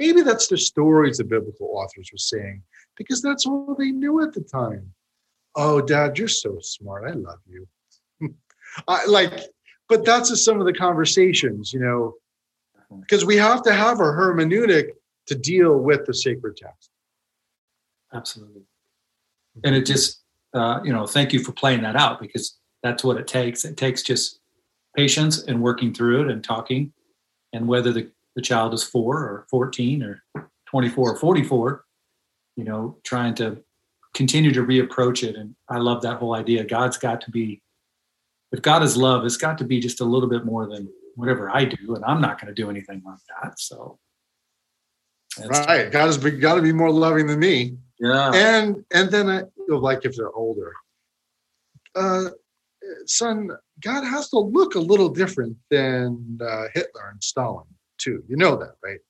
Maybe 0.00 0.22
that's 0.22 0.46
the 0.46 0.56
stories 0.56 1.18
the 1.18 1.24
biblical 1.24 1.68
authors 1.74 2.08
were 2.10 2.18
saying 2.18 2.62
because 2.96 3.20
that's 3.20 3.44
all 3.44 3.76
they 3.78 3.90
knew 3.90 4.22
at 4.22 4.32
the 4.32 4.40
time. 4.40 4.94
Oh, 5.56 5.82
Dad, 5.82 6.18
you're 6.18 6.26
so 6.26 6.56
smart. 6.60 7.04
I 7.06 7.12
love 7.12 7.38
you. 7.46 7.68
I 8.88 9.04
like, 9.04 9.42
but 9.90 10.06
that's 10.06 10.30
just 10.30 10.44
some 10.44 10.58
of 10.58 10.64
the 10.64 10.72
conversations, 10.72 11.74
you 11.74 11.80
know, 11.80 12.14
because 13.00 13.26
we 13.26 13.36
have 13.36 13.62
to 13.64 13.74
have 13.74 14.00
a 14.00 14.04
hermeneutic 14.04 14.92
to 15.26 15.34
deal 15.34 15.76
with 15.76 16.06
the 16.06 16.14
sacred 16.14 16.56
text. 16.56 16.88
Absolutely. 18.14 18.62
And 19.64 19.74
it 19.74 19.84
just, 19.84 20.19
uh, 20.54 20.80
you 20.84 20.92
know, 20.92 21.06
thank 21.06 21.32
you 21.32 21.42
for 21.42 21.52
playing 21.52 21.82
that 21.82 21.96
out 21.96 22.20
because 22.20 22.58
that's 22.82 23.04
what 23.04 23.16
it 23.16 23.26
takes. 23.26 23.64
It 23.64 23.76
takes 23.76 24.02
just 24.02 24.40
patience 24.96 25.42
and 25.44 25.62
working 25.62 25.94
through 25.94 26.22
it 26.22 26.30
and 26.30 26.42
talking. 26.42 26.92
And 27.52 27.66
whether 27.66 27.92
the 27.92 28.10
the 28.36 28.42
child 28.42 28.74
is 28.74 28.82
four 28.82 29.18
or 29.18 29.46
14 29.50 30.02
or 30.02 30.22
24 30.66 31.12
or 31.12 31.16
44, 31.16 31.84
you 32.56 32.64
know, 32.64 32.96
trying 33.04 33.34
to 33.34 33.62
continue 34.14 34.52
to 34.52 34.62
reapproach 34.62 35.26
it. 35.26 35.36
And 35.36 35.54
I 35.68 35.78
love 35.78 36.02
that 36.02 36.18
whole 36.18 36.34
idea. 36.34 36.64
God's 36.64 36.96
got 36.96 37.20
to 37.22 37.30
be, 37.30 37.60
if 38.52 38.62
God 38.62 38.82
is 38.82 38.96
love, 38.96 39.24
it's 39.24 39.36
got 39.36 39.58
to 39.58 39.64
be 39.64 39.80
just 39.80 40.00
a 40.00 40.04
little 40.04 40.28
bit 40.28 40.44
more 40.44 40.66
than 40.66 40.88
whatever 41.16 41.50
I 41.54 41.64
do. 41.64 41.94
And 41.94 42.04
I'm 42.04 42.20
not 42.20 42.40
going 42.40 42.54
to 42.54 42.62
do 42.62 42.70
anything 42.70 43.02
like 43.04 43.18
that. 43.42 43.58
So. 43.58 43.98
right. 45.44 45.90
God 45.90 46.06
has 46.06 46.16
got 46.16 46.54
to 46.54 46.62
be 46.62 46.72
more 46.72 46.90
loving 46.90 47.26
than 47.26 47.38
me. 47.38 47.76
Yeah. 47.98 48.32
And, 48.32 48.84
and 48.92 49.10
then 49.10 49.28
I 49.28 49.42
like 49.78 50.04
if 50.04 50.16
they're 50.16 50.32
older, 50.32 50.72
uh, 51.94 52.30
son, 53.06 53.50
God 53.80 54.04
has 54.04 54.28
to 54.30 54.38
look 54.38 54.74
a 54.74 54.80
little 54.80 55.08
different 55.08 55.56
than 55.70 56.38
uh, 56.40 56.64
Hitler 56.74 57.10
and 57.12 57.22
Stalin 57.22 57.66
too. 57.98 58.22
You 58.28 58.36
know 58.36 58.56
that, 58.56 58.74
right? 58.82 59.00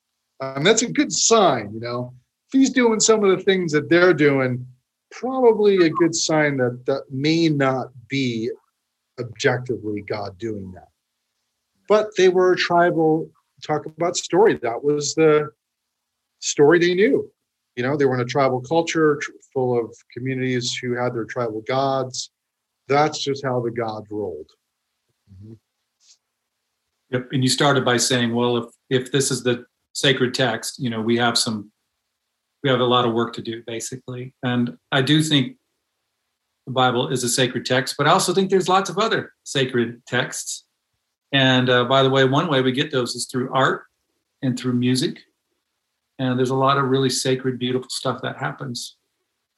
Um, 0.40 0.64
that's 0.64 0.82
a 0.82 0.90
good 0.90 1.12
sign, 1.12 1.70
you 1.72 1.80
know. 1.80 2.14
If 2.48 2.58
he's 2.58 2.70
doing 2.70 3.00
some 3.00 3.22
of 3.22 3.36
the 3.36 3.44
things 3.44 3.72
that 3.72 3.88
they're 3.88 4.14
doing, 4.14 4.66
probably 5.10 5.86
a 5.86 5.90
good 5.90 6.14
sign 6.14 6.56
that 6.58 6.84
that 6.86 7.04
may 7.10 7.48
not 7.48 7.88
be 8.08 8.50
objectively 9.18 10.02
God 10.02 10.38
doing 10.38 10.72
that. 10.72 10.88
But 11.88 12.10
they 12.16 12.28
were 12.28 12.54
tribal, 12.54 13.30
talk 13.62 13.86
about 13.86 14.16
story. 14.16 14.58
That 14.62 14.82
was 14.82 15.14
the 15.14 15.50
story 16.38 16.78
they 16.78 16.94
knew. 16.94 17.30
You 17.76 17.82
know, 17.82 17.96
they 17.96 18.04
were 18.04 18.14
in 18.14 18.20
a 18.20 18.26
tribal 18.26 18.60
culture 18.60 19.20
full 19.54 19.78
of 19.78 19.94
communities 20.12 20.74
who 20.74 20.94
had 20.94 21.14
their 21.14 21.24
tribal 21.24 21.62
gods. 21.62 22.30
That's 22.88 23.22
just 23.22 23.44
how 23.44 23.60
the 23.60 23.70
gods 23.70 24.06
rolled. 24.10 24.50
Mm-hmm. 25.32 25.54
Yep. 27.10 27.28
And 27.32 27.42
you 27.42 27.48
started 27.48 27.84
by 27.84 27.96
saying, 27.96 28.34
well, 28.34 28.56
if 28.56 28.64
if 28.88 29.12
this 29.12 29.30
is 29.30 29.42
the 29.42 29.64
sacred 29.92 30.34
text, 30.34 30.78
you 30.78 30.90
know, 30.90 31.00
we 31.00 31.16
have 31.16 31.36
some 31.38 31.70
we 32.62 32.70
have 32.70 32.80
a 32.80 32.84
lot 32.84 33.06
of 33.06 33.14
work 33.14 33.32
to 33.34 33.42
do, 33.42 33.62
basically. 33.66 34.34
And 34.42 34.76
I 34.92 35.02
do 35.02 35.22
think 35.22 35.56
the 36.66 36.72
Bible 36.72 37.08
is 37.08 37.24
a 37.24 37.28
sacred 37.28 37.64
text, 37.64 37.94
but 37.96 38.06
I 38.06 38.10
also 38.10 38.34
think 38.34 38.50
there's 38.50 38.68
lots 38.68 38.90
of 38.90 38.98
other 38.98 39.32
sacred 39.44 40.02
texts. 40.06 40.66
And 41.32 41.70
uh, 41.70 41.84
by 41.84 42.02
the 42.02 42.10
way, 42.10 42.24
one 42.24 42.48
way 42.48 42.60
we 42.60 42.72
get 42.72 42.90
those 42.90 43.14
is 43.14 43.26
through 43.26 43.52
art 43.54 43.84
and 44.42 44.58
through 44.58 44.74
music. 44.74 45.20
And 46.20 46.38
there's 46.38 46.50
a 46.50 46.54
lot 46.66 46.76
of 46.76 46.84
really 46.84 47.08
sacred, 47.10 47.58
beautiful 47.58 47.88
stuff 47.88 48.20
that 48.22 48.36
happens. 48.36 48.96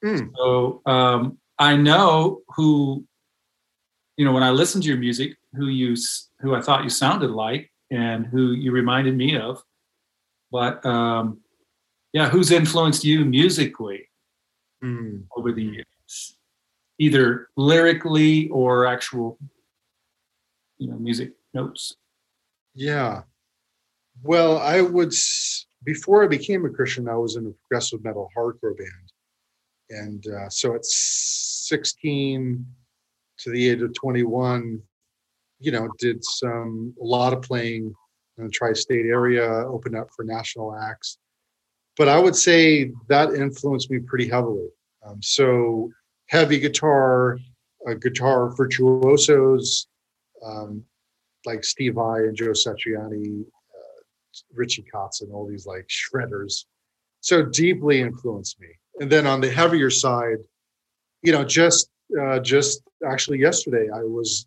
Mm. 0.04 0.30
So 0.36 0.80
um, 0.86 1.38
I 1.58 1.76
know 1.76 2.42
who, 2.54 3.04
you 4.16 4.24
know, 4.24 4.32
when 4.32 4.44
I 4.44 4.50
listen 4.50 4.80
to 4.80 4.86
your 4.88 4.96
music, 4.96 5.36
who 5.54 5.66
you 5.66 5.96
who 6.40 6.54
I 6.54 6.62
thought 6.62 6.84
you 6.84 6.90
sounded 6.90 7.30
like 7.30 7.70
and 7.90 8.24
who 8.24 8.52
you 8.52 8.70
reminded 8.72 9.16
me 9.16 9.36
of. 9.36 9.62
But 10.52 10.86
um, 10.86 11.40
yeah, 12.12 12.28
who's 12.28 12.50
influenced 12.50 13.04
you 13.04 13.24
musically 13.24 14.08
Hmm. 14.82 15.20
over 15.36 15.52
the 15.52 15.62
years, 15.62 16.36
either 16.98 17.48
lyrically 17.56 18.48
or 18.48 18.86
actual, 18.86 19.38
you 20.78 20.88
know, 20.88 20.98
music 20.98 21.32
notes? 21.54 21.96
Yeah. 22.74 23.22
Well, 24.24 24.58
I 24.58 24.80
would, 24.80 25.12
before 25.84 26.24
I 26.24 26.28
became 26.28 26.64
a 26.64 26.70
Christian, 26.70 27.08
I 27.08 27.16
was 27.16 27.36
in 27.36 27.46
a 27.46 27.50
progressive 27.50 28.04
metal 28.04 28.30
hardcore 28.36 28.76
band. 28.76 29.12
And 29.90 30.26
uh, 30.26 30.48
so 30.48 30.74
at 30.74 30.84
16 30.84 32.66
to 33.38 33.50
the 33.50 33.68
age 33.68 33.82
of 33.82 33.92
21, 33.94 34.80
you 35.58 35.72
know, 35.72 35.88
did 35.98 36.24
some, 36.24 36.94
a 37.00 37.04
lot 37.04 37.32
of 37.32 37.42
playing 37.42 37.94
in 38.38 38.44
the 38.44 38.50
tri 38.50 38.72
state 38.72 39.06
area, 39.06 39.46
opened 39.66 39.96
up 39.96 40.08
for 40.14 40.24
national 40.24 40.74
acts. 40.74 41.18
But 41.96 42.08
I 42.08 42.18
would 42.18 42.36
say 42.36 42.92
that 43.08 43.34
influenced 43.34 43.90
me 43.90 43.98
pretty 43.98 44.28
heavily. 44.28 44.68
Um, 45.04 45.20
so 45.22 45.90
heavy 46.28 46.58
guitar, 46.58 47.38
uh, 47.88 47.94
guitar 47.94 48.54
virtuosos, 48.54 49.86
um, 50.44 50.84
like 51.44 51.64
Steve 51.64 51.94
Vai 51.94 52.20
and 52.20 52.36
Joe 52.36 52.52
Satriani, 52.52 53.44
uh, 54.32 54.54
Richie 54.54 54.84
Kotzen, 54.92 55.32
all 55.32 55.46
these 55.46 55.66
like 55.66 55.88
shredders, 55.88 56.64
so 57.20 57.44
deeply 57.44 58.00
influenced 58.00 58.60
me. 58.60 58.68
And 59.00 59.10
then 59.10 59.26
on 59.26 59.40
the 59.40 59.50
heavier 59.50 59.90
side, 59.90 60.38
you 61.22 61.32
know, 61.32 61.44
just 61.44 61.90
uh, 62.20 62.40
just 62.40 62.82
actually 63.06 63.38
yesterday, 63.38 63.88
I 63.94 64.02
was 64.02 64.46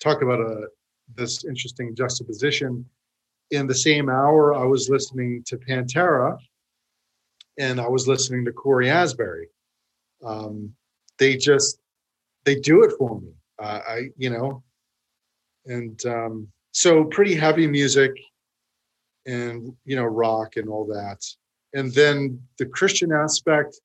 talking 0.00 0.24
about 0.24 0.40
a 0.40 0.68
this 1.14 1.44
interesting 1.44 1.94
juxtaposition. 1.94 2.84
In 3.50 3.66
the 3.66 3.74
same 3.74 4.10
hour, 4.10 4.54
I 4.54 4.64
was 4.64 4.90
listening 4.90 5.42
to 5.46 5.56
Pantera, 5.56 6.36
and 7.58 7.80
I 7.80 7.88
was 7.88 8.06
listening 8.06 8.44
to 8.44 8.52
Cory 8.52 8.90
Asbury. 8.90 9.48
Um, 10.22 10.74
they 11.18 11.36
just 11.36 11.78
they 12.44 12.56
do 12.56 12.84
it 12.84 12.92
for 12.98 13.20
me. 13.20 13.32
Uh, 13.58 13.80
I 13.88 14.08
you 14.18 14.30
know 14.30 14.62
and 15.68 16.04
um, 16.06 16.48
so 16.72 17.04
pretty 17.04 17.34
heavy 17.34 17.66
music 17.66 18.12
and 19.28 19.76
you 19.84 19.94
know 19.94 20.04
rock 20.04 20.56
and 20.56 20.68
all 20.68 20.86
that. 20.86 21.20
And 21.74 21.92
then 21.92 22.40
the 22.58 22.66
christian 22.66 23.12
aspect 23.12 23.78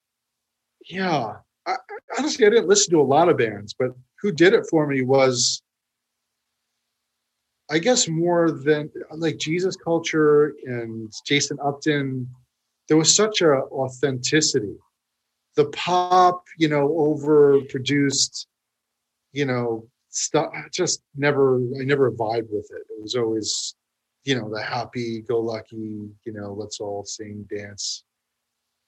yeah 0.90 1.34
I, 1.68 1.76
honestly 2.18 2.46
i 2.46 2.50
didn't 2.50 2.68
listen 2.68 2.92
to 2.94 3.02
a 3.02 3.04
lot 3.04 3.30
of 3.30 3.38
bands 3.38 3.76
but 3.78 3.92
who 4.22 4.32
did 4.32 4.54
it 4.54 4.66
for 4.70 4.88
me 4.88 5.02
was 5.02 5.62
i 7.70 7.78
guess 7.78 8.08
more 8.08 8.52
than 8.52 8.90
like 9.12 9.38
jesus 9.38 9.76
culture 9.76 10.56
and 10.66 11.12
jason 11.26 11.58
upton. 11.64 12.28
There 12.90 12.98
was 12.98 13.16
such 13.16 13.40
a 13.42 13.64
authenticity. 13.72 14.76
The 15.56 15.66
pop 15.66 16.44
you 16.58 16.68
know 16.68 16.88
overproduced 16.90 18.46
you 19.32 19.46
know 19.46 19.88
stuff 20.10 20.54
just 20.72 21.02
never 21.16 21.58
i 21.80 21.84
never 21.84 22.12
vibed 22.12 22.50
with 22.50 22.70
it. 22.72 22.84
It 22.90 23.02
was 23.02 23.16
always 23.16 23.76
you 24.24 24.40
know 24.40 24.50
the 24.50 24.62
happy 24.62 25.22
go 25.28 25.40
lucky 25.40 26.10
you 26.26 26.34
know 26.34 26.54
let's 26.54 26.80
all 26.80 27.04
sing 27.06 27.46
dance 27.50 28.04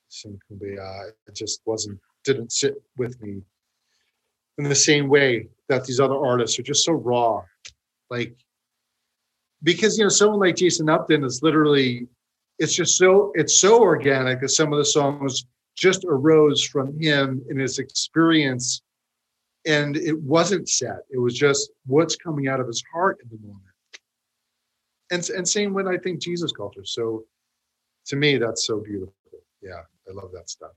sing 0.09 0.39
kumbaya. 0.49 1.09
It 1.27 1.35
just 1.35 1.61
wasn't 1.65 1.99
didn't 2.23 2.51
sit 2.51 2.75
with 2.97 3.21
me 3.21 3.41
in 4.57 4.63
the 4.69 4.75
same 4.75 5.09
way 5.09 5.47
that 5.69 5.85
these 5.85 5.99
other 5.99 6.17
artists 6.17 6.57
are 6.57 6.63
just 6.63 6.85
so 6.85 6.93
raw. 6.93 7.43
Like 8.09 8.35
because 9.63 9.97
you 9.97 10.03
know 10.03 10.09
someone 10.09 10.39
like 10.39 10.55
jason 10.55 10.89
upton 10.89 11.23
is 11.23 11.41
literally 11.41 12.07
it's 12.59 12.73
just 12.73 12.97
so 12.97 13.31
it's 13.35 13.59
so 13.59 13.81
organic 13.81 14.41
that 14.41 14.49
some 14.49 14.71
of 14.71 14.77
the 14.77 14.85
songs 14.85 15.45
just 15.75 16.05
arose 16.07 16.63
from 16.63 16.99
him 16.99 17.41
in 17.49 17.57
his 17.57 17.79
experience 17.79 18.81
and 19.67 19.97
it 19.97 20.17
wasn't 20.21 20.69
set. 20.69 20.99
It 21.09 21.17
was 21.17 21.33
just 21.33 21.71
what's 21.87 22.15
coming 22.15 22.47
out 22.47 22.59
of 22.59 22.67
his 22.67 22.83
heart 22.93 23.17
in 23.23 23.29
the 23.29 23.47
moment 23.47 23.64
and 25.11 25.29
and 25.29 25.47
same 25.47 25.73
with 25.73 25.87
i 25.87 25.97
think 25.97 26.19
jesus 26.21 26.51
culture 26.51 26.83
so 26.85 27.23
to 28.05 28.15
me 28.15 28.37
that's 28.37 28.65
so 28.65 28.79
beautiful 28.79 29.13
yeah 29.61 29.81
i 30.09 30.11
love 30.11 30.31
that 30.33 30.49
stuff 30.49 30.71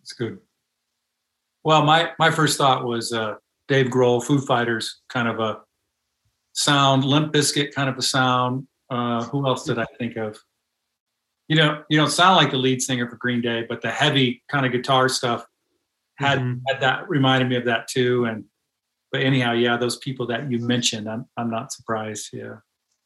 It's 0.00 0.12
good. 0.12 0.38
Well, 1.64 1.84
my 1.84 2.10
my 2.18 2.30
first 2.30 2.58
thought 2.58 2.84
was 2.84 3.12
uh, 3.12 3.34
Dave 3.68 3.86
Grohl, 3.86 4.20
Foo 4.24 4.40
Fighters, 4.40 5.02
kind 5.08 5.28
of 5.28 5.38
a 5.38 5.60
sound, 6.54 7.04
Limp 7.04 7.32
Bizkit 7.32 7.72
kind 7.72 7.88
of 7.88 7.96
a 7.96 8.02
sound. 8.02 8.66
Uh, 8.90 9.22
who 9.30 9.46
else 9.46 9.64
did 9.64 9.78
I 9.78 9.86
think 9.96 10.16
of? 10.16 10.36
You 11.48 11.54
know, 11.56 11.84
you 11.88 11.96
don't 11.96 12.10
sound 12.10 12.34
like 12.36 12.50
the 12.50 12.56
lead 12.58 12.82
singer 12.82 13.08
for 13.08 13.14
Green 13.16 13.40
Day, 13.40 13.64
but 13.68 13.80
the 13.80 13.90
heavy 13.92 14.42
kind 14.50 14.66
of 14.66 14.72
guitar 14.72 15.08
stuff 15.08 15.44
had, 16.18 16.40
Mhm. 16.40 16.60
had 16.68 16.80
that 16.80 17.08
reminded 17.08 17.48
me 17.48 17.56
of 17.56 17.64
that 17.66 17.86
too. 17.86 18.24
And 18.24 18.44
but 19.12 19.20
anyhow, 19.22 19.52
yeah, 19.52 19.76
those 19.76 19.98
people 19.98 20.26
that 20.28 20.50
you 20.50 20.58
mentioned, 20.58 21.08
I'm 21.08 21.26
I'm 21.36 21.48
not 21.50 21.70
surprised. 21.72 22.30
Yeah. 22.32 22.56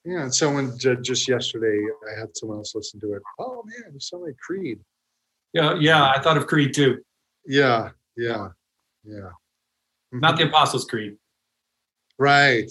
Yeah 0.06 0.22
and 0.22 0.34
someone 0.34 0.78
ju- 0.78 1.00
just 1.02 1.26
yesterday 1.28 1.78
i 2.14 2.18
had 2.18 2.28
someone 2.36 2.58
else 2.58 2.74
listen 2.74 3.00
to 3.00 3.12
it 3.14 3.22
oh 3.38 3.62
man 3.66 3.92
you 3.92 4.00
sound 4.00 4.22
like 4.22 4.36
creed 4.38 4.78
Yeah, 5.52 5.74
yeah, 5.80 6.02
I 6.14 6.20
thought 6.20 6.36
of 6.36 6.46
Creed 6.46 6.72
too. 6.74 6.92
yeah 7.46 7.90
yeah 8.16 8.48
yeah 9.04 9.30
mm-hmm. 10.12 10.20
Not 10.20 10.36
the 10.36 10.44
Apostles' 10.48 10.84
Creed. 10.84 11.16
right 12.18 12.70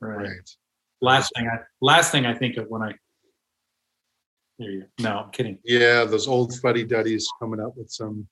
Right. 0.00 0.16
right 0.28 0.48
Last 1.02 1.32
thing 1.34 1.46
I 1.48 1.56
last 1.80 2.12
thing 2.12 2.24
I 2.26 2.34
think 2.34 2.56
of 2.58 2.66
when 2.68 2.82
I 2.82 2.92
there 4.58 4.70
you 4.70 4.80
go. 4.82 4.86
No, 5.04 5.12
I'm 5.24 5.30
kidding. 5.30 5.58
yeah 5.64 6.04
those 6.04 6.28
old 6.28 6.52
fuddy 6.60 6.84
duddies 6.84 7.26
coming 7.40 7.60
up 7.60 7.76
with 7.76 7.90
some 7.90 8.28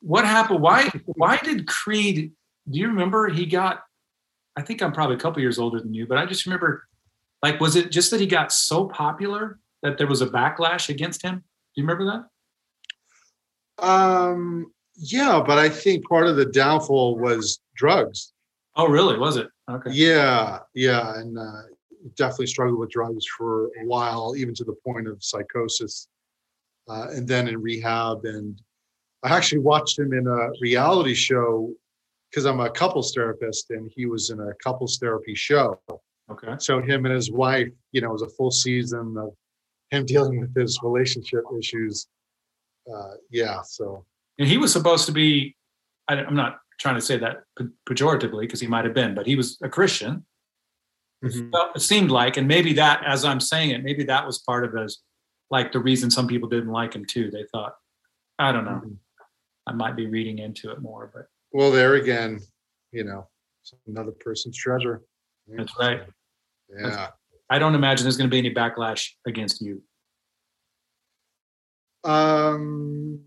What 0.00 0.24
happened? 0.24 0.60
Why 0.60 0.90
why 1.22 1.36
did 1.38 1.66
Creed 1.66 2.32
do 2.70 2.78
you 2.78 2.88
remember 2.88 3.28
he 3.28 3.46
got 3.46 3.82
I 4.56 4.62
think 4.62 4.82
I'm 4.82 4.92
probably 4.92 5.14
a 5.16 5.20
couple 5.20 5.40
years 5.40 5.58
older 5.60 5.78
than 5.80 5.94
you, 5.94 6.04
but 6.08 6.18
I 6.18 6.26
just 6.26 6.44
remember 6.46 6.84
like 7.42 7.60
was 7.60 7.76
it 7.76 7.90
just 7.90 8.10
that 8.10 8.20
he 8.20 8.26
got 8.26 8.52
so 8.52 8.86
popular 8.86 9.58
that 9.82 9.98
there 9.98 10.06
was 10.06 10.22
a 10.22 10.26
backlash 10.26 10.88
against 10.88 11.22
him? 11.22 11.36
Do 11.36 11.80
you 11.80 11.86
remember 11.86 12.04
that? 12.06 12.24
um 13.80 14.72
yeah 14.96 15.40
but 15.46 15.56
i 15.56 15.68
think 15.68 16.04
part 16.08 16.26
of 16.26 16.34
the 16.34 16.46
downfall 16.46 17.16
was 17.16 17.60
drugs 17.76 18.32
Oh 18.78 18.86
really? 18.86 19.18
Was 19.18 19.36
it? 19.36 19.48
Okay. 19.68 19.90
Yeah, 19.90 20.60
yeah, 20.72 21.18
and 21.18 21.36
uh, 21.36 21.62
definitely 22.14 22.46
struggled 22.46 22.78
with 22.78 22.90
drugs 22.90 23.26
for 23.26 23.66
a 23.82 23.84
while, 23.84 24.36
even 24.36 24.54
to 24.54 24.64
the 24.64 24.76
point 24.86 25.08
of 25.08 25.22
psychosis, 25.22 26.06
uh, 26.88 27.08
and 27.10 27.26
then 27.26 27.48
in 27.48 27.60
rehab. 27.60 28.24
And 28.24 28.62
I 29.24 29.36
actually 29.36 29.58
watched 29.58 29.98
him 29.98 30.12
in 30.12 30.28
a 30.28 30.50
reality 30.60 31.14
show 31.14 31.72
because 32.30 32.46
I'm 32.46 32.60
a 32.60 32.70
couples 32.70 33.12
therapist, 33.12 33.70
and 33.70 33.90
he 33.92 34.06
was 34.06 34.30
in 34.30 34.38
a 34.38 34.54
couples 34.62 34.98
therapy 34.98 35.34
show. 35.34 35.80
Okay. 36.30 36.54
So 36.58 36.80
him 36.82 37.06
and 37.06 37.14
his 37.14 37.30
wife, 37.30 37.68
you 37.92 38.00
know, 38.00 38.10
it 38.10 38.12
was 38.12 38.22
a 38.22 38.28
full 38.28 38.50
season 38.50 39.16
of 39.18 39.30
him 39.90 40.04
dealing 40.06 40.40
with 40.40 40.54
his 40.54 40.78
relationship 40.82 41.44
issues. 41.58 42.06
Uh, 42.92 43.14
yeah, 43.30 43.60
so 43.62 44.04
And 44.38 44.48
he 44.48 44.56
was 44.58 44.72
supposed 44.72 45.06
to 45.06 45.12
be 45.12 45.56
I, 46.08 46.14
I'm 46.16 46.34
not 46.34 46.58
trying 46.80 46.94
to 46.94 47.00
say 47.00 47.18
that 47.18 47.42
pejoratively 47.88 48.40
because 48.42 48.60
he 48.60 48.66
might 48.66 48.84
have 48.84 48.94
been, 48.94 49.14
but 49.14 49.26
he 49.26 49.36
was 49.36 49.58
a 49.62 49.68
Christian. 49.68 50.24
Mhm. 51.24 51.50
Well, 51.52 51.72
it 51.74 51.80
seemed 51.80 52.10
like, 52.10 52.36
and 52.36 52.46
maybe 52.46 52.72
that, 52.74 53.02
as 53.04 53.24
I'm 53.24 53.40
saying 53.40 53.70
it, 53.70 53.82
maybe 53.82 54.04
that 54.04 54.24
was 54.24 54.38
part 54.38 54.64
of 54.64 54.72
his, 54.72 55.02
like 55.50 55.72
the 55.72 55.80
reason 55.80 56.10
some 56.10 56.28
people 56.28 56.48
didn't 56.48 56.70
like 56.70 56.94
him 56.94 57.04
too. 57.04 57.30
They 57.30 57.44
thought, 57.52 57.74
I 58.38 58.52
don't 58.52 58.64
know, 58.64 58.80
Mhm. 58.84 58.96
I 59.66 59.72
might 59.72 59.96
be 59.96 60.06
reading 60.06 60.38
into 60.38 60.70
it 60.70 60.80
more, 60.80 61.10
but 61.12 61.26
well, 61.52 61.70
there 61.72 61.94
again, 61.94 62.40
you 62.92 63.04
know, 63.04 63.28
another 63.86 64.12
person's 64.12 64.56
treasure. 64.56 65.02
That's 65.48 65.76
right. 65.78 66.02
Yeah. 66.76 67.08
I 67.50 67.58
don't 67.58 67.74
imagine 67.74 68.04
there's 68.04 68.16
going 68.16 68.28
to 68.28 68.34
be 68.34 68.38
any 68.38 68.52
backlash 68.54 69.10
against 69.26 69.62
you. 69.62 69.82
Um, 72.04 73.20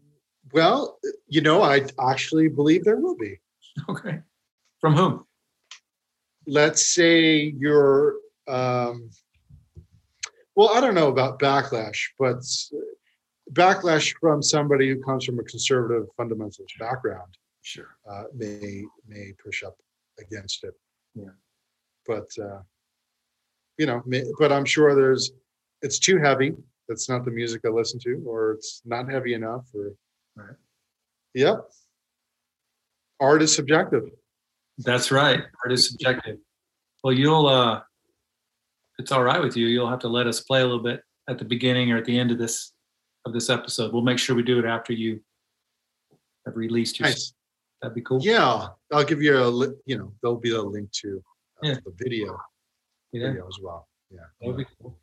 well, 0.53 0.99
you 1.27 1.41
know, 1.41 1.61
I 1.61 1.85
actually 1.99 2.47
believe 2.47 2.83
there 2.83 2.97
will 2.97 3.17
be. 3.17 3.39
Okay. 3.89 4.19
From 4.79 4.95
whom? 4.95 5.25
Let's 6.45 6.93
say 6.93 7.53
you're, 7.57 8.15
um, 8.47 9.09
well, 10.55 10.69
I 10.75 10.81
don't 10.81 10.95
know 10.95 11.07
about 11.07 11.39
backlash, 11.39 11.99
but 12.19 12.43
backlash 13.53 14.13
from 14.19 14.41
somebody 14.41 14.89
who 14.89 15.01
comes 15.01 15.25
from 15.25 15.39
a 15.39 15.43
conservative 15.43 16.07
fundamentalist 16.19 16.77
background 16.79 17.37
Sure. 17.61 17.95
uh, 18.09 18.23
may 18.35 18.83
may 19.07 19.31
push 19.43 19.63
up 19.63 19.75
against 20.19 20.63
it. 20.63 20.73
Yeah. 21.15 21.35
But 22.07 22.27
uh, 22.41 22.61
you 23.77 23.85
know, 23.85 24.01
but 24.39 24.51
I'm 24.51 24.65
sure 24.65 24.95
there's 24.95 25.31
it's 25.81 25.99
too 25.99 26.17
heavy. 26.19 26.53
That's 26.87 27.09
not 27.09 27.25
the 27.25 27.31
music 27.31 27.61
I 27.65 27.69
listen 27.69 27.99
to, 28.01 28.21
or 28.25 28.51
it's 28.53 28.81
not 28.85 29.09
heavy 29.09 29.33
enough, 29.33 29.65
or 29.73 29.93
Right. 30.35 30.55
Yep. 31.33 31.69
Art 33.19 33.41
is 33.41 33.53
subjective. 33.55 34.03
That's 34.77 35.11
right. 35.11 35.39
Art 35.63 35.71
is 35.73 35.89
subjective. 35.89 36.37
Well, 37.03 37.13
you'll, 37.13 37.47
uh, 37.47 37.81
it's 38.99 39.11
all 39.11 39.23
right 39.23 39.41
with 39.41 39.55
you, 39.57 39.67
you'll 39.67 39.89
have 39.89 39.99
to 39.99 40.07
let 40.07 40.27
us 40.27 40.41
play 40.41 40.61
a 40.61 40.65
little 40.65 40.83
bit 40.83 41.01
at 41.29 41.37
the 41.37 41.45
beginning 41.45 41.91
or 41.91 41.97
at 41.97 42.05
the 42.05 42.17
end 42.19 42.31
of 42.31 42.37
this 42.37 42.71
of 43.25 43.33
this 43.33 43.49
episode. 43.49 43.93
We'll 43.93 44.01
make 44.03 44.17
sure 44.19 44.35
we 44.35 44.43
do 44.43 44.59
it 44.59 44.65
after 44.65 44.93
you 44.93 45.19
have 46.45 46.55
released 46.55 46.99
your. 46.99 47.09
Nice. 47.09 47.33
That'd 47.81 47.95
be 47.95 48.01
cool. 48.01 48.19
Yeah, 48.21 48.67
I'll 48.91 49.03
give 49.03 49.21
you 49.21 49.37
a 49.37 49.67
you 49.85 49.97
know 49.97 50.13
there'll 50.21 50.37
be 50.39 50.51
a 50.51 50.61
link 50.61 50.91
to 51.01 51.23
uh, 51.63 51.67
Yeah. 51.67 51.75
the 51.85 51.93
video 51.97 52.39
Yeah. 53.11 53.27
video 53.27 53.47
as 53.47 53.57
well. 53.61 53.87
Yeah. 54.09 54.19
That'd 54.39 54.57
be 54.57 54.65
cool. 54.81 54.97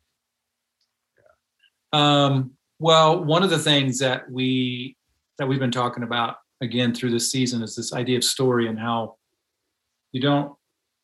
Um, 1.91 2.51
well, 2.79 3.23
one 3.23 3.43
of 3.43 3.49
the 3.49 3.59
things 3.59 3.99
that 3.99 4.29
we 4.31 4.95
that 5.37 5.47
we've 5.47 5.59
been 5.59 5.71
talking 5.71 6.03
about 6.03 6.37
again 6.61 6.93
through 6.93 7.11
this 7.11 7.31
season 7.31 7.61
is 7.63 7.75
this 7.75 7.93
idea 7.93 8.17
of 8.17 8.23
story 8.23 8.67
and 8.67 8.77
how 8.77 9.15
you 10.11 10.21
don't, 10.21 10.53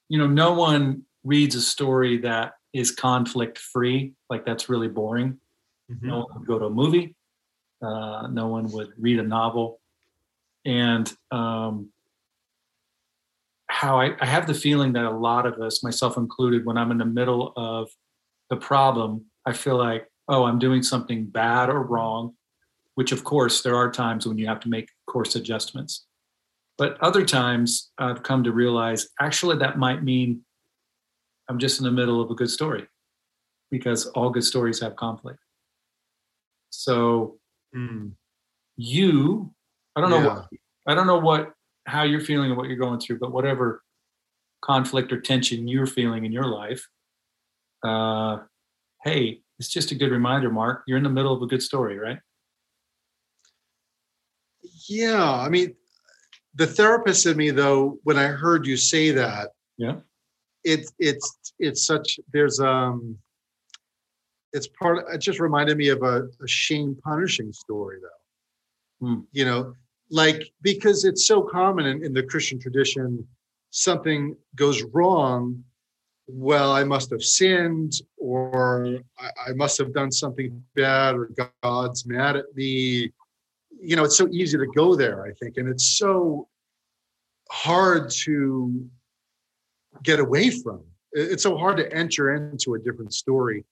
you 0.10 0.18
know, 0.18 0.28
no 0.28 0.53
one 0.53 1.03
reads 1.24 1.56
a 1.56 1.62
story 1.62 2.18
that 2.20 2.53
is 2.74 2.91
conflict 2.91 3.58
free. 3.58 4.14
Like 4.30 4.45
that's 4.45 4.70
really 4.70 4.88
boring. 4.89 5.39
Mhm. 5.91 6.03
No 6.03 6.20
one 6.20 6.39
would 6.39 6.47
go 6.47 6.60
to 6.60 6.66
a 6.66 6.70
movie. 6.70 7.16
Uh, 7.82 8.28
no 8.32 8.47
one 8.47 8.70
would 8.72 8.91
read 8.97 9.20
a 9.20 9.24
novel. 9.24 9.80
And 10.66 11.12
um, 11.32 11.89
how 13.76 13.99
I, 13.99 14.15
I 14.21 14.26
have 14.26 14.47
the 14.47 14.53
feeling 14.53 14.93
that 14.93 15.03
a 15.03 15.09
lot 15.11 15.45
of 15.45 15.59
us, 15.59 15.84
myself 15.84 16.15
included, 16.15 16.65
when 16.65 16.78
I'm 16.78 16.91
in 16.91 16.97
the 16.97 17.03
middle 17.03 17.51
of 17.57 17.89
the 18.49 18.55
problem, 18.55 19.26
I 19.45 19.51
feel 19.51 19.76
like, 19.76 20.07
oh, 20.30 20.45
I'm 20.45 20.59
doing 20.59 20.82
something 20.82 21.26
bad 21.26 21.69
or 21.69 21.84
wrong, 21.84 22.36
which 22.93 23.11
of 23.11 23.26
course 23.26 23.61
there 23.63 23.76
are 23.76 23.91
times 23.91 24.26
when 24.26 24.38
you 24.38 24.47
have 24.47 24.61
to 24.61 24.69
make 24.69 24.88
course 25.07 25.36
adjustments. 25.36 26.05
But 26.78 26.97
other 27.01 27.26
times 27.26 27.91
I've 27.97 28.23
come 28.23 28.45
to 28.45 28.53
realize 28.53 29.09
actually 29.19 29.57
that 29.57 29.78
might 29.78 30.03
mean 30.03 30.45
I'm 31.49 31.59
just 31.59 31.78
in 31.80 31.84
the 31.84 31.91
middle 31.91 32.21
of 32.21 32.32
a 32.32 32.36
good 32.36 32.49
story 32.49 32.88
because 33.71 34.05
all 34.07 34.30
good 34.30 34.45
stories 34.45 34.80
have 34.80 34.95
conflict. 34.95 35.39
So 36.69 37.39
Mm. 37.76 38.13
you, 38.78 39.53
I 39.97 39.99
don't 39.99 40.09
know 40.09 40.21
Yeah. 40.21 40.36
what 40.36 40.47
I 40.88 40.95
don't 40.95 41.07
know 41.07 41.19
what 41.19 41.55
how 41.86 42.04
you're 42.04 42.22
feeling 42.22 42.50
and 42.50 42.58
what 42.58 42.68
you're 42.68 42.78
going 42.78 43.00
through, 43.00 43.20
but 43.20 43.32
whatever 43.32 43.84
conflict 44.62 45.12
or 45.12 45.22
tension 45.22 45.68
you're 45.68 45.86
feeling 45.86 46.26
in 46.26 46.32
your 46.32 46.46
life, 46.48 46.88
uh, 47.84 48.40
hey, 49.04 49.42
it's 49.60 49.70
just 49.70 49.92
a 49.92 49.96
good 49.96 50.12
reminder, 50.12 50.50
Mark. 50.50 50.84
You're 50.88 50.98
in 50.98 51.04
the 51.04 51.10
middle 51.10 51.34
of 51.34 51.42
a 51.42 51.48
good 51.48 51.62
story, 51.62 51.98
right? 51.98 52.20
Yeah, 54.90 55.32
I 55.32 55.50
mean, 55.50 55.76
the 56.56 56.68
therapist 56.68 57.26
in 57.26 57.38
me 57.38 57.52
though, 57.52 58.00
when 58.04 58.18
I 58.18 58.28
heard 58.28 58.66
you 58.66 58.78
say 58.78 59.12
that, 59.12 59.52
Yeah. 59.78 59.98
it's 60.64 60.92
it's 61.00 61.54
it's 61.60 61.86
such 61.86 62.20
there's 62.34 62.60
um 62.60 63.18
it's 64.54 64.68
part 64.68 65.06
it 65.14 65.20
just 65.20 65.40
reminded 65.40 65.78
me 65.78 65.90
of 65.90 66.02
a, 66.02 66.28
a 66.42 66.48
shame 66.48 66.98
punishing 67.04 67.52
story 67.54 67.98
though. 68.02 69.08
Hmm. 69.08 69.22
You 69.32 69.46
know, 69.46 69.74
like 70.10 70.51
because 70.62 71.06
it's 71.06 71.28
so 71.28 71.41
common 71.41 71.86
in, 71.86 72.03
in 72.03 72.14
the 72.14 72.24
Christian 72.24 72.60
tradition, 72.60 73.28
something 73.72 74.36
goes 74.56 74.84
wrong. 74.93 75.64
Well, 76.28 76.72
I 76.72 76.84
must 76.84 77.12
have 77.12 77.22
sinned, 77.22 77.93
or 78.18 78.99
I, 79.20 79.49
I 79.49 79.53
must 79.53 79.78
have 79.78 79.93
done 79.93 80.12
something 80.12 80.64
bad, 80.76 81.16
or 81.16 81.30
God's 81.62 82.06
mad 82.06 82.36
at 82.36 82.45
me 82.56 83.12
you 83.82 83.95
know 83.95 84.03
it's 84.03 84.18
so 84.18 84.28
easy 84.30 84.58
to 84.58 84.68
go 84.76 84.95
there 84.95 85.26
i 85.26 85.32
think 85.34 85.58
and 85.58 85.70
it's 85.70 85.97
so 85.97 86.47
hard 87.51 88.10
to 88.10 88.88
get 90.03 90.20
away 90.20 90.49
from 90.49 90.84
it's 91.12 91.43
so 91.43 91.58
hard 91.58 91.78
to 91.78 91.93
enter 91.93 92.36
into 92.36 92.74
a 92.74 92.80
different 92.80 93.14
story 93.14 93.64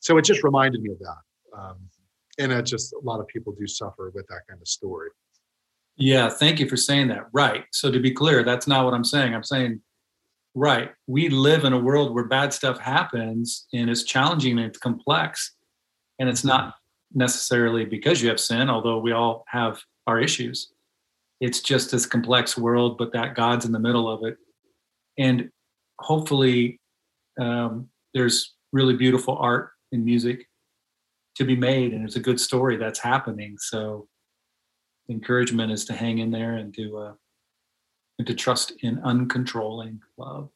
so 0.00 0.16
it 0.18 0.24
just 0.24 0.44
reminded 0.44 0.82
me 0.82 0.90
of 0.92 0.98
that 0.98 1.58
um, 1.58 1.76
and 2.38 2.52
it 2.52 2.62
just 2.62 2.92
a 2.92 2.98
lot 3.02 3.20
of 3.20 3.26
people 3.28 3.54
do 3.58 3.66
suffer 3.66 4.10
with 4.14 4.26
that 4.28 4.40
kind 4.48 4.60
of 4.60 4.68
story 4.68 5.10
Yeah, 5.96 6.28
thank 6.28 6.60
you 6.60 6.68
for 6.68 6.76
saying 6.76 7.08
that. 7.08 7.26
Right. 7.32 7.64
So 7.72 7.90
to 7.90 7.98
be 7.98 8.10
clear, 8.10 8.42
that's 8.44 8.66
not 8.66 8.84
what 8.84 8.94
I'm 8.94 9.04
saying. 9.04 9.34
I'm 9.34 9.44
saying, 9.44 9.80
right, 10.54 10.90
we 11.06 11.28
live 11.28 11.64
in 11.64 11.72
a 11.72 11.78
world 11.78 12.14
where 12.14 12.24
bad 12.24 12.52
stuff 12.52 12.78
happens 12.78 13.66
and 13.72 13.88
it's 13.90 14.02
challenging 14.02 14.58
and 14.58 14.66
it's 14.66 14.78
complex. 14.78 15.54
And 16.18 16.28
it's 16.28 16.44
not 16.44 16.74
necessarily 17.14 17.84
because 17.84 18.22
you 18.22 18.28
have 18.28 18.40
sin, 18.40 18.70
although 18.70 18.98
we 18.98 19.12
all 19.12 19.44
have 19.48 19.80
our 20.06 20.20
issues. 20.20 20.72
It's 21.40 21.60
just 21.60 21.90
this 21.90 22.06
complex 22.06 22.56
world, 22.56 22.96
but 22.98 23.12
that 23.12 23.34
God's 23.34 23.66
in 23.66 23.72
the 23.72 23.78
middle 23.78 24.08
of 24.08 24.24
it. 24.24 24.36
And 25.18 25.50
hopefully, 25.98 26.80
um, 27.38 27.88
there's 28.14 28.54
really 28.72 28.96
beautiful 28.96 29.36
art 29.38 29.72
and 29.92 30.04
music 30.04 30.46
to 31.36 31.44
be 31.44 31.56
made, 31.56 31.92
and 31.92 32.04
it's 32.04 32.16
a 32.16 32.20
good 32.20 32.40
story 32.40 32.76
that's 32.76 32.98
happening. 32.98 33.56
So, 33.58 34.08
encouragement 35.08 35.70
is 35.72 35.84
to 35.86 35.92
hang 35.92 36.18
in 36.18 36.30
there 36.30 36.54
and 36.54 36.74
to 36.74 36.98
uh, 36.98 37.12
and 38.18 38.26
to 38.26 38.34
trust 38.34 38.72
in 38.80 38.96
uncontrolling 38.98 39.98
love. 40.16 40.48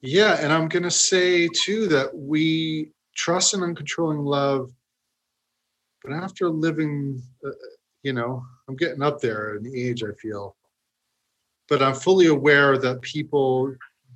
yeah 0.00 0.38
and 0.40 0.52
i'm 0.52 0.68
going 0.68 0.82
to 0.82 0.90
say 0.90 1.48
too 1.48 1.86
that 1.88 2.14
we 2.14 2.90
trust 3.14 3.54
in 3.54 3.60
uncontrolling 3.60 4.24
love 4.24 4.70
but 6.02 6.12
after 6.12 6.48
living 6.48 7.22
uh, 7.44 7.50
you 8.02 8.12
know 8.12 8.42
i'm 8.68 8.76
getting 8.76 9.02
up 9.02 9.20
there 9.20 9.56
in 9.56 9.66
age 9.76 10.02
i 10.02 10.12
feel 10.20 10.56
but 11.68 11.82
i'm 11.82 11.94
fully 11.94 12.26
aware 12.26 12.78
that 12.78 13.00
people 13.02 13.74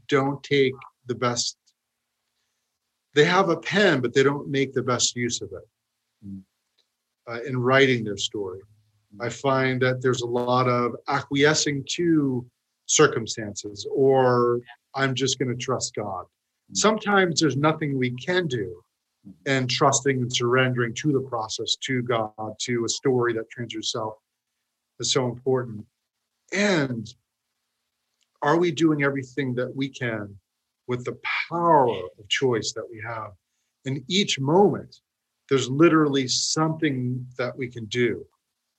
don't 0.08 0.42
take 0.42 0.74
the 1.06 1.14
best 1.14 1.56
they 3.14 3.24
have 3.24 3.48
a 3.48 3.56
pen 3.56 4.00
but 4.00 4.12
they 4.14 4.22
don't 4.22 4.48
make 4.48 4.72
the 4.72 4.82
best 4.82 5.16
use 5.16 5.40
of 5.42 5.50
it 5.52 5.66
Mm. 6.26 6.42
uh, 7.30 7.40
in 7.46 7.56
writing 7.56 8.04
their 8.04 8.18
story. 8.18 8.60
I 9.20 9.30
find 9.30 9.80
that 9.80 10.02
there's 10.02 10.20
a 10.20 10.26
lot 10.26 10.68
of 10.68 10.94
acquiescing 11.08 11.84
to 11.96 12.46
circumstances 12.86 13.86
or 13.94 14.60
i'm 14.94 15.14
just 15.14 15.38
going 15.38 15.48
to 15.48 15.56
trust 15.56 15.94
god. 15.94 16.26
Sometimes 16.74 17.40
there's 17.40 17.56
nothing 17.56 17.96
we 17.96 18.10
can 18.12 18.46
do 18.48 18.82
and 19.46 19.70
trusting 19.70 20.16
and 20.22 20.32
surrendering 20.34 20.92
to 20.94 21.12
the 21.12 21.20
process 21.20 21.76
to 21.86 22.02
god 22.02 22.52
to 22.60 22.84
a 22.84 22.88
story 22.88 23.32
that 23.32 23.48
trains 23.50 23.72
yourself 23.72 24.14
is 24.98 25.12
so 25.12 25.26
important. 25.26 25.86
And 26.52 27.12
are 28.42 28.58
we 28.58 28.70
doing 28.72 29.02
everything 29.04 29.54
that 29.54 29.74
we 29.74 29.88
can 29.88 30.36
with 30.86 31.04
the 31.04 31.16
power 31.50 31.88
of 31.88 32.28
choice 32.28 32.72
that 32.72 32.88
we 32.90 33.00
have. 33.04 33.32
In 33.84 34.04
each 34.08 34.38
moment 34.38 35.00
there's 35.48 35.68
literally 35.68 36.28
something 36.28 37.26
that 37.36 37.56
we 37.56 37.68
can 37.68 37.84
do 37.86 38.24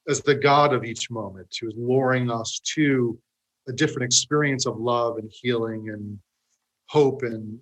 as 0.07 0.22
the 0.22 0.34
god 0.34 0.74
of 0.74 0.86
each 0.86 1.11
moment 1.11 1.47
who 1.59 1.67
is 1.67 1.74
luring 1.78 2.32
us 2.32 2.61
to 2.63 3.19
a 3.67 3.74
different 3.74 4.05
experience 4.05 4.65
of 4.65 4.78
love 4.78 5.17
and 5.17 5.30
healing 5.32 5.89
and 5.89 6.17
hope 6.88 7.22
and 7.24 7.59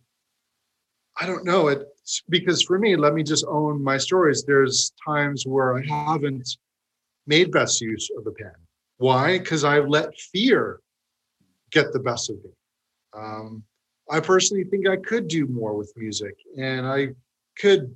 i 1.19 1.25
don't 1.25 1.43
know 1.43 1.67
it 1.67 1.87
because 2.29 2.61
for 2.61 2.79
me 2.79 2.95
let 2.95 3.13
me 3.13 3.23
just 3.23 3.45
own 3.49 3.83
my 3.83 3.97
stories 3.97 4.43
there's 4.45 4.93
times 5.05 5.43
where 5.45 5.77
i 5.77 5.83
haven't 5.87 6.47
made 7.29 7.51
best 7.51 7.79
use 7.79 8.09
of 8.17 8.23
the 8.25 8.31
pen. 8.31 8.51
Why? 8.97 9.37
Because 9.37 9.63
i've 9.63 9.87
let 9.87 10.19
fear 10.19 10.81
get 11.71 11.93
the 11.93 11.99
best 11.99 12.29
of 12.29 12.37
me. 12.43 12.51
Um, 13.15 13.63
i 14.09 14.19
personally 14.19 14.63
think 14.63 14.87
i 14.87 14.97
could 14.97 15.27
do 15.27 15.47
more 15.47 15.75
with 15.75 15.91
music 15.95 16.35
and 16.57 16.87
i 16.87 17.07
could 17.59 17.93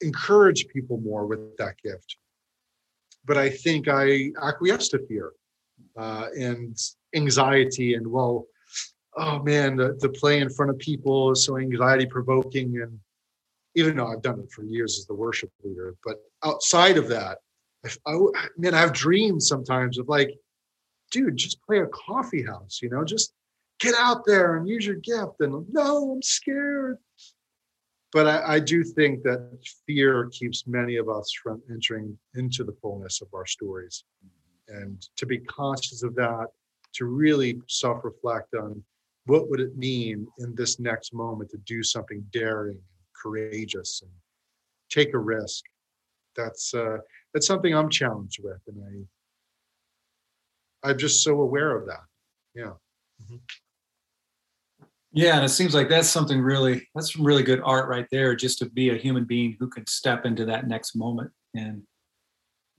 encourage 0.00 0.66
people 0.68 0.98
more 0.98 1.26
with 1.26 1.56
that 1.56 1.74
gift. 1.82 2.16
But 3.24 3.38
i 3.38 3.48
think 3.48 3.88
i 3.88 4.30
acquiesce 4.42 4.88
to 4.90 4.98
fear 5.06 5.32
uh, 5.96 6.28
and 6.38 6.76
anxiety 7.14 7.94
and 7.94 8.06
well 8.06 8.46
oh 9.16 9.42
man 9.42 9.76
the, 9.76 9.96
the 10.00 10.08
play 10.08 10.40
in 10.40 10.50
front 10.50 10.70
of 10.70 10.78
people 10.78 11.32
is 11.32 11.44
so 11.44 11.56
anxiety 11.56 12.06
provoking 12.06 12.80
and 12.82 12.98
even 13.76 13.96
though 13.96 14.08
i've 14.08 14.22
done 14.22 14.40
it 14.40 14.50
for 14.50 14.64
years 14.64 14.98
as 14.98 15.06
the 15.06 15.14
worship 15.14 15.50
leader 15.62 15.94
but 16.04 16.16
outside 16.44 16.96
of 16.96 17.08
that 17.08 17.38
I, 17.84 18.12
I 18.12 18.18
man 18.58 18.74
i 18.74 18.80
have 18.80 18.92
dreams 18.92 19.48
sometimes 19.48 19.98
of 19.98 20.08
like 20.08 20.36
dude 21.12 21.36
just 21.36 21.62
play 21.62 21.78
a 21.78 21.86
coffee 21.86 22.42
house 22.42 22.80
you 22.82 22.90
know 22.90 23.04
just 23.04 23.32
get 23.80 23.94
out 23.98 24.24
there 24.26 24.56
and 24.56 24.68
use 24.68 24.86
your 24.86 24.96
gift. 24.96 25.40
And 25.40 25.66
no 25.72 26.12
i'm 26.12 26.22
scared. 26.22 26.98
But 28.12 28.28
I, 28.28 28.54
I 28.54 28.60
do 28.60 28.84
think 28.84 29.24
that 29.24 29.58
fear 29.86 30.30
keeps 30.32 30.68
many 30.68 30.96
of 30.96 31.08
us 31.08 31.32
from 31.42 31.60
entering 31.68 32.16
into 32.36 32.62
the 32.62 32.76
fullness 32.80 33.20
of 33.20 33.28
our 33.34 33.46
stories. 33.46 34.04
And 34.68 35.04
to 35.16 35.26
be 35.26 35.38
conscious 35.38 36.04
of 36.04 36.14
that 36.14 36.46
to 36.94 37.06
really 37.06 37.60
self-reflect 37.68 38.54
on 38.54 38.82
what 39.26 39.50
would 39.50 39.60
it 39.60 39.76
mean 39.76 40.28
in 40.38 40.54
this 40.54 40.78
next 40.78 41.12
moment 41.12 41.50
to 41.50 41.58
do 41.58 41.82
something 41.82 42.24
daring 42.32 42.78
courageous 43.20 44.02
and 44.02 44.10
take 44.90 45.12
a 45.12 45.18
risk. 45.18 45.64
That's 46.36 46.74
uh 46.74 46.98
that's 47.32 47.46
something 47.46 47.74
i'm 47.74 47.88
challenged 47.88 48.40
with 48.42 48.60
and 48.68 49.08
i 50.84 50.90
i'm 50.90 50.98
just 50.98 51.22
so 51.22 51.40
aware 51.40 51.76
of 51.76 51.86
that. 51.86 52.04
Yeah 52.54 52.74
Yeah, 55.16 55.36
and 55.36 55.44
it 55.44 55.50
seems 55.50 55.74
like 55.74 55.88
that's 55.88 56.08
something 56.08 56.40
really 56.40 56.88
that's 56.94 57.14
some 57.14 57.24
really 57.24 57.44
good 57.44 57.60
art 57.64 57.88
right 57.88 58.06
there, 58.10 58.34
just 58.34 58.58
to 58.58 58.66
be 58.68 58.90
a 58.90 58.96
human 58.96 59.24
being 59.24 59.56
who 59.60 59.68
can 59.68 59.86
step 59.86 60.26
into 60.26 60.44
that 60.46 60.66
next 60.66 60.96
moment 60.96 61.30
and 61.54 61.82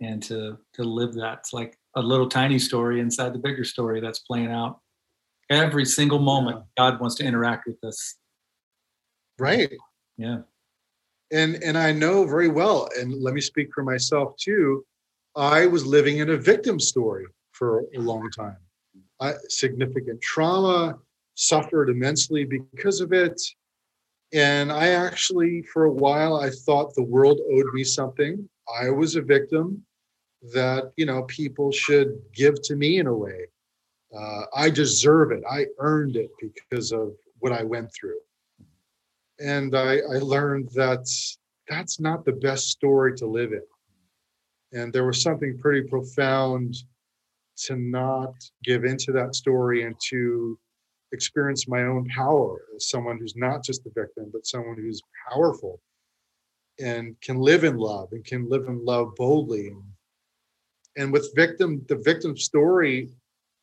and 0.01 0.21
to 0.23 0.57
to 0.73 0.83
live 0.83 1.13
that. 1.13 1.39
It's 1.39 1.53
like 1.53 1.77
a 1.95 2.01
little 2.01 2.27
tiny 2.27 2.59
story 2.59 2.99
inside 2.99 3.33
the 3.33 3.39
bigger 3.39 3.63
story 3.63 4.01
that's 4.01 4.19
playing 4.19 4.51
out 4.51 4.81
every 5.49 5.85
single 5.85 6.19
moment. 6.19 6.57
Yeah. 6.57 6.91
God 6.91 6.99
wants 6.99 7.15
to 7.15 7.23
interact 7.23 7.67
with 7.67 7.81
us. 7.85 8.15
Right. 9.39 9.71
Yeah. 10.17 10.39
And 11.31 11.63
and 11.63 11.77
I 11.77 11.93
know 11.93 12.25
very 12.25 12.49
well, 12.49 12.89
and 12.99 13.13
let 13.23 13.33
me 13.33 13.41
speak 13.41 13.69
for 13.73 13.83
myself 13.83 14.35
too. 14.37 14.85
I 15.37 15.67
was 15.67 15.85
living 15.85 16.17
in 16.17 16.29
a 16.29 16.37
victim 16.37 16.81
story 16.81 17.27
for 17.53 17.85
a 17.95 17.99
long 17.99 18.29
time. 18.29 18.57
I, 19.21 19.33
significant 19.47 20.21
trauma, 20.21 20.97
suffered 21.35 21.89
immensely 21.89 22.45
because 22.45 23.01
of 23.01 23.13
it. 23.13 23.39
And 24.33 24.71
I 24.71 24.89
actually, 24.89 25.61
for 25.61 25.85
a 25.85 25.91
while, 25.91 26.37
I 26.37 26.49
thought 26.49 26.95
the 26.95 27.03
world 27.03 27.39
owed 27.53 27.73
me 27.73 27.83
something. 27.83 28.49
I 28.81 28.89
was 28.89 29.15
a 29.15 29.21
victim 29.21 29.85
that, 30.53 30.91
you 30.97 31.05
know, 31.05 31.23
people 31.23 31.71
should 31.71 32.19
give 32.33 32.61
to 32.63 32.75
me 32.75 32.97
in 32.97 33.07
a 33.07 33.13
way. 33.13 33.47
Uh, 34.17 34.43
I 34.55 34.69
deserve 34.69 35.31
it. 35.31 35.43
I 35.49 35.67
earned 35.79 36.15
it 36.15 36.31
because 36.41 36.91
of 36.91 37.13
what 37.39 37.51
I 37.51 37.63
went 37.63 37.93
through. 37.93 38.19
And 39.39 39.75
I, 39.75 39.97
I 39.97 40.19
learned 40.19 40.69
that 40.75 41.07
that's 41.67 41.99
not 41.99 42.25
the 42.25 42.31
best 42.31 42.69
story 42.69 43.15
to 43.17 43.25
live 43.25 43.51
in. 43.51 43.61
And 44.79 44.91
there 44.91 45.05
was 45.05 45.21
something 45.21 45.57
pretty 45.59 45.87
profound 45.87 46.75
to 47.65 47.75
not 47.75 48.33
give 48.63 48.85
into 48.85 49.11
that 49.13 49.35
story 49.35 49.83
and 49.83 49.95
to 50.09 50.57
experience 51.15 51.67
my 51.67 51.83
own 51.83 52.05
power 52.09 52.61
as 52.75 52.89
someone 52.89 53.17
who's 53.17 53.35
not 53.35 53.63
just 53.63 53.83
the 53.83 53.91
victim, 53.95 54.29
but 54.31 54.45
someone 54.45 54.75
who's 54.75 55.01
powerful 55.29 55.81
and 56.79 57.19
can 57.21 57.39
live 57.39 57.63
in 57.63 57.77
love 57.77 58.09
and 58.11 58.23
can 58.23 58.47
live 58.49 58.67
in 58.67 58.83
love 58.85 59.15
boldly. 59.15 59.71
And 60.97 61.11
with 61.11 61.33
victim, 61.35 61.83
the 61.87 61.97
victim 61.97 62.37
story, 62.37 63.09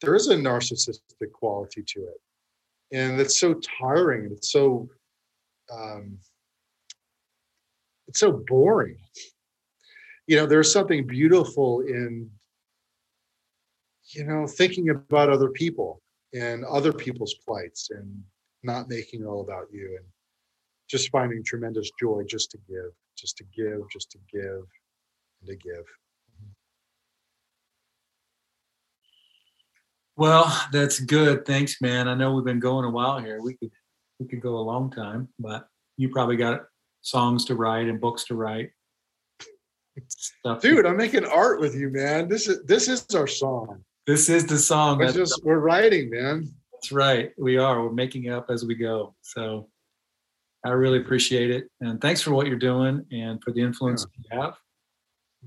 there 0.01 0.15
is 0.15 0.29
a 0.29 0.37
narcissistic 0.37 1.31
quality 1.33 1.85
to 1.87 2.01
it. 2.01 2.21
And 2.93 3.21
it's 3.21 3.39
so 3.39 3.55
tiring. 3.79 4.31
It's 4.33 4.51
so 4.51 4.89
um, 5.73 6.19
it's 8.09 8.21
so 8.21 8.43
boring. 8.47 8.99
You 10.27 10.37
know, 10.37 10.47
there's 10.47 10.73
something 10.73 11.07
beautiful 11.07 11.81
in 11.81 12.31
you 14.09 14.25
know 14.25 14.47
thinking 14.47 14.91
about 14.91 15.31
other 15.31 15.49
people 15.49 16.02
and 16.35 16.65
other 16.65 16.93
people's 16.93 17.35
plights 17.47 17.91
and 17.91 18.23
not 18.63 18.89
making 18.89 19.23
it 19.23 19.27
all 19.27 19.43
about 19.43 19.67
you 19.73 19.97
and 19.99 20.07
just 20.89 21.11
finding 21.11 21.43
tremendous 21.43 21.91
joy 21.99 22.23
just 22.29 22.51
to 22.51 22.59
give, 22.69 22.93
just 23.17 23.37
to 23.39 23.45
give, 23.57 23.81
just 23.91 24.11
to 24.11 24.19
give, 24.33 24.63
and 25.41 25.49
to 25.49 25.57
give. 25.57 25.85
Well, 30.17 30.67
that's 30.73 31.01
good. 31.01 31.47
Thanks, 31.47 31.81
man. 31.81 32.07
I 32.07 32.15
know 32.15 32.35
we've 32.35 32.45
been 32.45 32.61
going 32.61 32.85
a 32.85 32.91
while 32.91 33.19
here. 33.19 33.41
We 33.41 33.55
could 33.55 33.71
we 34.21 34.27
could 34.27 34.43
go 34.43 34.59
a 34.59 34.61
long 34.61 34.91
time, 34.91 35.29
but 35.39 35.67
you 35.97 36.11
probably 36.11 36.37
got 36.37 36.65
songs 37.01 37.45
to 37.47 37.55
write 37.55 37.89
and 37.89 38.01
books 38.01 38.25
to 38.25 38.35
write. 38.35 38.71
Stuff 40.09 40.61
Dude, 40.61 40.87
I'm 40.87 40.97
making 40.97 41.25
art 41.25 41.61
with 41.61 41.75
you, 41.75 41.89
man. 41.89 42.29
This 42.29 42.47
is 42.47 42.63
this 42.65 42.89
is 42.89 43.07
our 43.15 43.27
song. 43.27 43.83
This 44.07 44.29
is 44.29 44.47
the 44.47 44.59
song. 44.59 44.99
We're 44.99 45.13
just 45.13 45.41
we're 45.45 45.61
writing, 45.61 46.11
man. 46.11 46.53
That's 46.73 46.91
right. 46.91 47.31
We 47.39 47.57
are. 47.57 47.85
We're 47.85 47.93
making 47.93 48.25
it 48.25 48.33
up 48.33 48.47
as 48.51 48.65
we 48.65 48.75
go. 48.75 49.15
So 49.21 49.69
I 50.65 50.71
really 50.71 50.99
appreciate 50.99 51.51
it, 51.51 51.69
and 51.81 52.01
thanks 52.01 52.21
for 52.21 52.33
what 52.33 52.49
you're 52.49 52.59
doing 52.59 53.05
and 53.13 53.43
for 53.43 53.53
the 53.53 53.61
influence 53.61 54.05
yeah. 54.31 54.37
you 54.37 54.43
have. 54.43 54.55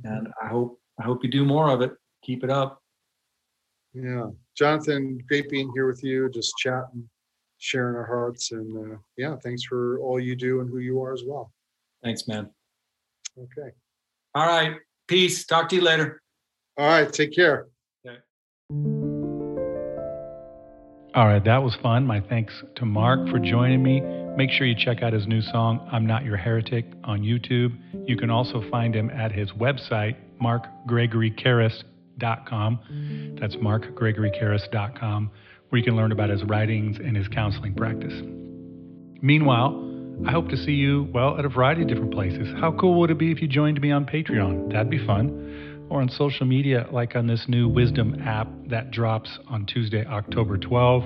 And 0.06 0.28
I 0.42 0.48
hope 0.48 0.80
I 1.00 1.04
hope 1.04 1.24
you 1.24 1.30
do 1.30 1.44
more 1.44 1.70
of 1.70 1.82
it. 1.82 1.92
Keep 2.24 2.46
it 2.46 2.50
up. 2.50 2.82
Yeah, 3.94 4.28
Jonathan, 4.58 5.20
great 5.28 5.50
being 5.50 5.70
here 5.74 5.88
with 5.88 6.04
you, 6.04 6.30
just 6.30 6.54
chatting, 6.58 7.10
sharing 7.58 7.96
our 7.96 8.06
hearts, 8.06 8.54
and 8.54 8.94
uh, 8.94 8.98
yeah, 9.18 9.36
thanks 9.44 9.64
for 9.64 10.00
all 10.00 10.20
you 10.20 10.36
do 10.36 10.62
and 10.62 10.70
who 10.70 10.80
you 10.80 11.02
are 11.02 11.14
as 11.14 11.24
well. 11.26 11.52
Thanks, 12.04 12.26
man. 12.26 12.50
Okay. 13.38 13.72
All 14.34 14.48
right. 14.48 14.78
Peace. 15.08 15.46
Talk 15.46 15.68
to 15.70 15.76
you 15.76 15.82
later. 15.82 16.22
All 16.78 16.88
right. 16.88 17.12
Take 17.12 17.34
care. 17.34 17.68
All 18.72 18.78
right, 21.28 21.44
that 21.46 21.62
was 21.62 21.78
fun. 21.84 22.08
My 22.08 22.20
thanks 22.20 22.64
to 22.78 22.86
Mark 22.86 23.30
for 23.30 23.38
joining 23.38 23.84
me. 23.84 24.02
Make 24.36 24.50
sure 24.50 24.66
you 24.66 24.74
check 24.76 25.04
out 25.04 25.14
his 25.14 25.28
new 25.28 25.42
song, 25.42 25.88
I'm 25.92 26.08
Not 26.08 26.26
Your 26.26 26.36
Heretic, 26.36 26.88
on 27.04 27.22
YouTube. 27.22 27.78
You 28.08 28.18
can 28.18 28.32
also 28.32 28.68
find 28.72 28.96
him 28.96 29.12
at 29.12 29.32
his 29.32 29.52
website, 29.52 30.16
markgregorykarris.com. 30.42 33.38
That's 33.40 33.56
markgregorykarris.com, 33.56 35.32
where 35.70 35.78
you 35.78 35.86
can 35.86 35.96
learn 35.96 36.12
about 36.12 36.32
his 36.32 36.44
writings 36.44 36.98
and 36.98 37.16
his 37.16 37.28
counseling 37.28 37.76
practice. 37.76 38.20
Meanwhile, 39.22 39.84
I 40.26 40.32
hope 40.32 40.50
to 40.50 40.58
see 40.58 40.72
you, 40.72 41.08
well, 41.14 41.38
at 41.38 41.46
a 41.46 41.50
variety 41.50 41.84
of 41.84 41.88
different 41.88 42.14
places. 42.14 42.48
How 42.60 42.72
cool 42.72 43.00
would 43.00 43.12
it 43.12 43.20
be 43.20 43.32
if 43.32 43.44
you 43.44 43.48
joined 43.48 43.80
me 43.80 43.92
on 43.92 44.08
Patreon? 44.08 44.72
That'd 44.72 44.90
be 44.90 45.06
fun 45.06 45.75
or 45.90 46.02
on 46.02 46.10
social 46.10 46.46
media, 46.46 46.88
like 46.92 47.16
on 47.16 47.28
this 47.28 47.46
new 47.48 47.68
Wisdom 47.68 48.22
app 48.22 48.48
that 48.68 48.92
drops 48.92 49.38
on 49.48 49.66
Tuesday, 49.66 50.06
October 50.06 50.58
12. 50.58 51.04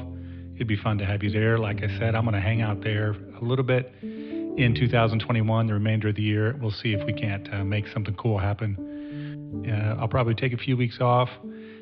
It'd 0.55 0.67
be 0.67 0.77
fun 0.77 0.97
to 0.97 1.05
have 1.05 1.23
you 1.23 1.31
there. 1.31 1.57
Like 1.57 1.83
I 1.83 1.87
said, 1.99 2.15
I'm 2.15 2.23
going 2.23 2.35
to 2.35 2.41
hang 2.41 2.61
out 2.61 2.81
there 2.81 3.11
a 3.11 3.43
little 3.43 3.63
bit 3.63 3.93
in 4.01 4.75
2021, 4.77 5.67
the 5.67 5.73
remainder 5.73 6.09
of 6.09 6.15
the 6.15 6.21
year. 6.21 6.57
We'll 6.61 6.71
see 6.71 6.93
if 6.93 7.05
we 7.05 7.13
can't 7.13 7.51
uh, 7.53 7.63
make 7.63 7.87
something 7.87 8.15
cool 8.15 8.37
happen. 8.37 9.65
Uh, 9.67 9.99
I'll 9.99 10.07
probably 10.07 10.35
take 10.35 10.53
a 10.53 10.57
few 10.57 10.75
weeks 10.77 10.99
off, 10.99 11.29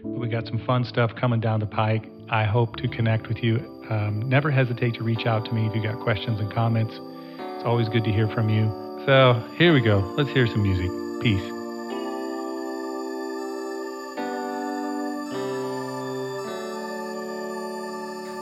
but 0.03 0.19
we 0.19 0.29
got 0.29 0.45
some 0.45 0.63
fun 0.65 0.85
stuff 0.85 1.11
coming 1.19 1.39
down 1.39 1.59
the 1.59 1.65
pike. 1.65 2.05
I 2.29 2.43
hope 2.45 2.75
to 2.77 2.87
connect 2.87 3.27
with 3.27 3.37
you. 3.37 3.57
Um, 3.89 4.23
never 4.27 4.51
hesitate 4.51 4.93
to 4.95 5.03
reach 5.03 5.25
out 5.25 5.45
to 5.45 5.53
me 5.53 5.67
if 5.67 5.75
you 5.75 5.81
got 5.81 5.99
questions 6.03 6.39
and 6.39 6.53
comments. 6.53 6.93
It's 6.93 7.65
always 7.65 7.89
good 7.89 8.03
to 8.03 8.11
hear 8.11 8.27
from 8.29 8.49
you. 8.49 8.65
So 9.05 9.55
here 9.57 9.73
we 9.73 9.81
go. 9.81 9.99
Let's 10.17 10.29
hear 10.31 10.45
some 10.47 10.61
music. 10.61 10.91
Peace. 11.23 11.56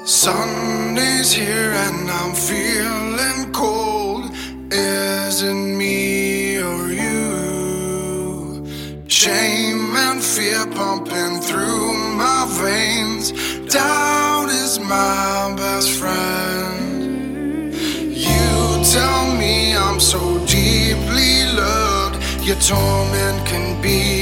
Sunday's 0.06 1.32
here 1.32 1.72
and 1.72 2.12
I'm 2.12 2.36
feeling 2.36 3.52
cold. 3.52 4.32
Is 4.72 5.42
it 5.42 5.52
me 5.52 6.58
or 6.58 6.90
you? 6.92 8.64
Shame 9.08 9.96
and 9.96 10.24
fear 10.24 10.68
pumping 10.68 11.42
through 11.42 11.94
my 12.16 12.46
veins. 12.52 13.32
Doubt 13.74 14.50
is 14.50 14.78
my 14.80 15.56
best 15.58 15.90
friend. 15.90 17.74
You 17.74 18.84
tell 18.94 19.36
me 19.36 19.76
I'm 19.76 20.00
so 20.00 20.20
deeply 20.46 21.48
loved. 21.52 22.22
Your 22.46 22.58
torment 22.58 23.44
can 23.48 23.82
be 23.82 24.15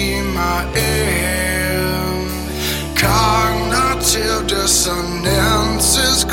Cognitive 4.85 5.23
dissonance 5.23 5.97
is 5.97 6.25